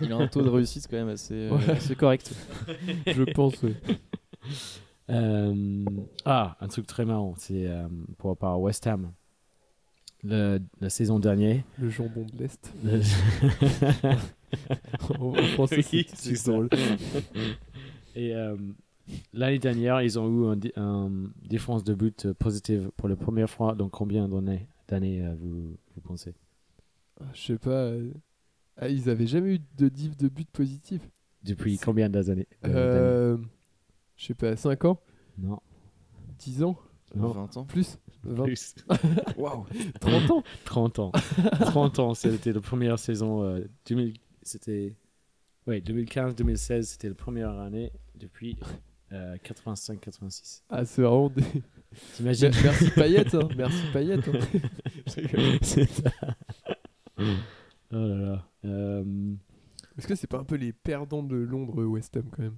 Il 0.00 0.10
a 0.10 0.16
un 0.16 0.26
taux 0.26 0.40
de 0.42 0.48
réussite 0.48 0.86
quand 0.90 0.96
même 0.96 1.10
assez, 1.10 1.34
euh, 1.34 1.50
Ouais. 1.50 1.68
assez 1.70 1.94
correct. 1.94 2.32
Je 3.06 3.22
pense. 3.24 3.62
ouais. 3.62 3.74
Euh, 5.10 5.84
ah, 6.24 6.56
un 6.60 6.68
truc 6.68 6.86
très 6.86 7.04
marrant, 7.04 7.34
c'est 7.36 7.66
euh, 7.66 7.88
pour 8.18 8.30
rapport 8.30 8.50
à 8.52 8.58
West 8.58 8.86
Ham. 8.86 9.12
Le, 10.24 10.58
la 10.80 10.90
saison 10.90 11.18
dernière, 11.20 11.62
Le 11.78 11.88
jambon 11.90 12.26
de 12.32 12.38
l'Est. 12.42 12.72
le- 12.84 13.00
En, 15.20 15.28
en 15.28 15.42
français, 15.54 15.84
Oui, 15.92 16.06
c'est 16.12 16.44
drôle. 16.46 16.68
Et 18.16 18.34
euh, 18.34 18.56
l'année 19.32 19.58
dernière, 19.58 20.02
ils 20.02 20.18
ont 20.18 20.28
eu 20.28 20.70
un, 20.76 20.82
un 20.82 21.10
défense 21.48 21.84
de 21.84 21.94
but 21.94 22.32
positive 22.32 22.90
pour 22.96 23.08
la 23.08 23.16
première 23.16 23.48
fois. 23.48 23.74
Donc 23.74 23.92
combien 23.92 24.26
d'années, 24.28 24.66
d'années 24.88 25.22
vous, 25.38 25.76
vous 25.94 26.00
pensez? 26.02 26.34
Ah, 27.20 27.24
Je 27.34 27.40
sais 27.40 27.58
pas. 27.58 27.92
Ah, 28.76 28.88
ils 28.88 29.08
avaient 29.08 29.26
jamais 29.26 29.54
eu 29.56 29.60
de 29.76 29.88
div 29.88 30.16
de 30.16 30.28
but 30.28 30.48
positif. 30.50 31.00
Depuis 31.44 31.78
combien 31.78 32.08
d'années? 32.10 32.48
Euh, 32.66 33.36
je 34.18 34.26
sais 34.26 34.34
pas, 34.34 34.54
5 34.56 34.84
ans 34.84 35.00
Non. 35.38 35.60
10 36.40 36.62
ans 36.64 36.76
Non. 37.14 37.28
20 37.30 37.56
ans. 37.56 37.64
Plus 37.64 37.98
20, 38.24 38.44
Plus. 38.44 38.74
Waouh. 39.38 39.64
30 40.00 40.30
ans 40.30 40.42
30 40.66 40.98
ans. 40.98 41.12
30 41.60 41.98
ans, 42.00 42.14
c'était 42.14 42.52
la 42.52 42.60
première 42.60 42.98
saison. 42.98 43.42
euh, 43.44 43.64
2000, 43.86 44.14
c'était. 44.42 44.94
Ouais, 45.66 45.80
2015-2016, 45.80 46.82
c'était 46.82 47.08
la 47.08 47.14
première 47.14 47.50
année 47.58 47.92
depuis 48.16 48.58
euh, 49.12 49.36
85-86. 49.44 50.62
Ah, 50.68 50.84
c'est 50.84 51.02
vraiment 51.02 51.28
des. 51.30 51.42
T'imagines? 52.16 52.50
Mer- 52.50 52.62
Merci 52.64 52.90
Payette, 52.90 53.34
hein. 53.34 53.48
Merci 53.56 53.82
Payette. 53.92 54.28
hein. 54.28 54.60
C'est 55.62 55.86
ça. 55.88 56.10
oh 57.18 57.22
là 57.96 58.16
là. 58.16 58.48
Euh, 58.64 59.04
Est-ce 59.96 60.06
que 60.06 60.14
c'est 60.14 60.26
pas 60.26 60.38
un 60.38 60.44
peu 60.44 60.56
les 60.56 60.72
perdants 60.72 61.22
de 61.22 61.36
Londres, 61.36 61.82
West 61.84 62.16
Ham, 62.16 62.28
quand 62.30 62.42
même? 62.42 62.56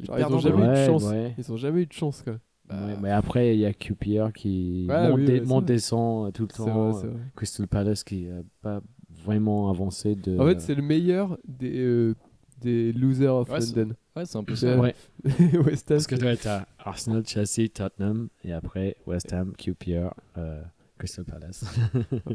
Les 0.00 0.06
Genre, 0.06 0.18
ils 0.18 0.24
ont 0.24 0.28
perdants 0.28 0.36
de 0.36 0.42
jamais 0.42 0.62
eu 0.62 0.66
de 0.66 0.72
ouais, 0.72 0.86
chance. 0.86 1.04
ouais. 1.04 1.34
Ils 1.38 1.52
ont 1.52 1.56
jamais 1.56 1.82
eu 1.82 1.86
de 1.86 1.92
chance, 1.92 2.22
quoi. 2.22 2.34
Ouais, 2.70 2.96
mais 3.02 3.10
après, 3.10 3.54
il 3.54 3.60
y 3.60 3.66
a 3.66 3.72
QPR 3.74 4.32
qui 4.34 4.86
Ouais, 4.88 5.08
monte, 5.10 5.20
oui, 5.20 5.40
monte 5.42 5.64
descend 5.66 6.28
euh, 6.28 6.30
tout 6.30 6.42
le 6.42 6.48
temps. 6.48 6.90
vrai, 6.92 7.04
Euh, 7.06 7.10
vrai. 7.10 7.20
Crystal 7.36 7.66
Palace 7.68 8.02
qui 8.04 8.22
n'a 8.24 8.40
pas 8.62 8.80
vraiment 9.24 9.68
avancé 9.70 10.14
de. 10.14 10.38
En 10.38 10.46
fait, 10.46 10.60
c'est 10.60 10.74
le 10.74 10.82
meilleur 10.82 11.38
des, 11.46 11.78
euh, 11.78 12.14
des 12.62 12.92
losers 12.92 13.34
of 13.34 13.48
London. 13.50 13.94
Ouais, 14.16 14.24
c'est 14.24 14.36
un 14.38 14.44
peu 14.44 14.54
C'est- 14.56 14.74
ça. 14.74 14.80
Ouais, 14.80 14.94
West 15.66 15.90
Ham. 15.90 15.96
parce 15.98 16.06
que 16.06 16.14
tu 16.14 16.48
as 16.48 16.66
Arsenal, 16.78 17.22
Chelsea, 17.26 17.68
Tottenham 17.68 18.28
et 18.44 18.52
après 18.52 18.96
West 19.06 19.32
Ham, 19.34 19.52
QPR, 19.56 20.14
euh, 20.38 20.62
Crystal 20.98 21.24
Palace. 21.26 21.64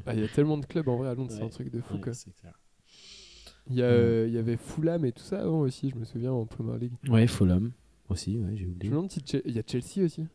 Ah, 0.05 0.13
Il 0.13 0.19
y 0.21 0.23
a 0.23 0.27
tellement 0.27 0.57
de 0.59 0.65
clubs 0.67 0.87
en 0.87 0.97
vrai 0.97 1.09
à 1.09 1.15
Londres, 1.15 1.31
c'est 1.35 1.41
un 1.43 1.49
truc 1.49 1.71
de 1.71 1.81
fou, 1.81 1.97
quoi. 1.97 2.13
c'est 2.13 2.31
clair. 2.39 2.53
Il 3.69 3.75
y, 3.75 3.83
a, 3.83 3.87
Mm. 3.89 3.93
euh, 3.93 4.27
il 4.27 4.33
y 4.33 4.37
avait 4.37 4.57
Fulham 4.57 5.05
et 5.05 5.11
tout 5.11 5.23
ça 5.23 5.41
avant 5.41 5.59
aussi, 5.61 5.89
je 5.91 5.95
me 5.95 6.03
souviens, 6.05 6.31
en 6.31 6.45
Premier 6.45 6.77
League. 6.79 6.93
Ouais, 7.07 7.27
Fulham 7.27 7.71
aussi, 8.09 8.39
ouais, 8.39 8.55
j'ai 8.55 8.65
Je 8.65 8.69
oublié. 8.69 8.89
me 8.89 8.95
demande 8.95 9.11
si 9.11 9.19
il 9.45 9.55
y 9.55 9.59
a 9.59 9.63
Chelsea 9.65 10.03
aussi. 10.05 10.25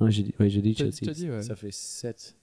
Ouais, 0.00 0.10
j'ai 0.10 0.22
dit, 0.24 0.34
ouais, 0.40 0.48
j'ai 0.50 0.60
dit 0.62 0.74
T'as- 0.74 0.84
Chelsea. 0.90 0.98
t'as 1.04 1.12
dit, 1.12 1.30
ouais. 1.30 1.42
Ça 1.42 1.54
fait 1.54 1.70
7. 1.72 2.36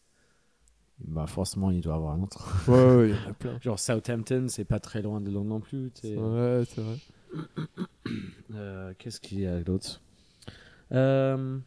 Bah, 0.99 1.27
forcément, 1.27 1.69
il 1.69 1.81
doit 1.81 1.93
y 1.93 1.95
avoir 1.97 2.13
un 2.13 2.21
autre. 2.23 2.69
Ouais, 2.69 2.95
ouais, 2.97 3.09
il 3.09 3.15
y 3.15 3.27
en 3.27 3.29
a 3.29 3.33
plein. 3.39 3.59
Genre 3.61 3.77
Southampton, 3.79 4.45
c'est 4.47 4.65
pas 4.65 4.79
très 4.79 5.01
loin 5.01 5.19
de 5.21 5.29
Londres 5.29 5.49
non 5.49 5.59
plus. 5.59 5.91
tu 5.93 6.07
sais. 6.07 6.15
Ouais, 6.17 6.63
c'est 6.67 6.81
vrai. 6.81 6.97
Euh, 8.55 8.93
Qu'est-ce 8.97 9.19
qu'il 9.19 9.41
y 9.41 9.45
a 9.45 9.61
d'autre? 9.61 10.01
Euh, 10.93 11.59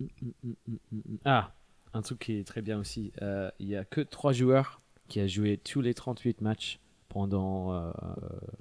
mm, 0.00 0.04
mm, 0.22 0.30
mm, 0.42 0.52
mm, 0.68 0.76
mm. 0.92 1.18
Ah, 1.24 1.54
un 1.92 2.02
truc 2.02 2.18
qui 2.18 2.32
est 2.38 2.44
très 2.46 2.60
bien 2.62 2.78
aussi. 2.80 3.12
Euh, 3.22 3.50
Il 3.60 3.68
y 3.68 3.76
a 3.76 3.84
que 3.84 4.00
3 4.00 4.32
joueurs 4.32 4.80
qui 5.08 5.20
ont 5.20 5.26
joué 5.26 5.58
tous 5.58 5.80
les 5.80 5.94
38 5.94 6.40
matchs 6.40 6.80
pendant 7.08 7.72
euh, 7.72 7.92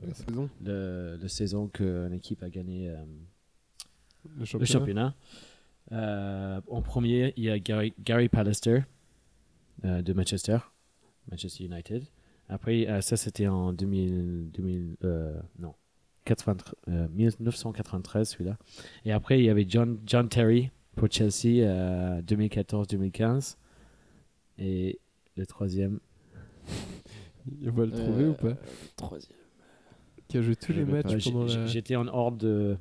La 0.06 0.14
saison, 0.14 0.50
le, 0.64 1.18
le 1.22 1.28
saison 1.28 1.68
qu'une 1.68 2.14
équipe 2.14 2.44
a 2.44 2.50
gagné 2.50 2.90
euh, 2.90 2.98
le 4.38 4.46
le 4.60 4.66
championnat. 4.66 5.16
Euh, 5.92 6.62
en 6.70 6.82
premier, 6.82 7.34
il 7.36 7.44
y 7.44 7.50
a 7.50 7.60
Gary, 7.60 7.94
Gary 8.00 8.30
Pallister 8.30 8.82
euh, 9.86 10.02
de 10.02 10.14
Manchester, 10.14 10.60
Manchester 11.30 11.64
United. 11.66 12.06
Après, 12.50 12.88
euh, 12.88 13.02
ça 13.02 13.18
c'était 13.18 13.48
en 13.48 13.74
2000, 13.74 14.52
2000 14.52 14.96
euh, 15.04 15.40
non, 15.60 15.74
93, 16.26 16.76
euh, 16.90 17.08
1993 17.10 18.30
celui-là. 18.30 18.58
Et 19.06 19.12
après, 19.12 19.40
il 19.40 19.46
y 19.46 19.50
avait 19.50 19.66
John, 19.68 20.00
John 20.06 20.30
Terry 20.30 20.70
pour 20.96 21.12
Chelsea 21.12 21.64
euh, 21.66 22.22
2014-2015. 22.22 23.58
Et 24.60 25.00
le 25.36 25.46
troisième, 25.48 26.00
On 27.66 27.72
va 27.72 27.86
le 27.86 27.92
trouver 27.92 28.24
Euh, 28.24 28.30
ou 28.30 28.34
pas 28.34 28.50
le 28.50 28.58
Troisième. 28.96 29.38
Qui 30.28 30.38
a 30.38 30.42
joué 30.42 30.56
tous 30.56 30.72
les 30.74 30.86
matchs 30.86 31.24
pendant 31.26 31.46
la... 31.46 31.66
j'étais 31.66 31.96
en 31.96 32.08
ordre 32.08 32.38
de, 32.38 32.78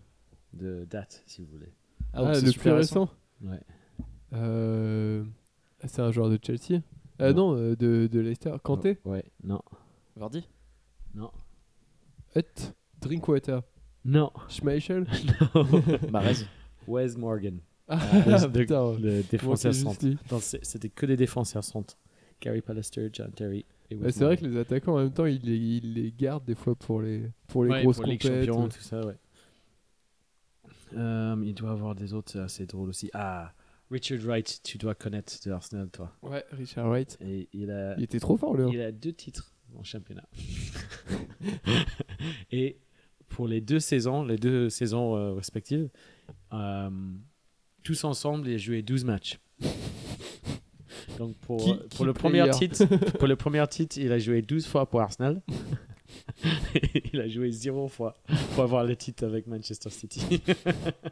de 0.54 0.84
date, 0.88 1.22
si 1.26 1.42
vous 1.42 1.48
voulez. 1.48 1.72
Ah, 2.12 2.34
c'est 2.34 2.46
le 2.46 2.52
plus 2.52 2.70
récent, 2.70 3.08
Ouais. 3.42 3.60
Euh, 4.34 5.24
ah, 5.82 5.88
C'est 5.88 6.00
un 6.02 6.10
joueur 6.10 6.30
de 6.30 6.38
Chelsea 6.42 6.80
Ah 7.18 7.32
Non. 7.32 7.52
non, 7.52 7.56
euh, 7.58 7.76
de, 7.76 8.08
de 8.10 8.20
Leicester. 8.20 8.54
Kanté 8.62 8.98
Ouais, 9.04 9.24
non, 9.42 9.60
Vardy 10.16 10.48
non, 11.14 11.30
Hutt 12.34 12.74
Drinkwater 13.00 13.62
non, 14.04 14.32
Schmeichel 14.48 15.06
Marez. 16.10 16.46
Wes 16.88 17.16
Morgan. 17.16 17.58
Ah, 17.88 17.98
le, 18.26 18.48
putain 18.52 18.98
le 18.98 19.22
défenseur 19.22 19.74
centre. 19.74 20.04
Non, 20.30 20.38
C'était 20.40 20.88
que 20.88 21.06
des 21.06 21.16
défenseurs 21.16 21.62
centres. 21.62 21.96
Gary 22.40 22.60
Pallister, 22.62 23.10
John 23.12 23.30
Terry 23.30 23.64
Ouais, 23.90 23.96
Wes 24.06 24.14
c'est 24.14 24.24
vrai 24.24 24.36
que 24.36 24.44
les 24.46 24.56
attaquants 24.56 24.94
en 24.94 24.98
même 24.98 25.12
temps, 25.12 25.26
ils 25.26 25.40
les, 25.42 25.56
ils 25.56 25.94
les 25.94 26.12
gardent 26.12 26.44
des 26.44 26.54
fois 26.54 26.74
pour 26.74 27.02
les, 27.02 27.30
pour 27.48 27.64
les 27.64 27.70
Ouais, 27.70 27.82
grosses 27.82 27.96
pour 27.96 28.04
compètes. 28.06 28.22
Champions, 28.46 28.64
euh. 28.64 28.68
tout 28.68 28.80
ça, 28.80 29.04
ouais. 29.06 29.16
Euh, 30.96 31.42
il 31.44 31.54
doit 31.54 31.70
y 31.70 31.72
avoir 31.72 31.94
des 31.94 32.12
autres 32.14 32.38
assez 32.38 32.66
drôles 32.66 32.90
aussi. 32.90 33.10
Ah, 33.14 33.52
Richard 33.90 34.20
Wright, 34.20 34.60
tu 34.62 34.78
dois 34.78 34.94
connaître 34.94 35.34
de 35.44 35.50
Arsenal, 35.50 35.88
toi. 35.90 36.14
Ouais, 36.22 36.44
Richard 36.52 36.88
Wright. 36.88 37.18
Et 37.20 37.48
il 37.52 37.70
a, 37.70 37.94
Il 37.98 38.04
était 38.04 38.20
trop 38.20 38.36
fort, 38.36 38.56
lui. 38.56 38.64
hein. 38.64 38.70
il 38.72 38.80
a 38.80 38.92
deux 38.92 39.12
titres 39.12 39.52
en 39.76 39.82
championnat. 39.84 40.26
et 42.50 42.78
pour 43.28 43.48
les 43.48 43.60
deux 43.60 43.80
saisons, 43.80 44.24
les 44.24 44.36
deux 44.36 44.68
saisons 44.70 45.16
euh, 45.16 45.32
respectives, 45.32 45.88
euh, 46.52 46.90
tous 47.82 48.04
ensemble, 48.04 48.48
il 48.48 48.54
a 48.54 48.58
joué 48.58 48.82
12 48.82 49.04
matchs. 49.04 49.38
Donc 51.18 51.36
pour, 51.38 51.62
Qui- 51.62 51.74
pour 51.74 51.88
qui 51.90 52.04
le 52.04 52.12
premier 52.12 52.48
titre, 52.50 52.84
pour 53.18 53.28
le 53.28 53.36
premier 53.36 53.66
titre, 53.68 53.98
il 53.98 54.10
a 54.12 54.18
joué 54.18 54.42
12 54.42 54.66
fois 54.66 54.88
pour 54.88 55.00
Arsenal. 55.00 55.42
il 57.12 57.20
a 57.20 57.28
joué 57.28 57.50
zéro 57.50 57.88
fois 57.88 58.14
pour 58.54 58.62
avoir 58.64 58.84
le 58.84 58.94
titre 58.96 59.24
avec 59.24 59.46
Manchester 59.46 59.90
City. 59.90 60.42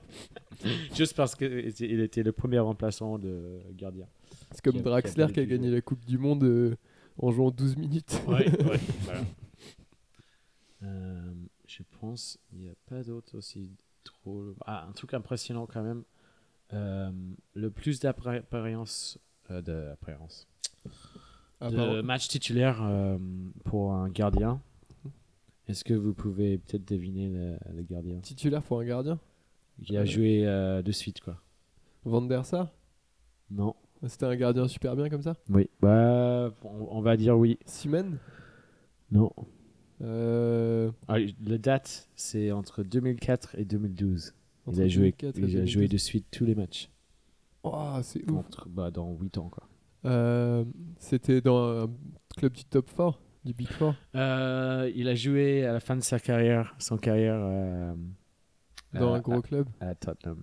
Juste 0.95 1.15
parce 1.17 1.35
qu'il 1.35 2.01
était 2.01 2.23
le 2.23 2.33
premier 2.33 2.59
remplaçant 2.59 3.19
de 3.19 3.61
gardien. 3.73 4.07
C'est 4.53 4.63
comme 4.63 4.75
qui 4.75 4.79
a- 4.81 4.83
qui 4.83 4.89
a 4.89 4.91
Draxler 4.91 5.27
qui 5.33 5.41
a 5.41 5.45
gagné 5.47 5.67
jour. 5.69 5.75
la 5.77 5.81
Coupe 5.81 6.05
du 6.05 6.19
Monde 6.19 6.45
euh, 6.45 6.77
en 7.19 7.31
jouant 7.31 7.51
12 7.51 7.77
minutes. 7.77 8.21
Ouais, 8.27 8.49
ouais, 8.65 8.81
voilà. 9.05 9.21
Euh, 10.83 11.33
je 11.67 11.83
pense 12.01 12.39
il 12.53 12.61
n'y 12.61 12.69
a 12.69 12.75
pas 12.87 13.03
d'autre 13.03 13.37
aussi 13.39 13.71
trop. 14.05 14.55
Ah, 14.67 14.87
un 14.89 14.93
truc 14.93 15.15
impressionnant 15.15 15.67
quand 15.67 15.83
même. 15.83 16.05
Euh, 16.73 17.11
le 17.55 17.71
plus 17.71 18.01
d'apparitions 18.01 19.19
euh, 19.51 19.61
d'apparitions 19.63 20.47
Ah, 21.61 21.71
de 21.71 22.01
match 22.03 22.29
titulaire 22.29 22.81
euh, 22.83 23.19
pour 23.65 23.93
un 23.93 24.09
gardien. 24.09 24.61
Est-ce 25.69 25.85
que 25.85 25.95
vous 25.95 26.15
pouvez 26.15 26.59
peut-être 26.59 26.87
deviner 26.89 27.29
le, 27.29 27.57
le 27.77 27.83
gardien? 27.83 28.19
Titulaire 28.21 28.63
pour 28.63 28.81
un 28.81 28.85
gardien? 28.85 29.19
Qui 29.85 29.97
a 29.97 30.05
joué 30.05 30.47
euh, 30.47 30.83
de 30.83 30.93
suite 30.93 31.21
quoi 31.21 31.41
Van 32.05 32.23
der 32.23 32.45
Sar? 32.45 32.73
Non. 33.51 33.75
C'était 34.07 34.27
un 34.27 34.37
gardien 34.37 34.67
super 34.69 34.97
bien 34.97 35.09
comme 35.11 35.23
ça? 35.23 35.37
Oui. 35.51 35.69
Bah, 35.81 36.53
on, 36.65 36.89
on 36.99 37.01
va 37.03 37.17
dire 37.17 37.37
oui. 37.39 37.59
Simen? 37.67 38.19
Non. 39.13 39.31
Euh, 40.03 40.91
Ah, 41.09 41.19
la 41.19 41.59
date, 41.59 42.09
c'est 42.17 42.51
entre 42.53 42.83
2004 42.83 43.57
et 43.59 43.65
2012. 43.65 44.35
entre 44.67 44.79
Il 44.79 44.83
a 44.83 44.89
joué, 44.89 45.15
2004 45.21 45.37
et 45.37 45.41
il 45.41 45.45
a 45.59 45.67
joué 45.67 45.83
2012. 45.87 45.91
de 45.91 45.97
suite 45.99 46.27
tous 46.31 46.45
les 46.47 46.55
matchs. 46.55 46.89
Oh, 47.63 47.97
c'est 48.03 48.29
ouf. 48.31 48.39
Entre, 48.39 48.69
bah, 48.69 48.91
dans 48.91 49.13
8 49.13 49.39
ans, 49.39 49.49
quoi. 49.51 49.65
Euh, 50.07 50.65
C'était 50.99 51.41
dans 51.41 51.85
un 51.85 51.91
club 52.37 52.53
du 52.53 52.65
top 52.65 52.91
4, 52.97 53.21
du 53.45 53.53
Big 53.53 53.69
4. 53.79 53.95
Euh, 54.15 54.91
il 54.95 55.09
a 55.09 55.15
joué 55.15 55.65
à 55.67 55.73
la 55.75 55.81
fin 55.81 55.97
de 55.97 56.03
sa 56.03 56.19
carrière, 56.19 56.75
son 56.79 56.97
carrière 56.97 57.39
euh, 57.39 57.93
Dans 58.95 59.13
euh, 59.13 59.17
un 59.17 59.21
gros 59.21 59.43
club. 59.43 59.67
à, 59.81 59.95
Tottenham. 59.95 60.43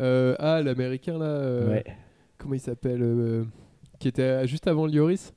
Euh, 0.00 0.34
ah, 0.38 0.62
l'américain 0.62 1.18
là. 1.18 1.24
euh, 1.26 1.70
Ouais. 1.70 1.84
Comment 2.38 2.54
il 2.54 2.60
s'appelle 2.60 3.02
euh, 3.02 3.44
Qui 3.98 4.08
était 4.08 4.46
juste 4.46 4.66
avant 4.66 4.86
Lloris? 4.86 5.34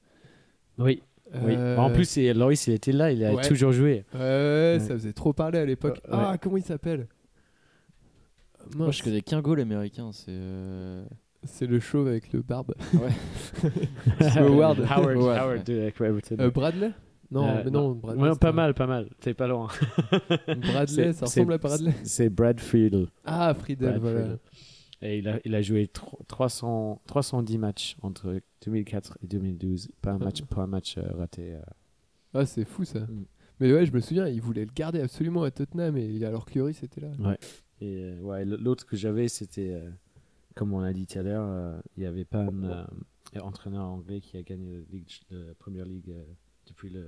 Oui. 0.77 1.01
oui. 1.33 1.55
Euh, 1.57 1.77
En 1.77 1.91
plus, 1.91 2.05
c'est- 2.05 2.33
Loris, 2.33 2.67
il 2.67 2.73
était 2.73 2.91
là, 2.93 3.11
il 3.11 3.23
a 3.25 3.33
ouais. 3.33 3.47
toujours 3.47 3.71
joué. 3.73 4.05
Ouais, 4.13 4.19
ouais, 4.19 4.73
Ouais. 4.73 4.79
ça 4.79 4.93
faisait 4.95 5.11
trop 5.13 5.33
parler 5.33 5.59
à 5.59 5.65
l'époque. 5.65 5.99
Euh, 6.07 6.11
ouais. 6.17 6.23
Ah, 6.27 6.37
comment 6.41 6.57
il 6.57 6.63
s'appelle? 6.63 7.07
Moi, 8.75 8.91
je 8.91 9.03
connais 9.03 9.21
qu'un 9.21 9.41
goal 9.41 9.59
américain, 9.59 10.11
c'est. 10.11 10.25
euh, 10.29 11.03
C'est 11.43 11.67
le 11.67 11.79
chauve 11.79 12.07
avec 12.07 12.31
le 12.33 12.41
barbe. 12.41 12.73
Ouais. 12.93 13.09
Howard. 14.37 14.79
Howard, 14.89 15.63
de 15.65 15.73
Everton. 15.73 16.37
Euh, 16.39 16.49
Bradley? 16.51 16.91
Non, 17.31 17.47
Euh, 17.47 17.61
mais 17.65 17.71
non, 17.71 17.91
Bradley. 17.91 18.21
Ouais, 18.23 18.29
c'est 18.33 18.39
pas 18.39 18.51
mal, 18.51 18.73
pas 18.73 18.87
mal. 18.87 19.09
T'es 19.19 19.33
pas 19.33 19.47
loin. 19.47 19.67
Bradley, 20.47 20.87
C'est- 20.87 21.13
ça 21.13 21.25
ressemble 21.25 21.51
c'est- 21.51 21.53
à 21.53 21.57
Bradley. 21.57 21.93
C'est 22.03 22.29
Brad 22.29 22.59
Friedel. 22.59 23.07
Ah, 23.25 23.53
Friedel, 23.53 23.89
Brad 23.91 24.01
voilà. 24.01 24.19
Friedel. 24.19 24.39
Et 25.01 25.17
il 25.17 25.27
a, 25.27 25.39
il 25.43 25.53
a 25.53 25.61
joué 25.61 25.87
tro- 25.87 26.19
300, 26.27 27.01
310 27.07 27.57
matchs 27.57 27.97
entre 28.01 28.39
2004 28.65 29.17
et 29.21 29.27
2012. 29.27 29.89
Pas 30.01 30.11
un 30.11 30.17
match, 30.17 30.43
pas 30.43 30.61
un 30.61 30.67
match 30.67 30.97
euh, 30.97 31.01
raté. 31.17 31.55
euh. 31.55 31.59
Ah, 32.33 32.45
c'est 32.45 32.63
fou 32.65 32.85
ça. 32.85 32.99
Mm. 33.01 33.25
Mais 33.59 33.73
ouais, 33.73 33.85
je 33.85 33.91
me 33.91 33.99
souviens, 33.99 34.27
il 34.27 34.39
voulait 34.41 34.63
le 34.65 34.71
garder 34.73 35.01
absolument 35.01 35.43
à 35.43 35.51
Tottenham, 35.51 35.97
et 35.97 36.23
alors 36.25 36.45
que 36.45 36.57
Lloris 36.57 36.81
était 36.83 37.01
là. 37.01 37.09
Et 37.83 38.01
euh, 38.01 38.19
ouais, 38.21 38.45
l'autre 38.45 38.85
que 38.85 38.95
j'avais, 38.95 39.27
c'était, 39.27 39.73
euh, 39.73 39.89
comme 40.55 40.71
on 40.73 40.79
l'a 40.79 40.93
dit 40.93 41.05
tout 41.05 41.19
à 41.19 41.21
l'heure, 41.23 41.45
euh, 41.45 41.77
il 41.97 42.01
n'y 42.01 42.05
avait 42.07 42.23
pas 42.23 42.45
un 42.45 42.87
entraîneur 43.41 43.83
anglais 43.85 44.21
qui 44.21 44.37
a 44.37 44.41
gagné 44.41 44.71
la, 44.71 44.79
Ligue, 44.91 45.09
la 45.31 45.53
première 45.55 45.85
ligue 45.85 46.13
depuis, 46.65 46.89
le, 46.89 47.03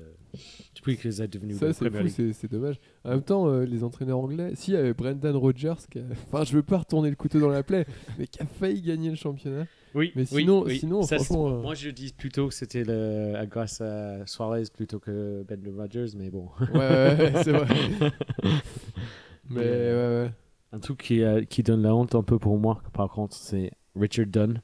depuis 0.75 0.97
qu'ils 0.97 1.13
sont 1.13 1.25
devenus 1.31 1.57
Ça, 1.57 1.71
c'est 1.71 2.33
c'est 2.33 2.51
dommage. 2.51 2.75
En 3.05 3.11
même 3.11 3.21
temps, 3.21 3.47
euh, 3.47 3.63
les 3.63 3.85
entraîneurs 3.85 4.19
anglais, 4.19 4.51
si, 4.55 4.71
il 4.71 4.73
y 4.73 4.77
avait 4.77 4.93
Brendan 4.93 5.33
Rodgers, 5.37 5.75
qui 5.89 5.99
a- 5.99 6.03
enfin, 6.27 6.43
je 6.43 6.53
veux 6.53 6.63
pas 6.63 6.79
retourner 6.79 7.09
le 7.09 7.15
couteau 7.15 7.39
dans 7.39 7.47
la 7.49 7.63
plaie, 7.63 7.85
mais 8.19 8.27
qui 8.27 8.41
a 8.41 8.45
failli 8.45 8.81
gagner 8.81 9.11
le 9.11 9.15
championnat. 9.15 9.65
Oui, 9.93 10.11
Mais 10.13 10.23
oui, 10.33 10.41
sinon- 10.41 10.63
oui. 10.65 10.79
sinon, 10.79 11.03
Ça, 11.03 11.15
franchement, 11.15 11.47
euh, 11.59 11.61
Moi, 11.61 11.73
je 11.75 11.89
dis 11.89 12.11
plutôt 12.11 12.49
que 12.49 12.53
c'était 12.53 12.83
le, 12.83 13.45
grâce 13.45 13.79
à 13.79 14.25
Suarez 14.27 14.63
plutôt 14.73 14.99
que 14.99 15.45
Ben 15.47 15.61
Rodgers, 15.73 16.07
mais 16.17 16.29
bon. 16.29 16.49
Ouais, 16.73 16.79
ouais, 16.79 17.15
ouais, 17.17 17.43
c'est 17.45 17.51
vrai. 17.53 17.67
mais 19.49 19.61
ouais, 19.61 19.93
ouais. 19.93 20.31
Un 20.75 20.79
truc 20.79 21.03
qui, 21.03 21.23
euh, 21.23 21.45
qui 21.45 21.63
donne 21.63 21.83
la 21.83 21.95
honte 21.95 22.15
un 22.15 22.23
peu 22.23 22.37
pour 22.37 22.57
moi, 22.59 22.81
par 22.91 23.09
contre, 23.09 23.33
c'est 23.33 23.71
Richard 23.95 24.25
Dunn. 24.25 24.61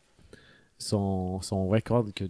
Son, 0.77 1.39
son 1.39 1.69
record, 1.69 2.13
que, 2.13 2.25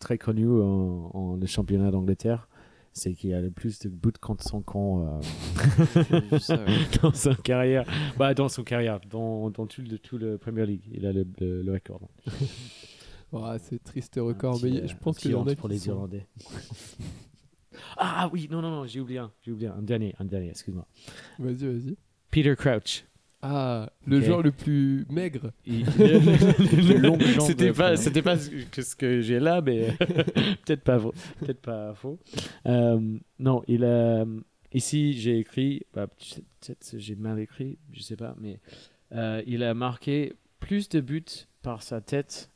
très 0.00 0.18
connu 0.18 0.48
en, 0.48 1.10
en 1.14 1.36
le 1.36 1.46
championnat 1.46 1.92
d'Angleterre, 1.92 2.48
c'est 2.92 3.14
qu'il 3.14 3.32
a 3.34 3.40
le 3.40 3.52
plus 3.52 3.78
de 3.78 3.88
buts 3.88 4.10
contre 4.20 4.42
son 4.42 4.62
camp 4.62 5.20
euh, 5.22 6.38
ça, 6.40 6.56
ouais. 6.56 6.66
dans 7.02 7.12
sa 7.12 7.36
carrière. 7.36 7.86
Bah, 8.18 8.34
dans 8.34 8.48
son 8.48 8.64
carrière, 8.64 8.98
dans, 9.08 9.48
dans 9.50 9.68
tout, 9.68 9.82
le, 9.82 9.98
tout 9.98 10.18
le 10.18 10.36
Premier 10.36 10.66
League. 10.66 10.90
Il 10.92 11.06
a 11.06 11.12
le, 11.12 11.24
le, 11.38 11.62
le 11.62 11.72
record. 11.72 12.08
Oh, 13.32 13.46
c'est 13.60 13.80
triste 13.84 14.18
record, 14.20 14.56
petit, 14.60 14.72
mais 14.72 14.82
euh, 14.82 14.88
je 14.88 14.96
pense 14.96 15.16
un 15.18 15.20
qu'il 15.20 15.30
y 15.30 15.34
en 15.34 15.44
petit 15.44 15.50
a 15.50 15.52
honte 15.52 15.54
qui 15.54 15.54
pour 15.54 15.68
les 15.68 15.86
Irlandais. 15.86 16.26
ah 17.96 18.28
oui, 18.32 18.48
non, 18.50 18.60
non, 18.60 18.70
non, 18.72 18.86
j'ai 18.86 18.98
oublié 18.98 19.20
un. 19.20 19.30
J'ai 19.42 19.52
oublié 19.52 19.68
un. 19.68 19.74
Un 19.74 19.82
dernier, 19.82 20.16
un 20.18 20.24
dernier, 20.24 20.48
excuse-moi. 20.48 20.84
Vas-y, 21.38 21.64
vas-y. 21.64 21.96
Peter 22.32 22.56
Crouch. 22.56 23.04
Ah, 23.42 23.90
le 24.06 24.18
Ok. 24.18 24.22
joueur 24.24 24.42
le 24.42 24.52
plus 24.52 25.06
maigre. 25.08 25.52
Il- 25.66 25.84
Le 25.86 26.98
longue 26.98 27.22
jambe 27.22 27.46
C'était 27.46 27.72
pas, 27.72 27.96
c'était 27.96 28.20
pas 28.22 28.36
ce 28.38 28.50
que, 28.50 28.82
ce 28.82 28.94
que 28.94 29.20
j'ai 29.22 29.40
là, 29.40 29.62
mais 29.62 29.92
peut-être 30.66 30.82
pas, 30.82 30.98
vrai- 30.98 31.12
peut-être 31.38 31.60
pas 31.62 31.94
faux. 31.94 32.18
Euh, 32.66 33.00
non, 33.38 33.62
il 33.66 33.84
a 33.84 34.26
ici 34.74 35.14
j'ai 35.14 35.38
écrit, 35.38 35.82
bah, 35.94 36.06
peut-être 36.06 36.94
j'ai 36.98 37.16
mal 37.16 37.38
écrit, 37.40 37.78
je 37.92 38.02
sais 38.02 38.16
pas, 38.16 38.34
mais 38.38 38.60
euh, 39.12 39.42
il 39.46 39.62
a 39.62 39.72
marqué 39.74 40.34
plus 40.60 40.88
de 40.90 41.00
buts 41.00 41.24
par 41.62 41.82
sa 41.82 42.00
tête, 42.02 42.50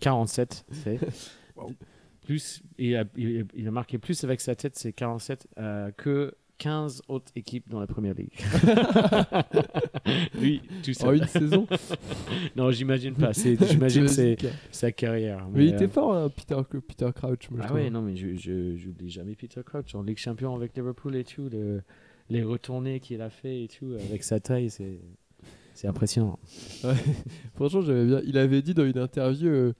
47, 0.00 0.64
c'est 0.70 0.98
plus, 2.24 2.62
il 2.78 2.96
a, 2.96 3.04
il, 3.16 3.46
il 3.54 3.68
a 3.68 3.70
marqué 3.70 3.98
plus 3.98 4.24
avec 4.24 4.40
sa 4.40 4.54
tête, 4.54 4.76
c'est 4.76 4.92
47 4.92 5.46
euh, 5.58 5.90
que 5.96 6.34
15 6.58 7.02
autres 7.08 7.32
équipes 7.36 7.68
dans 7.68 7.80
la 7.80 7.86
première 7.86 8.14
ligue. 8.14 8.34
Lui, 10.40 10.60
tout 10.82 10.90
En 10.90 10.94
seul. 10.94 11.18
une 11.18 11.26
saison. 11.26 11.66
Non, 12.56 12.70
j'imagine 12.70 13.14
pas. 13.14 13.32
J'imagine 13.32 14.08
c'est 14.08 14.36
sa 14.70 14.92
carrière. 14.92 15.46
Mais 15.52 15.66
il 15.66 15.72
euh, 15.72 15.76
était 15.76 15.88
fort, 15.88 16.14
hein, 16.14 16.28
Peter, 16.28 16.56
Peter 16.86 17.10
Crouch. 17.14 17.50
Moi, 17.50 17.64
Ah 17.68 17.72
ouais, 17.72 17.90
non, 17.90 18.02
mais 18.02 18.16
j'oublie 18.16 19.10
jamais 19.10 19.34
Peter 19.34 19.60
Crouch 19.64 19.94
en 19.94 20.02
Ligue 20.02 20.18
Champion 20.18 20.54
avec 20.54 20.76
Liverpool 20.76 21.16
et 21.16 21.24
tout. 21.24 21.48
Le, 21.50 21.82
les 22.30 22.42
retournées 22.42 23.00
qu'il 23.00 23.22
a 23.22 23.30
fait 23.30 23.64
et 23.64 23.68
tout, 23.68 23.94
avec 24.08 24.22
sa 24.22 24.40
taille, 24.40 24.70
c'est, 24.70 25.86
impressionnant. 25.86 26.38
Franchement, 27.54 27.82
j'avais 27.82 28.04
bien. 28.04 28.20
Il 28.26 28.36
avait 28.36 28.62
dit 28.62 28.74
dans 28.74 28.84
une 28.84 28.98
interview, 28.98 29.48
euh, 29.48 29.72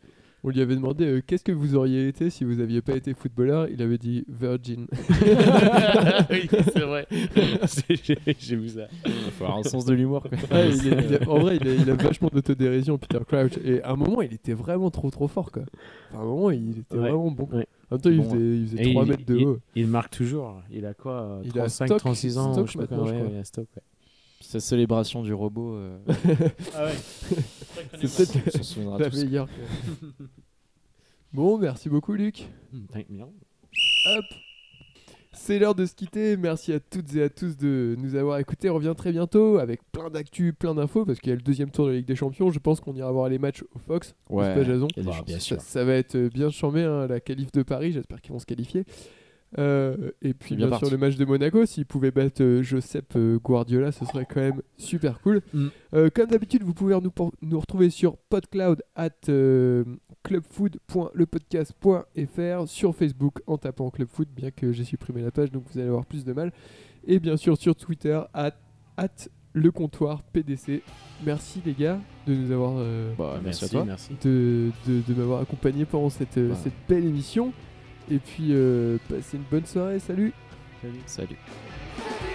on 0.45 0.51
lui 0.51 0.61
avait 0.61 0.77
demandé 0.77 1.05
euh, 1.05 1.23
qu'est-ce 1.27 1.43
que 1.45 1.53
vous 1.53 1.75
auriez 1.75 2.09
été 2.09 2.31
si 2.31 2.45
vous 2.45 2.61
aviez 2.61 2.81
pas 2.81 2.95
été 2.97 3.13
footballeur? 3.15 3.69
Il 3.69 3.83
avait 3.83 3.99
dit 3.99 4.25
virgin. 4.29 4.87
oui, 6.31 6.49
c'est 6.73 6.81
vrai. 6.81 7.07
C'est- 7.67 8.05
j'ai, 8.05 8.19
j'ai 8.39 8.57
vu 8.57 8.69
ça. 8.69 8.87
Il 9.07 9.13
faut 9.33 9.45
avoir 9.45 9.59
un 9.59 9.63
sens 9.63 9.85
de 9.85 9.95
l'humour. 9.95 10.25
Ouais, 10.51 10.71
il 10.71 10.87
il 10.87 11.15
a- 11.17 11.29
en 11.31 11.39
vrai, 11.39 11.57
il 11.61 11.69
a, 11.69 11.75
il 11.75 11.91
a 11.91 11.95
vachement 11.97 12.31
d'autodérision, 12.33 12.99
Peter 12.99 13.19
Crouch. 13.27 13.59
Et 13.65 13.83
à 13.83 13.91
un 13.93 13.97
moment, 13.97 14.23
il 14.23 14.33
était 14.33 14.55
vraiment 14.55 14.91
trop 14.91 15.11
trop 15.11 15.29
fort. 15.29 15.51
Quoi. 15.51 15.63
Enfin, 16.11 16.21
à 16.21 16.23
un 16.23 16.27
moment, 16.27 16.51
il 16.51 16.79
était 16.79 16.95
Ouais, 16.97 17.01
vraiment 17.11 17.31
bon. 17.31 17.49
ouais. 17.53 17.67
En 17.91 17.95
même 17.95 18.01
temps, 18.03 18.11
il 18.11 18.19
Bon, 18.19 18.25
faisait, 18.31 18.57
il 18.59 18.67
faisait 18.69 18.89
Et 18.89 18.93
3 18.93 19.05
il- 19.05 19.09
mètres 19.11 19.25
de 19.27 19.37
il- 19.37 19.47
haut. 19.47 19.59
Il 19.75 19.87
marque 19.87 20.11
toujours. 20.15 20.61
Il 20.71 20.85
a 20.87 20.95
quoi 20.95 21.13
euh, 21.23 21.41
Il 21.45 21.51
a 21.59 21.69
35, 21.69 21.87
Stoke- 21.87 21.99
36 21.99 22.39
ans 22.39 22.53
Stoke 22.53 22.67
je 22.67 22.73
sais 22.73 22.79
pas 22.79 22.83
maintenant, 22.83 22.99
quoi, 22.99 23.07
je 23.09 23.13
ouais, 23.15 23.21
crois. 23.25 23.37
ouais, 23.39 23.45
Stoke, 23.45 23.69
ouais. 23.77 23.83
Sa 24.41 24.61
célébration 24.61 25.23
du 25.23 25.33
robot. 25.35 25.75
euh, 25.75 25.99
Ah 26.75 26.85
ouais. 26.87 26.95
C'est 28.07 28.33
peut-être 28.33 28.35
la 28.99 29.11
tous. 29.11 29.25
meilleure. 29.25 29.49
bon, 31.33 31.59
merci 31.59 31.89
beaucoup, 31.89 32.15
Luc. 32.15 32.49
Hmm, 32.73 32.87
thank 32.93 33.11
me. 33.11 33.23
Hop 33.23 34.25
C'est 35.33 35.59
l'heure 35.59 35.75
de 35.75 35.85
se 35.87 35.95
quitter. 35.95 36.37
Merci 36.37 36.73
à 36.73 36.81
toutes 36.81 37.15
et 37.17 37.23
à 37.25 37.29
tous 37.29 37.57
de 37.57 37.97
nous 37.99 38.15
avoir 38.15 38.39
écoutés. 38.39 38.71
On 38.71 38.75
revient 38.77 38.95
très 38.97 39.11
bientôt 39.13 39.59
avec 39.59 39.81
plein 39.91 40.09
d'actu, 40.09 40.53
plein 40.53 40.75
d'infos 40.75 41.05
parce 41.05 41.19
qu'il 41.19 41.31
y 41.31 41.33
a 41.33 41.37
le 41.37 41.43
deuxième 41.43 41.71
tour 41.71 41.87
de 41.87 41.91
la 41.91 41.97
Ligue 41.97 42.07
des 42.07 42.17
Champions. 42.17 42.51
Je 42.51 42.59
pense 42.61 42.81
qu'on 42.81 42.95
ira 42.95 43.11
voir 43.13 43.29
les 43.29 43.39
matchs 43.39 43.63
au 43.75 43.79
Fox. 43.87 44.15
Ouais. 44.31 44.55
pas, 44.55 44.63
Jason? 44.65 44.89
Bah, 44.99 45.21
bien 45.27 45.39
ça, 45.39 45.41
sûr. 45.41 45.61
ça 45.61 45.85
va 45.85 45.95
être 45.95 46.17
bien 46.33 46.51
chambé, 46.51 46.85
hein, 46.85 47.07
la 47.09 47.19
qualif 47.21 47.51
de 47.53 47.63
Paris. 47.65 47.93
J'espère 47.93 48.21
qu'ils 48.21 48.33
vont 48.33 48.39
se 48.39 48.47
qualifier. 48.47 48.85
Euh, 49.57 50.11
et 50.21 50.35
puis 50.35 50.57
bien 50.57 50.69
bien, 50.69 50.77
sûr 50.79 50.91
le 50.91 50.99
match 50.99 51.17
de 51.17 51.25
Monaco, 51.25 51.65
s'ils 51.65 51.87
pouvaient 51.87 52.11
battre 52.11 52.43
euh, 52.43 52.63
Josep 52.63 53.15
euh, 53.17 53.39
Guardiola, 53.39 53.93
ce 53.93 54.05
serait 54.05 54.27
quand 54.27 54.41
même 54.43 54.61
super 54.77 55.23
cool. 55.23 55.41
Mm. 55.55 55.69
Euh, 55.95 56.11
comme 56.15 56.29
d'habitude, 56.29 56.63
vous 56.65 56.75
pouvez 56.75 56.95
nous, 57.41 57.59
retrouver 57.59 57.89
sur 57.89 58.19
podcloud 58.19 58.83
at 58.95 59.09
euh, 59.31 59.85
clubfood.lepodcast.fr 60.23 62.69
sur 62.69 62.95
Facebook 62.95 63.41
en 63.47 63.59
tapant 63.59 63.91
clubfood, 63.91 64.29
bien 64.35 64.51
que 64.51 64.73
j'ai 64.73 64.85
supprimé 64.85 65.23
la 65.23 65.31
page, 65.31 65.51
donc 65.51 65.65
vous 65.73 65.79
allez 65.79 65.89
avoir 65.89 66.07
plus 66.07 66.25
de 66.25 66.33
mal. 66.33 66.53
Et 67.07 67.19
bien 67.19 67.37
sûr 67.37 67.57
sur 67.57 67.75
Twitter 67.77 68.21
at, 68.35 68.53
at 68.97 69.09
le 69.55 69.71
comptoir 69.73 70.23
PDC. 70.25 70.83
Merci 71.25 71.63
les 71.65 71.73
gars 71.73 71.99
de 72.27 72.35
nous 72.35 72.53
avoir 72.53 72.75
euh, 72.77 73.13
Bah, 73.19 73.41
merci, 73.43 73.63
Merci, 73.63 73.65
à 73.65 73.69
toi. 73.69 73.85
merci. 73.87 74.13
de, 74.23 74.71
de- 74.87 75.01
de 75.09 75.15
m'avoir 75.15 75.41
accompagné 75.41 75.85
pendant 75.87 76.11
cette, 76.11 76.39
cette 76.63 76.75
belle 76.89 77.07
émission. 77.07 77.53
Et 78.11 78.19
puis, 78.19 78.49
euh, 78.51 78.99
passez 79.09 79.37
une 79.37 79.45
bonne 79.51 79.67
soirée. 79.67 79.99
Salut 79.99 80.33
Salut. 81.07 81.37
Oh, 81.99 82.28